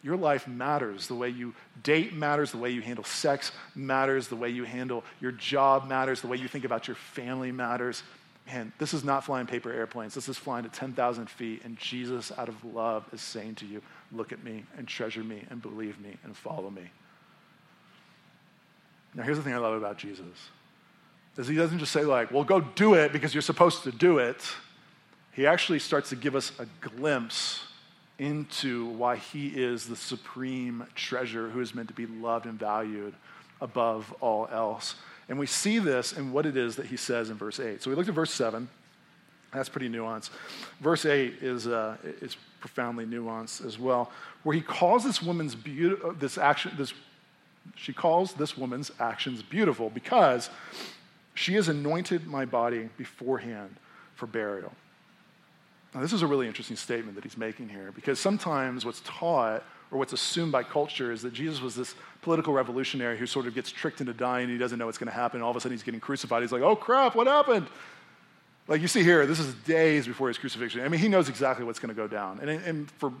Your 0.00 0.16
life 0.16 0.46
matters. 0.46 1.08
The 1.08 1.16
way 1.16 1.28
you 1.28 1.56
date 1.82 2.12
matters. 2.12 2.52
The 2.52 2.58
way 2.58 2.70
you 2.70 2.82
handle 2.82 3.02
sex 3.02 3.50
matters. 3.74 4.28
The 4.28 4.36
way 4.36 4.50
you 4.50 4.62
handle 4.62 5.02
your 5.20 5.32
job 5.32 5.88
matters. 5.88 6.20
The 6.20 6.28
way 6.28 6.36
you 6.36 6.46
think 6.46 6.64
about 6.64 6.86
your 6.86 6.94
family 6.94 7.50
matters. 7.50 8.04
Man, 8.46 8.72
this 8.78 8.94
is 8.94 9.02
not 9.02 9.24
flying 9.24 9.48
paper 9.48 9.72
airplanes. 9.72 10.14
This 10.14 10.28
is 10.28 10.38
flying 10.38 10.66
at 10.66 10.72
10,000 10.72 11.28
feet. 11.28 11.62
And 11.64 11.76
Jesus, 11.76 12.30
out 12.38 12.48
of 12.48 12.64
love, 12.64 13.04
is 13.12 13.20
saying 13.20 13.56
to 13.56 13.66
you, 13.66 13.82
Look 14.12 14.30
at 14.30 14.44
me 14.44 14.62
and 14.78 14.86
treasure 14.86 15.24
me 15.24 15.44
and 15.50 15.60
believe 15.60 15.98
me 15.98 16.16
and 16.22 16.36
follow 16.36 16.70
me. 16.70 16.92
Now, 19.16 19.24
here's 19.24 19.36
the 19.36 19.42
thing 19.42 19.54
I 19.54 19.58
love 19.58 19.74
about 19.74 19.98
Jesus 19.98 20.50
is 21.36 21.48
he 21.48 21.54
doesn't 21.54 21.78
just 21.78 21.92
say, 21.92 22.02
like, 22.02 22.30
well, 22.30 22.44
go 22.44 22.60
do 22.60 22.94
it 22.94 23.12
because 23.12 23.34
you're 23.34 23.42
supposed 23.42 23.82
to 23.84 23.92
do 23.92 24.18
it. 24.18 24.42
He 25.32 25.46
actually 25.46 25.78
starts 25.78 26.08
to 26.10 26.16
give 26.16 26.34
us 26.34 26.52
a 26.58 26.66
glimpse 26.80 27.62
into 28.18 28.86
why 28.86 29.16
he 29.16 29.48
is 29.48 29.86
the 29.86 29.96
supreme 29.96 30.86
treasure 30.94 31.50
who 31.50 31.60
is 31.60 31.74
meant 31.74 31.88
to 31.88 31.94
be 31.94 32.06
loved 32.06 32.46
and 32.46 32.58
valued 32.58 33.14
above 33.60 34.14
all 34.20 34.48
else. 34.50 34.94
And 35.28 35.38
we 35.38 35.46
see 35.46 35.78
this 35.78 36.12
in 36.12 36.32
what 36.32 36.46
it 36.46 36.56
is 36.56 36.76
that 36.76 36.86
he 36.86 36.96
says 36.96 37.30
in 37.30 37.36
verse 37.36 37.60
8. 37.60 37.82
So 37.82 37.90
we 37.90 37.96
looked 37.96 38.08
at 38.08 38.14
verse 38.14 38.32
7. 38.32 38.68
That's 39.52 39.68
pretty 39.68 39.88
nuanced. 39.88 40.30
Verse 40.80 41.04
8 41.04 41.34
is, 41.42 41.66
uh, 41.66 41.96
is 42.20 42.36
profoundly 42.60 43.04
nuanced 43.04 43.64
as 43.64 43.78
well, 43.78 44.10
where 44.42 44.54
he 44.54 44.62
calls 44.62 45.04
this 45.04 45.22
woman's 45.22 45.54
beauty, 45.54 45.96
this 46.18 46.38
action, 46.38 46.72
this, 46.76 46.92
she 47.74 47.92
calls 47.92 48.32
this 48.34 48.56
woman's 48.56 48.90
actions 49.00 49.42
beautiful 49.42 49.90
because 49.90 50.50
she 51.36 51.54
has 51.54 51.68
anointed 51.68 52.26
my 52.26 52.44
body 52.44 52.88
beforehand 52.96 53.76
for 54.14 54.26
burial. 54.26 54.72
Now, 55.94 56.00
this 56.00 56.12
is 56.12 56.22
a 56.22 56.26
really 56.26 56.46
interesting 56.46 56.76
statement 56.76 57.14
that 57.14 57.24
he's 57.24 57.36
making 57.36 57.68
here 57.68 57.92
because 57.94 58.18
sometimes 58.18 58.84
what's 58.84 59.00
taught 59.04 59.62
or 59.90 59.98
what's 59.98 60.12
assumed 60.12 60.50
by 60.50 60.62
culture 60.62 61.12
is 61.12 61.22
that 61.22 61.32
Jesus 61.32 61.60
was 61.60 61.74
this 61.74 61.94
political 62.22 62.52
revolutionary 62.52 63.16
who 63.18 63.26
sort 63.26 63.46
of 63.46 63.54
gets 63.54 63.70
tricked 63.70 64.00
into 64.00 64.12
dying 64.12 64.44
and 64.44 64.52
he 64.52 64.58
doesn't 64.58 64.78
know 64.78 64.86
what's 64.86 64.98
going 64.98 65.10
to 65.10 65.14
happen. 65.14 65.42
All 65.42 65.50
of 65.50 65.56
a 65.56 65.60
sudden 65.60 65.76
he's 65.76 65.82
getting 65.82 66.00
crucified. 66.00 66.42
He's 66.42 66.52
like, 66.52 66.62
oh 66.62 66.74
crap, 66.74 67.14
what 67.14 67.26
happened? 67.26 67.66
Like 68.66 68.80
you 68.80 68.88
see 68.88 69.02
here, 69.02 69.26
this 69.26 69.38
is 69.38 69.54
days 69.54 70.06
before 70.06 70.28
his 70.28 70.38
crucifixion. 70.38 70.80
I 70.80 70.88
mean, 70.88 71.00
he 71.00 71.08
knows 71.08 71.28
exactly 71.28 71.64
what's 71.64 71.78
going 71.78 71.94
to 71.94 71.94
go 71.94 72.08
down. 72.08 72.40
And, 72.40 72.50
and 72.50 72.90
for 72.92 73.12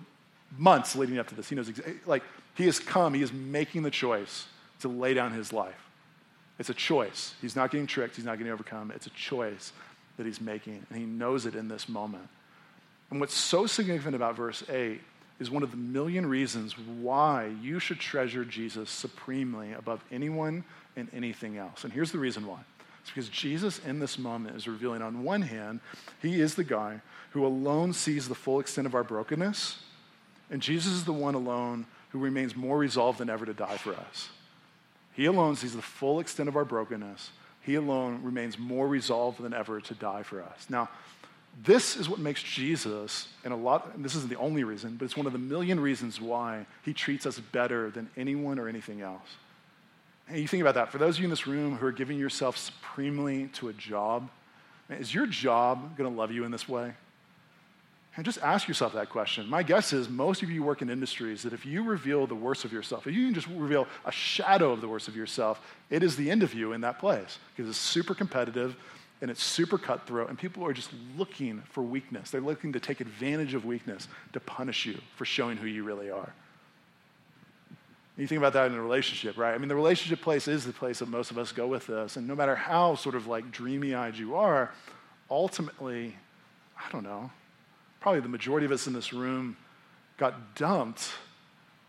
months 0.58 0.96
leading 0.96 1.18
up 1.18 1.28
to 1.28 1.34
this, 1.34 1.48
he 1.48 1.54
knows 1.54 1.70
like, 2.06 2.22
he 2.54 2.64
has 2.64 2.78
come, 2.78 3.14
he 3.14 3.22
is 3.22 3.32
making 3.32 3.82
the 3.82 3.90
choice 3.90 4.46
to 4.80 4.88
lay 4.88 5.14
down 5.14 5.32
his 5.32 5.52
life. 5.52 5.85
It's 6.58 6.70
a 6.70 6.74
choice. 6.74 7.34
He's 7.40 7.56
not 7.56 7.70
getting 7.70 7.86
tricked, 7.86 8.16
he's 8.16 8.24
not 8.24 8.38
getting 8.38 8.52
overcome. 8.52 8.90
It's 8.94 9.06
a 9.06 9.10
choice 9.10 9.72
that 10.16 10.26
he's 10.26 10.40
making, 10.40 10.86
and 10.88 10.98
he 10.98 11.04
knows 11.04 11.46
it 11.46 11.54
in 11.54 11.68
this 11.68 11.88
moment. 11.88 12.28
And 13.10 13.20
what's 13.20 13.34
so 13.34 13.66
significant 13.66 14.16
about 14.16 14.36
verse 14.36 14.64
8 14.68 15.00
is 15.38 15.50
one 15.50 15.62
of 15.62 15.70
the 15.70 15.76
million 15.76 16.26
reasons 16.26 16.78
why 16.78 17.52
you 17.62 17.78
should 17.78 18.00
treasure 18.00 18.44
Jesus 18.44 18.90
supremely 18.90 19.72
above 19.72 20.02
anyone 20.10 20.64
and 20.96 21.08
anything 21.12 21.58
else. 21.58 21.84
And 21.84 21.92
here's 21.92 22.10
the 22.10 22.18
reason 22.18 22.46
why. 22.46 22.60
It's 23.02 23.10
because 23.10 23.28
Jesus 23.28 23.78
in 23.80 24.00
this 24.00 24.18
moment 24.18 24.56
is 24.56 24.66
revealing, 24.66 25.02
on 25.02 25.22
one 25.22 25.42
hand, 25.42 25.80
he 26.20 26.40
is 26.40 26.54
the 26.54 26.64
guy 26.64 27.00
who 27.30 27.46
alone 27.46 27.92
sees 27.92 28.28
the 28.28 28.34
full 28.34 28.58
extent 28.58 28.86
of 28.86 28.94
our 28.94 29.04
brokenness, 29.04 29.78
and 30.50 30.62
Jesus 30.62 30.92
is 30.92 31.04
the 31.04 31.12
one 31.12 31.34
alone 31.34 31.86
who 32.10 32.18
remains 32.18 32.56
more 32.56 32.78
resolved 32.78 33.18
than 33.18 33.30
ever 33.30 33.44
to 33.44 33.54
die 33.54 33.76
for 33.76 33.94
us. 33.94 34.30
He 35.16 35.24
alone 35.24 35.56
sees 35.56 35.74
the 35.74 35.80
full 35.80 36.20
extent 36.20 36.46
of 36.46 36.56
our 36.56 36.64
brokenness. 36.64 37.30
He 37.62 37.74
alone 37.74 38.20
remains 38.22 38.58
more 38.58 38.86
resolved 38.86 39.40
than 39.40 39.54
ever 39.54 39.80
to 39.80 39.94
die 39.94 40.22
for 40.22 40.42
us. 40.42 40.66
Now, 40.68 40.90
this 41.64 41.96
is 41.96 42.06
what 42.06 42.18
makes 42.18 42.42
Jesus, 42.42 43.28
and 43.42 43.52
a 43.52 43.56
lot, 43.56 43.94
and 43.94 44.04
this 44.04 44.14
isn't 44.14 44.28
the 44.28 44.36
only 44.36 44.62
reason, 44.62 44.96
but 44.96 45.06
it's 45.06 45.16
one 45.16 45.26
of 45.26 45.32
the 45.32 45.38
million 45.38 45.80
reasons 45.80 46.20
why 46.20 46.66
he 46.84 46.92
treats 46.92 47.24
us 47.24 47.40
better 47.40 47.90
than 47.90 48.10
anyone 48.14 48.58
or 48.58 48.68
anything 48.68 49.00
else. 49.00 49.26
And 50.28 50.38
you 50.38 50.46
think 50.46 50.60
about 50.60 50.74
that. 50.74 50.92
For 50.92 50.98
those 50.98 51.16
of 51.16 51.20
you 51.20 51.24
in 51.24 51.30
this 51.30 51.46
room 51.46 51.76
who 51.76 51.86
are 51.86 51.92
giving 51.92 52.18
yourself 52.18 52.58
supremely 52.58 53.46
to 53.54 53.68
a 53.68 53.72
job, 53.72 54.28
is 54.90 55.14
your 55.14 55.26
job 55.26 55.96
going 55.96 56.10
to 56.10 56.16
love 56.16 56.30
you 56.30 56.44
in 56.44 56.50
this 56.50 56.68
way? 56.68 56.92
And 58.16 58.24
just 58.24 58.38
ask 58.38 58.66
yourself 58.66 58.94
that 58.94 59.10
question. 59.10 59.46
My 59.48 59.62
guess 59.62 59.92
is 59.92 60.08
most 60.08 60.42
of 60.42 60.50
you 60.50 60.62
work 60.62 60.80
in 60.80 60.88
industries 60.88 61.42
that 61.42 61.52
if 61.52 61.66
you 61.66 61.82
reveal 61.82 62.26
the 62.26 62.34
worst 62.34 62.64
of 62.64 62.72
yourself, 62.72 63.06
if 63.06 63.14
you 63.14 63.26
can 63.26 63.34
just 63.34 63.46
reveal 63.48 63.86
a 64.06 64.12
shadow 64.12 64.72
of 64.72 64.80
the 64.80 64.88
worst 64.88 65.06
of 65.06 65.14
yourself, 65.14 65.60
it 65.90 66.02
is 66.02 66.16
the 66.16 66.30
end 66.30 66.42
of 66.42 66.54
you 66.54 66.72
in 66.72 66.80
that 66.80 66.98
place 66.98 67.38
because 67.54 67.68
it's 67.68 67.78
super 67.78 68.14
competitive 68.14 68.74
and 69.20 69.30
it's 69.30 69.42
super 69.42 69.78
cutthroat, 69.78 70.28
and 70.28 70.38
people 70.38 70.64
are 70.66 70.74
just 70.74 70.90
looking 71.16 71.62
for 71.70 71.82
weakness. 71.82 72.30
They're 72.30 72.40
looking 72.40 72.74
to 72.74 72.80
take 72.80 73.00
advantage 73.00 73.54
of 73.54 73.64
weakness 73.64 74.08
to 74.34 74.40
punish 74.40 74.84
you 74.84 75.00
for 75.16 75.24
showing 75.24 75.56
who 75.56 75.66
you 75.66 75.84
really 75.84 76.10
are. 76.10 76.34
You 78.18 78.26
think 78.26 78.38
about 78.38 78.52
that 78.54 78.70
in 78.70 78.76
a 78.76 78.82
relationship, 78.82 79.38
right? 79.38 79.54
I 79.54 79.58
mean, 79.58 79.68
the 79.68 79.74
relationship 79.74 80.22
place 80.22 80.48
is 80.48 80.66
the 80.66 80.72
place 80.72 80.98
that 80.98 81.08
most 81.08 81.30
of 81.30 81.38
us 81.38 81.50
go 81.50 81.66
with 81.66 81.86
this, 81.86 82.16
and 82.16 82.26
no 82.26 82.34
matter 82.34 82.54
how 82.54 82.94
sort 82.94 83.14
of 83.14 83.26
like 83.26 83.50
dreamy 83.50 83.94
eyed 83.94 84.16
you 84.16 84.36
are, 84.36 84.70
ultimately, 85.30 86.14
I 86.78 86.90
don't 86.92 87.04
know, 87.04 87.30
probably 88.00 88.20
the 88.20 88.28
majority 88.28 88.66
of 88.66 88.72
us 88.72 88.86
in 88.86 88.92
this 88.92 89.12
room 89.12 89.56
got 90.16 90.54
dumped 90.54 91.10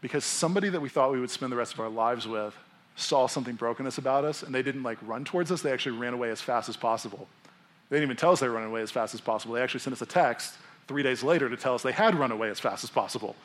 because 0.02 0.26
somebody 0.26 0.70
that 0.70 0.82
we 0.82 0.90
thought 0.90 1.12
we 1.12 1.20
would 1.20 1.30
spend 1.30 1.52
the 1.52 1.56
rest 1.56 1.74
of 1.74 1.80
our 1.80 1.90
lives 1.90 2.28
with 2.28 2.56
saw 2.96 3.28
something 3.28 3.56
brokenness 3.56 3.98
about 3.98 4.26
us 4.26 4.44
and 4.44 4.54
they 4.54 4.64
didn't 4.64 4.84
like 4.84 4.98
run 5.02 5.24
towards 5.24 5.52
us, 5.52 5.62
they 5.62 5.72
actually 5.72 5.98
ran 5.98 6.14
away 6.14 6.30
as 6.30 6.42
fast 6.42 6.70
as 6.70 6.76
possible. 6.76 7.28
They 7.90 7.98
didn't 7.98 8.10
even 8.10 8.18
tell 8.18 8.32
us 8.32 8.40
they 8.40 8.48
were 8.48 8.54
running 8.54 8.70
away 8.70 8.82
as 8.82 8.92
fast 8.92 9.14
as 9.14 9.22
possible. 9.22 9.56
They 9.56 9.62
actually 9.62 9.80
sent 9.80 9.94
us 9.94 10.02
a 10.02 10.06
text 10.06 10.56
three 10.88 11.04
days 11.04 11.24
later 11.24 11.50
to 11.50 11.58
tell 11.58 11.76
us 11.76 11.84
they 11.84 11.92
had 11.92 12.16
run 12.16 12.32
away 12.32 12.50
as 12.50 12.60
fast 12.60 12.84
as 12.84 12.90
possible. 12.90 13.36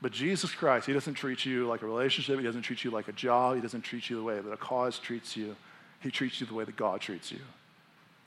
But 0.00 0.12
Jesus 0.12 0.52
Christ, 0.52 0.86
He 0.86 0.92
doesn't 0.92 1.14
treat 1.14 1.46
you 1.46 1.66
like 1.66 1.82
a 1.82 1.86
relationship. 1.86 2.38
He 2.38 2.44
doesn't 2.44 2.62
treat 2.62 2.84
you 2.84 2.90
like 2.90 3.08
a 3.08 3.12
job. 3.12 3.56
He 3.56 3.62
doesn't 3.62 3.82
treat 3.82 4.10
you 4.10 4.16
the 4.16 4.22
way 4.22 4.38
that 4.38 4.50
a 4.50 4.56
cause 4.56 4.98
treats 4.98 5.36
you. 5.36 5.56
He 6.00 6.10
treats 6.10 6.40
you 6.40 6.46
the 6.46 6.54
way 6.54 6.64
that 6.64 6.76
God 6.76 7.00
treats 7.00 7.32
you. 7.32 7.38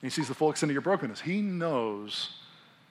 He 0.01 0.09
sees 0.09 0.27
the 0.27 0.35
full 0.35 0.51
extent 0.51 0.69
of 0.69 0.73
your 0.73 0.81
brokenness. 0.81 1.21
He 1.21 1.41
knows 1.41 2.31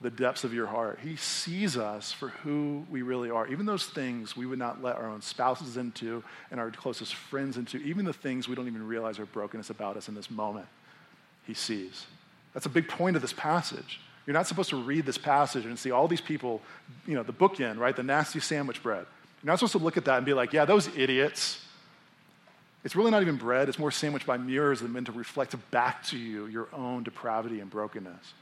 the 0.01 0.09
depths 0.09 0.43
of 0.43 0.53
your 0.53 0.67
heart. 0.67 0.99
He 1.01 1.15
sees 1.15 1.75
us 1.75 2.11
for 2.11 2.29
who 2.29 2.85
we 2.89 3.01
really 3.01 3.31
are. 3.31 3.47
Even 3.47 3.65
those 3.65 3.85
things 3.85 4.37
we 4.37 4.45
would 4.45 4.59
not 4.59 4.83
let 4.83 4.95
our 4.97 5.09
own 5.09 5.21
spouses 5.21 5.77
into 5.77 6.23
and 6.51 6.59
our 6.59 6.69
closest 6.69 7.15
friends 7.15 7.57
into, 7.57 7.77
even 7.77 8.05
the 8.05 8.13
things 8.13 8.47
we 8.47 8.55
don't 8.55 8.67
even 8.67 8.85
realize 8.85 9.17
are 9.19 9.25
brokenness 9.25 9.69
about 9.69 9.97
us 9.97 10.07
in 10.07 10.15
this 10.15 10.29
moment, 10.29 10.67
He 11.47 11.53
sees. 11.53 12.05
That's 12.53 12.65
a 12.65 12.69
big 12.69 12.87
point 12.87 13.15
of 13.15 13.21
this 13.21 13.33
passage. 13.33 13.99
You're 14.25 14.33
not 14.33 14.45
supposed 14.45 14.69
to 14.71 14.75
read 14.75 15.05
this 15.05 15.17
passage 15.17 15.65
and 15.65 15.79
see 15.79 15.91
all 15.91 16.07
these 16.07 16.21
people, 16.21 16.61
you 17.07 17.15
know, 17.15 17.23
the 17.23 17.33
bookend, 17.33 17.77
right? 17.77 17.95
The 17.95 18.03
nasty 18.03 18.39
sandwich 18.39 18.83
bread. 18.83 19.05
You're 19.41 19.51
not 19.51 19.59
supposed 19.59 19.71
to 19.73 19.77
look 19.79 19.97
at 19.97 20.05
that 20.05 20.17
and 20.17 20.25
be 20.25 20.33
like, 20.33 20.53
yeah, 20.53 20.65
those 20.65 20.89
idiots. 20.95 21.63
It's 22.87 22.95
really 22.95 23.11
not 23.11 23.21
even 23.21 23.35
bread, 23.35 23.67
it's 23.67 23.77
more 23.77 23.91
sandwiched 23.91 24.25
by 24.25 24.37
mirrors 24.37 24.79
that 24.79 24.89
meant 24.89 25.07
to 25.07 25.11
reflect 25.11 25.53
back 25.71 26.05
to 26.05 26.17
you 26.17 26.45
your 26.45 26.69
own 26.71 27.03
depravity 27.03 27.59
and 27.59 27.69
brokenness. 27.69 28.33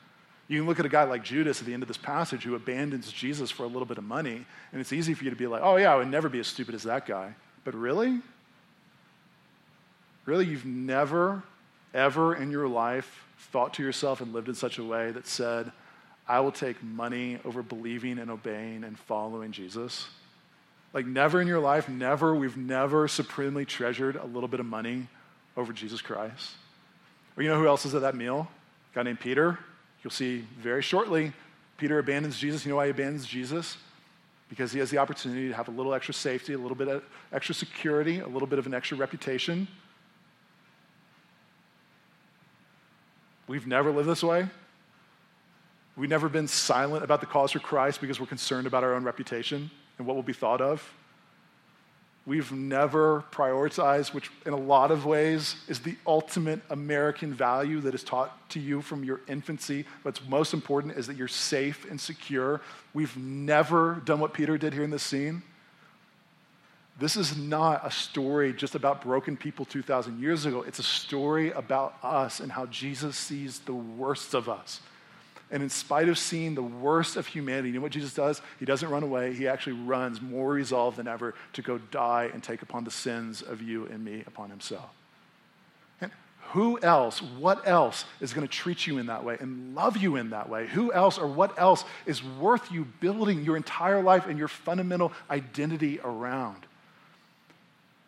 You 0.47 0.59
can 0.59 0.67
look 0.67 0.79
at 0.79 0.85
a 0.85 0.89
guy 0.89 1.03
like 1.05 1.23
Judas 1.23 1.61
at 1.61 1.65
the 1.65 1.73
end 1.73 1.81
of 1.81 1.87
this 1.87 1.97
passage 1.97 2.43
who 2.43 2.53
abandons 2.53 3.11
Jesus 3.11 3.49
for 3.49 3.63
a 3.63 3.67
little 3.67 3.87
bit 3.87 3.97
of 3.97 4.03
money, 4.03 4.45
and 4.71 4.79
it's 4.79 4.93
easy 4.93 5.15
for 5.15 5.23
you 5.23 5.31
to 5.31 5.35
be 5.35 5.47
like, 5.47 5.63
oh, 5.63 5.77
yeah, 5.77 5.91
I 5.91 5.95
would 5.95 6.09
never 6.09 6.29
be 6.29 6.39
as 6.39 6.45
stupid 6.45 6.75
as 6.75 6.83
that 6.83 7.07
guy. 7.07 7.33
But 7.63 7.73
really? 7.73 8.21
Really, 10.27 10.45
you've 10.45 10.63
never, 10.63 11.41
ever 11.95 12.35
in 12.35 12.51
your 12.51 12.67
life 12.67 13.25
thought 13.51 13.73
to 13.73 13.83
yourself 13.83 14.21
and 14.21 14.31
lived 14.31 14.47
in 14.47 14.53
such 14.53 14.77
a 14.77 14.83
way 14.83 15.09
that 15.09 15.25
said, 15.25 15.71
I 16.27 16.41
will 16.41 16.51
take 16.51 16.83
money 16.83 17.39
over 17.45 17.63
believing 17.63 18.19
and 18.19 18.29
obeying 18.29 18.83
and 18.83 18.95
following 18.95 19.51
Jesus? 19.51 20.07
Like, 20.95 21.05
never 21.05 21.41
in 21.41 21.47
your 21.49 21.59
life, 21.59 21.89
never, 21.89 22.33
we've 22.33 22.55
never 22.55 23.09
supremely 23.09 23.65
treasured 23.65 24.15
a 24.15 24.23
little 24.23 24.47
bit 24.47 24.61
of 24.61 24.65
money 24.65 25.09
over 25.57 25.73
Jesus 25.73 26.01
Christ. 26.01 26.51
Or 27.35 27.43
you 27.43 27.49
know 27.49 27.59
who 27.59 27.67
else 27.67 27.85
is 27.85 27.93
at 27.95 28.01
that 28.03 28.15
meal? 28.15 28.47
A 28.93 28.95
guy 28.95 29.03
named 29.03 29.19
Peter. 29.19 29.59
You'll 30.01 30.11
see 30.11 30.47
very 30.57 30.81
shortly, 30.81 31.33
Peter 31.77 31.99
abandons 31.99 32.39
Jesus. 32.39 32.65
You 32.65 32.69
know 32.69 32.77
why 32.77 32.85
he 32.85 32.91
abandons 32.91 33.25
Jesus? 33.25 33.75
Because 34.47 34.71
he 34.71 34.79
has 34.79 34.89
the 34.89 34.97
opportunity 34.97 35.49
to 35.49 35.53
have 35.53 35.67
a 35.67 35.71
little 35.71 35.93
extra 35.93 36.13
safety, 36.13 36.53
a 36.53 36.57
little 36.57 36.77
bit 36.77 36.87
of 36.87 37.03
extra 37.33 37.53
security, 37.53 38.19
a 38.19 38.27
little 38.27 38.47
bit 38.47 38.57
of 38.57 38.65
an 38.65 38.73
extra 38.73 38.95
reputation. 38.95 39.67
We've 43.47 43.67
never 43.67 43.91
lived 43.91 44.07
this 44.07 44.23
way. 44.23 44.47
We've 45.97 46.09
never 46.09 46.29
been 46.29 46.47
silent 46.47 47.03
about 47.03 47.19
the 47.19 47.27
cause 47.27 47.51
for 47.51 47.59
Christ 47.59 47.99
because 47.99 48.17
we're 48.17 48.27
concerned 48.27 48.65
about 48.65 48.85
our 48.85 48.93
own 48.93 49.03
reputation 49.03 49.69
and 49.97 50.07
what 50.07 50.15
will 50.15 50.23
be 50.23 50.33
thought 50.33 50.61
of. 50.61 50.87
We've 52.25 52.51
never 52.51 53.23
prioritized, 53.31 54.13
which 54.13 54.31
in 54.47 54.53
a 54.53 54.57
lot 54.57 54.89
of 54.89 55.05
ways 55.05 55.55
is 55.67 55.79
the 55.81 55.95
ultimate 56.07 56.59
American 56.71 57.33
value 57.33 57.81
that 57.81 57.93
is 57.93 58.03
taught 58.03 58.49
to 58.49 58.59
you 58.59 58.81
from 58.81 59.03
your 59.03 59.21
infancy. 59.27 59.85
What's 60.01 60.25
most 60.27 60.51
important 60.53 60.97
is 60.97 61.05
that 61.05 61.17
you're 61.17 61.27
safe 61.27 61.85
and 61.89 62.01
secure. 62.01 62.61
We've 62.95 63.15
never 63.15 64.01
done 64.05 64.19
what 64.19 64.33
Peter 64.33 64.57
did 64.57 64.73
here 64.73 64.83
in 64.83 64.89
this 64.89 65.03
scene. 65.03 65.43
This 66.97 67.15
is 67.15 67.37
not 67.37 67.85
a 67.85 67.91
story 67.91 68.53
just 68.53 68.73
about 68.73 69.03
broken 69.03 69.37
people 69.37 69.65
2,000 69.65 70.19
years 70.19 70.45
ago. 70.45 70.63
It's 70.63 70.79
a 70.79 70.83
story 70.83 71.51
about 71.51 71.93
us 72.01 72.39
and 72.39 72.51
how 72.51 72.65
Jesus 72.67 73.17
sees 73.17 73.59
the 73.59 73.73
worst 73.73 74.33
of 74.33 74.49
us. 74.49 74.79
And 75.51 75.61
in 75.61 75.69
spite 75.69 76.09
of 76.09 76.17
seeing 76.17 76.55
the 76.55 76.63
worst 76.63 77.17
of 77.17 77.27
humanity, 77.27 77.69
you 77.69 77.75
know 77.75 77.81
what 77.81 77.91
Jesus 77.91 78.13
does? 78.13 78.41
He 78.59 78.65
doesn't 78.65 78.89
run 78.89 79.03
away. 79.03 79.33
He 79.33 79.47
actually 79.47 79.73
runs 79.73 80.21
more 80.21 80.51
resolved 80.51 80.97
than 80.97 81.07
ever 81.07 81.35
to 81.53 81.61
go 81.61 81.77
die 81.77 82.29
and 82.33 82.43
take 82.43 82.61
upon 82.61 82.83
the 82.83 82.91
sins 82.91 83.41
of 83.41 83.61
you 83.61 83.85
and 83.85 84.03
me 84.03 84.23
upon 84.25 84.49
himself. 84.49 84.89
And 86.01 86.11
who 86.49 86.79
else, 86.81 87.21
what 87.21 87.67
else 87.67 88.05
is 88.19 88.33
going 88.33 88.47
to 88.47 88.51
treat 88.51 88.87
you 88.87 88.97
in 88.97 89.05
that 89.05 89.23
way 89.23 89.37
and 89.39 89.75
love 89.75 89.97
you 89.97 90.15
in 90.15 90.31
that 90.31 90.49
way? 90.49 90.65
Who 90.67 90.91
else 90.91 91.19
or 91.19 91.27
what 91.27 91.59
else 91.59 91.85
is 92.07 92.23
worth 92.23 92.71
you 92.71 92.85
building 92.99 93.43
your 93.43 93.55
entire 93.55 94.01
life 94.01 94.25
and 94.25 94.39
your 94.39 94.47
fundamental 94.47 95.11
identity 95.29 95.99
around? 96.03 96.65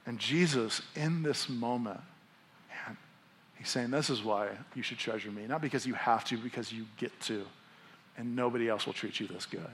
And 0.08 0.18
Jesus, 0.18 0.82
in 0.96 1.22
this 1.22 1.50
moment, 1.50 2.00
saying, 3.68 3.92
This 3.92 4.10
is 4.10 4.24
why 4.24 4.50
you 4.76 4.84
should 4.84 4.98
treasure 4.98 5.32
me. 5.32 5.46
Not 5.48 5.62
because 5.62 5.86
you 5.86 5.94
have 5.94 6.24
to, 6.26 6.38
because 6.38 6.72
you 6.72 6.86
get 6.98 7.18
to. 7.22 7.46
And 8.18 8.36
nobody 8.36 8.68
else 8.68 8.86
will 8.86 8.94
treat 8.94 9.20
you 9.20 9.28
this 9.28 9.46
good. 9.46 9.70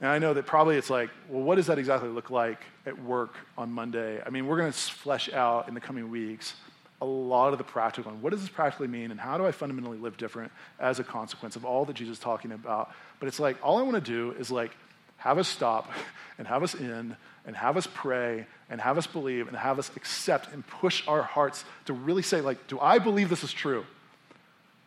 And 0.00 0.10
I 0.10 0.18
know 0.18 0.34
that 0.34 0.44
probably 0.44 0.76
it's 0.76 0.90
like, 0.90 1.08
well, 1.28 1.42
what 1.42 1.54
does 1.54 1.68
that 1.68 1.78
exactly 1.78 2.10
look 2.10 2.28
like 2.28 2.60
at 2.84 3.00
work 3.02 3.36
on 3.56 3.72
Monday? 3.72 4.20
I 4.24 4.28
mean, 4.30 4.46
we're 4.46 4.58
going 4.58 4.70
to 4.70 4.78
flesh 4.78 5.32
out 5.32 5.68
in 5.68 5.74
the 5.74 5.80
coming 5.80 6.10
weeks 6.10 6.54
a 7.00 7.04
lot 7.04 7.52
of 7.52 7.58
the 7.58 7.64
practical 7.64 8.10
and 8.12 8.22
what 8.22 8.30
does 8.30 8.40
this 8.40 8.48
practically 8.48 8.86
mean 8.86 9.10
and 9.10 9.20
how 9.20 9.36
do 9.36 9.44
I 9.44 9.52
fundamentally 9.52 9.98
live 9.98 10.16
different 10.16 10.52
as 10.78 11.00
a 11.00 11.04
consequence 11.04 11.56
of 11.56 11.64
all 11.64 11.84
that 11.84 11.94
Jesus 11.94 12.18
is 12.18 12.22
talking 12.22 12.52
about. 12.52 12.92
But 13.18 13.26
it's 13.26 13.40
like, 13.40 13.56
all 13.62 13.78
I 13.78 13.82
want 13.82 13.96
to 13.96 14.00
do 14.00 14.32
is 14.38 14.50
like 14.50 14.70
have 15.16 15.38
us 15.38 15.48
stop 15.48 15.90
and 16.38 16.46
have 16.46 16.62
us 16.62 16.74
in 16.74 17.16
and 17.46 17.56
have 17.56 17.76
us 17.76 17.86
pray 17.92 18.46
and 18.70 18.80
have 18.80 18.98
us 18.98 19.06
believe 19.06 19.48
and 19.48 19.56
have 19.56 19.78
us 19.78 19.90
accept 19.96 20.52
and 20.52 20.66
push 20.66 21.06
our 21.06 21.22
hearts 21.22 21.64
to 21.86 21.92
really 21.92 22.22
say, 22.22 22.40
like, 22.40 22.66
do 22.66 22.80
I 22.80 22.98
believe 22.98 23.28
this 23.28 23.44
is 23.44 23.52
true? 23.52 23.84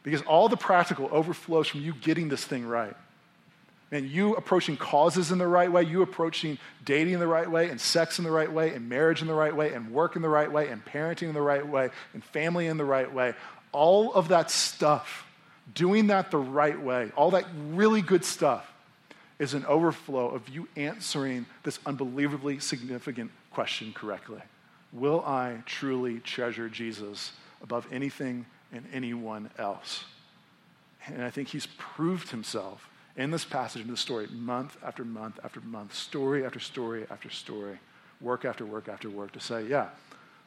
Because 0.04 0.22
all 0.24 0.50
the 0.50 0.58
practical 0.58 1.10
overflows 1.12 1.68
from 1.68 1.82
you 1.82 1.94
getting 1.94 2.30
this 2.30 2.44
thing 2.44 2.66
right. 2.66 2.96
And 3.92 4.10
you 4.10 4.36
approaching 4.36 4.76
causes 4.76 5.32
in 5.32 5.38
the 5.38 5.48
right 5.48 5.72
way, 5.72 5.84
you 5.84 6.02
approaching 6.02 6.58
dating 6.84 7.14
in 7.14 7.20
the 7.22 7.28
right 7.28 7.50
way, 7.50 7.70
and 7.70 7.80
sex 7.80 8.18
in 8.20 8.26
the 8.26 8.32
right 8.32 8.52
way, 8.52 8.74
and 8.74 8.90
marriage 8.90 9.22
in 9.22 9.28
the 9.28 9.34
right 9.34 9.56
way, 9.56 9.74
and 9.74 9.92
work 9.92 10.18
in 10.18 10.22
the 10.22 10.30
right 10.30 10.52
way, 10.52 10.68
and 10.68 10.84
parenting 10.84 11.30
in 11.30 11.34
the 11.34 11.42
right 11.42 11.66
way, 11.66 11.90
and 12.14 12.22
family 12.22 12.68
in 12.68 12.76
the 12.76 12.84
right 12.84 13.14
way. 13.14 13.34
All 13.72 14.14
of 14.14 14.30
that 14.30 14.52
stuff, 14.52 15.26
doing 15.74 16.08
that 16.08 16.32
the 16.32 16.38
right 16.38 16.82
way, 16.82 17.12
all 17.16 17.32
that 17.32 17.46
really 17.70 18.02
good 18.02 18.26
stuff, 18.26 18.70
is 19.40 19.54
an 19.54 19.66
overflow 19.66 20.30
of 20.30 20.50
you 20.50 20.68
answering 20.76 21.46
this 21.64 21.80
unbelievably 21.86 22.60
significant 22.60 23.32
question 23.52 23.94
correctly. 23.94 24.42
Will 24.92 25.24
I 25.26 25.62
truly 25.66 26.20
treasure 26.20 26.70
Jesus 26.70 27.34
above 27.62 27.88
anything 27.92 28.46
and 28.72 28.86
anyone 28.94 29.50
else? 29.58 30.06
And 31.06 31.24
I 31.24 31.30
think 31.30 31.50
he's 31.50 31.68
proved 31.78 32.32
himself 32.32 32.90
in 33.16 33.32
this 33.32 33.46
passage, 33.46 33.82
in 33.82 33.90
this 33.90 34.00
story, 34.00 34.28
month 34.32 34.78
after 34.84 35.04
month 35.04 35.40
after 35.44 35.60
month, 35.62 35.94
story 35.94 36.46
after 36.46 36.60
story 36.60 37.06
after 37.10 37.30
story, 37.30 37.80
work 38.22 38.46
after 38.46 38.66
work 38.66 38.88
after 38.88 39.10
work, 39.10 39.32
to 39.32 39.40
say, 39.40 39.66
yeah, 39.66 39.90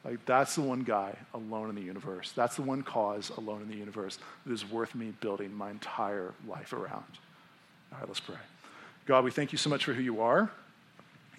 like 0.03 0.25
that's 0.25 0.55
the 0.55 0.61
one 0.61 0.81
guy 0.81 1.15
alone 1.33 1.69
in 1.69 1.75
the 1.75 1.81
universe. 1.81 2.31
That's 2.35 2.55
the 2.55 2.61
one 2.61 2.81
cause 2.81 3.29
alone 3.37 3.61
in 3.61 3.69
the 3.69 3.75
universe 3.75 4.19
that 4.45 4.53
is 4.53 4.69
worth 4.69 4.95
me 4.95 5.13
building 5.19 5.53
my 5.53 5.69
entire 5.69 6.33
life 6.47 6.73
around. 6.73 7.03
All 7.91 7.99
right, 7.99 8.07
let's 8.07 8.19
pray. 8.19 8.35
God, 9.07 9.23
we 9.23 9.31
thank 9.31 9.51
you 9.51 9.57
so 9.57 9.67
much 9.69 9.83
for 9.83 9.93
who 9.93 10.01
you 10.03 10.21
are. 10.21 10.51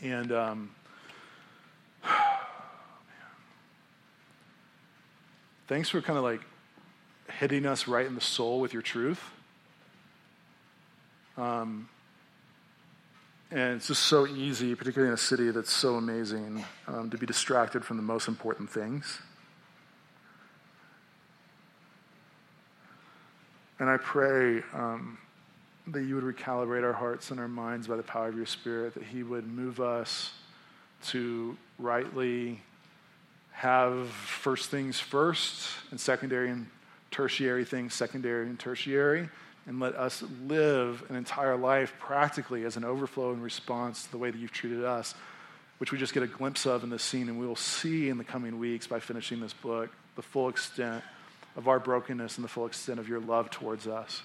And 0.03 0.33
um, 0.33 0.75
thanks 5.68 5.88
for 5.88 6.03
kind 6.03 6.18
of 6.18 6.25
like 6.25 6.40
hitting 7.38 7.64
us 7.64 7.87
right 7.87 8.05
in 8.05 8.16
the 8.16 8.20
soul 8.20 8.59
with 8.59 8.72
your 8.72 8.83
truth. 8.83 9.22
Um, 11.37 11.88
and 13.53 13.77
it's 13.77 13.87
just 13.87 14.03
so 14.05 14.27
easy, 14.27 14.75
particularly 14.75 15.11
in 15.11 15.14
a 15.14 15.18
city 15.18 15.51
that's 15.51 15.72
so 15.72 15.94
amazing, 15.94 16.64
um, 16.88 17.11
to 17.11 17.18
be 17.18 17.27
distracted 17.27 17.85
from 17.85 17.96
the 17.96 18.03
most 18.03 18.27
important 18.27 18.70
things. 18.70 19.20
And 23.79 23.88
I 23.88 23.98
pray 23.98 24.62
um, 24.75 25.18
that 25.88 26.03
you 26.03 26.14
would 26.14 26.25
recalibrate 26.25 26.85
our 26.85 26.92
hearts 26.92 27.31
and 27.31 27.40
our 27.40 27.49
minds 27.49 27.87
by 27.87 27.97
the 27.97 28.03
power 28.03 28.29
of 28.29 28.37
your 28.37 28.47
Spirit, 28.47 28.95
that 28.95 29.03
He 29.03 29.23
would 29.23 29.47
move 29.47 29.81
us 29.81 30.33
to 31.07 31.57
rightly 31.79 32.61
have 33.51 34.09
first 34.09 34.71
things 34.71 34.99
first 34.99 35.68
and 35.90 36.01
secondary 36.01 36.51
and 36.51 36.66
tertiary 37.11 37.64
things 37.64 37.95
secondary 37.95 38.47
and 38.47 38.59
tertiary, 38.59 39.29
and 39.66 39.79
let 39.79 39.95
us 39.95 40.25
live 40.47 41.05
an 41.09 41.16
entire 41.16 41.57
life 41.57 41.92
practically 41.99 42.64
as 42.64 42.77
an 42.77 42.85
overflow 42.85 43.33
in 43.33 43.40
response 43.40 44.05
to 44.05 44.11
the 44.11 44.18
way 44.18 44.31
that 44.31 44.38
you've 44.38 44.53
treated 44.53 44.85
us, 44.85 45.14
which 45.79 45.92
we 45.92 45.99
just 45.99 46.14
get 46.14 46.23
a 46.23 46.27
glimpse 46.27 46.66
of 46.66 46.83
in 46.83 46.90
this 46.90 47.03
scene, 47.03 47.29
and 47.29 47.38
we 47.38 47.47
will 47.47 47.55
see 47.55 48.09
in 48.09 48.18
the 48.18 48.25
coming 48.25 48.59
weeks 48.59 48.87
by 48.87 48.99
finishing 48.99 49.40
this 49.40 49.53
book 49.53 49.90
the 50.16 50.23
full 50.23 50.49
extent 50.49 51.05
of 51.57 51.68
our 51.68 51.79
brokenness 51.79 52.37
and 52.37 52.45
the 52.45 52.49
full 52.49 52.66
extent 52.66 52.99
of 52.99 53.09
your 53.09 53.21
love 53.21 53.51
towards 53.51 53.87
us. 53.87 54.23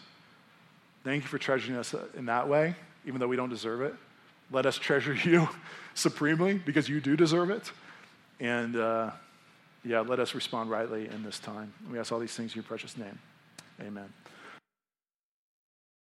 Thank 1.07 1.23
you 1.23 1.29
for 1.29 1.37
treasuring 1.37 1.77
us 1.77 1.95
in 2.17 2.25
that 2.25 2.49
way, 2.49 2.75
even 3.05 3.21
though 3.21 3.29
we 3.29 3.37
don't 3.37 3.47
deserve 3.47 3.79
it. 3.79 3.93
Let 4.51 4.65
us 4.65 4.75
treasure 4.75 5.13
you 5.23 5.47
supremely 5.93 6.55
because 6.55 6.89
you 6.89 6.99
do 6.99 7.15
deserve 7.15 7.49
it. 7.49 7.71
And 8.41 8.75
uh, 8.75 9.11
yeah, 9.85 10.01
let 10.01 10.19
us 10.19 10.35
respond 10.35 10.69
rightly 10.69 11.07
in 11.07 11.23
this 11.23 11.39
time. 11.39 11.73
We 11.89 11.97
ask 11.97 12.11
all 12.11 12.19
these 12.19 12.35
things 12.35 12.51
in 12.51 12.55
your 12.57 12.65
precious 12.65 12.97
name. 12.97 13.17
Amen. 13.79 14.11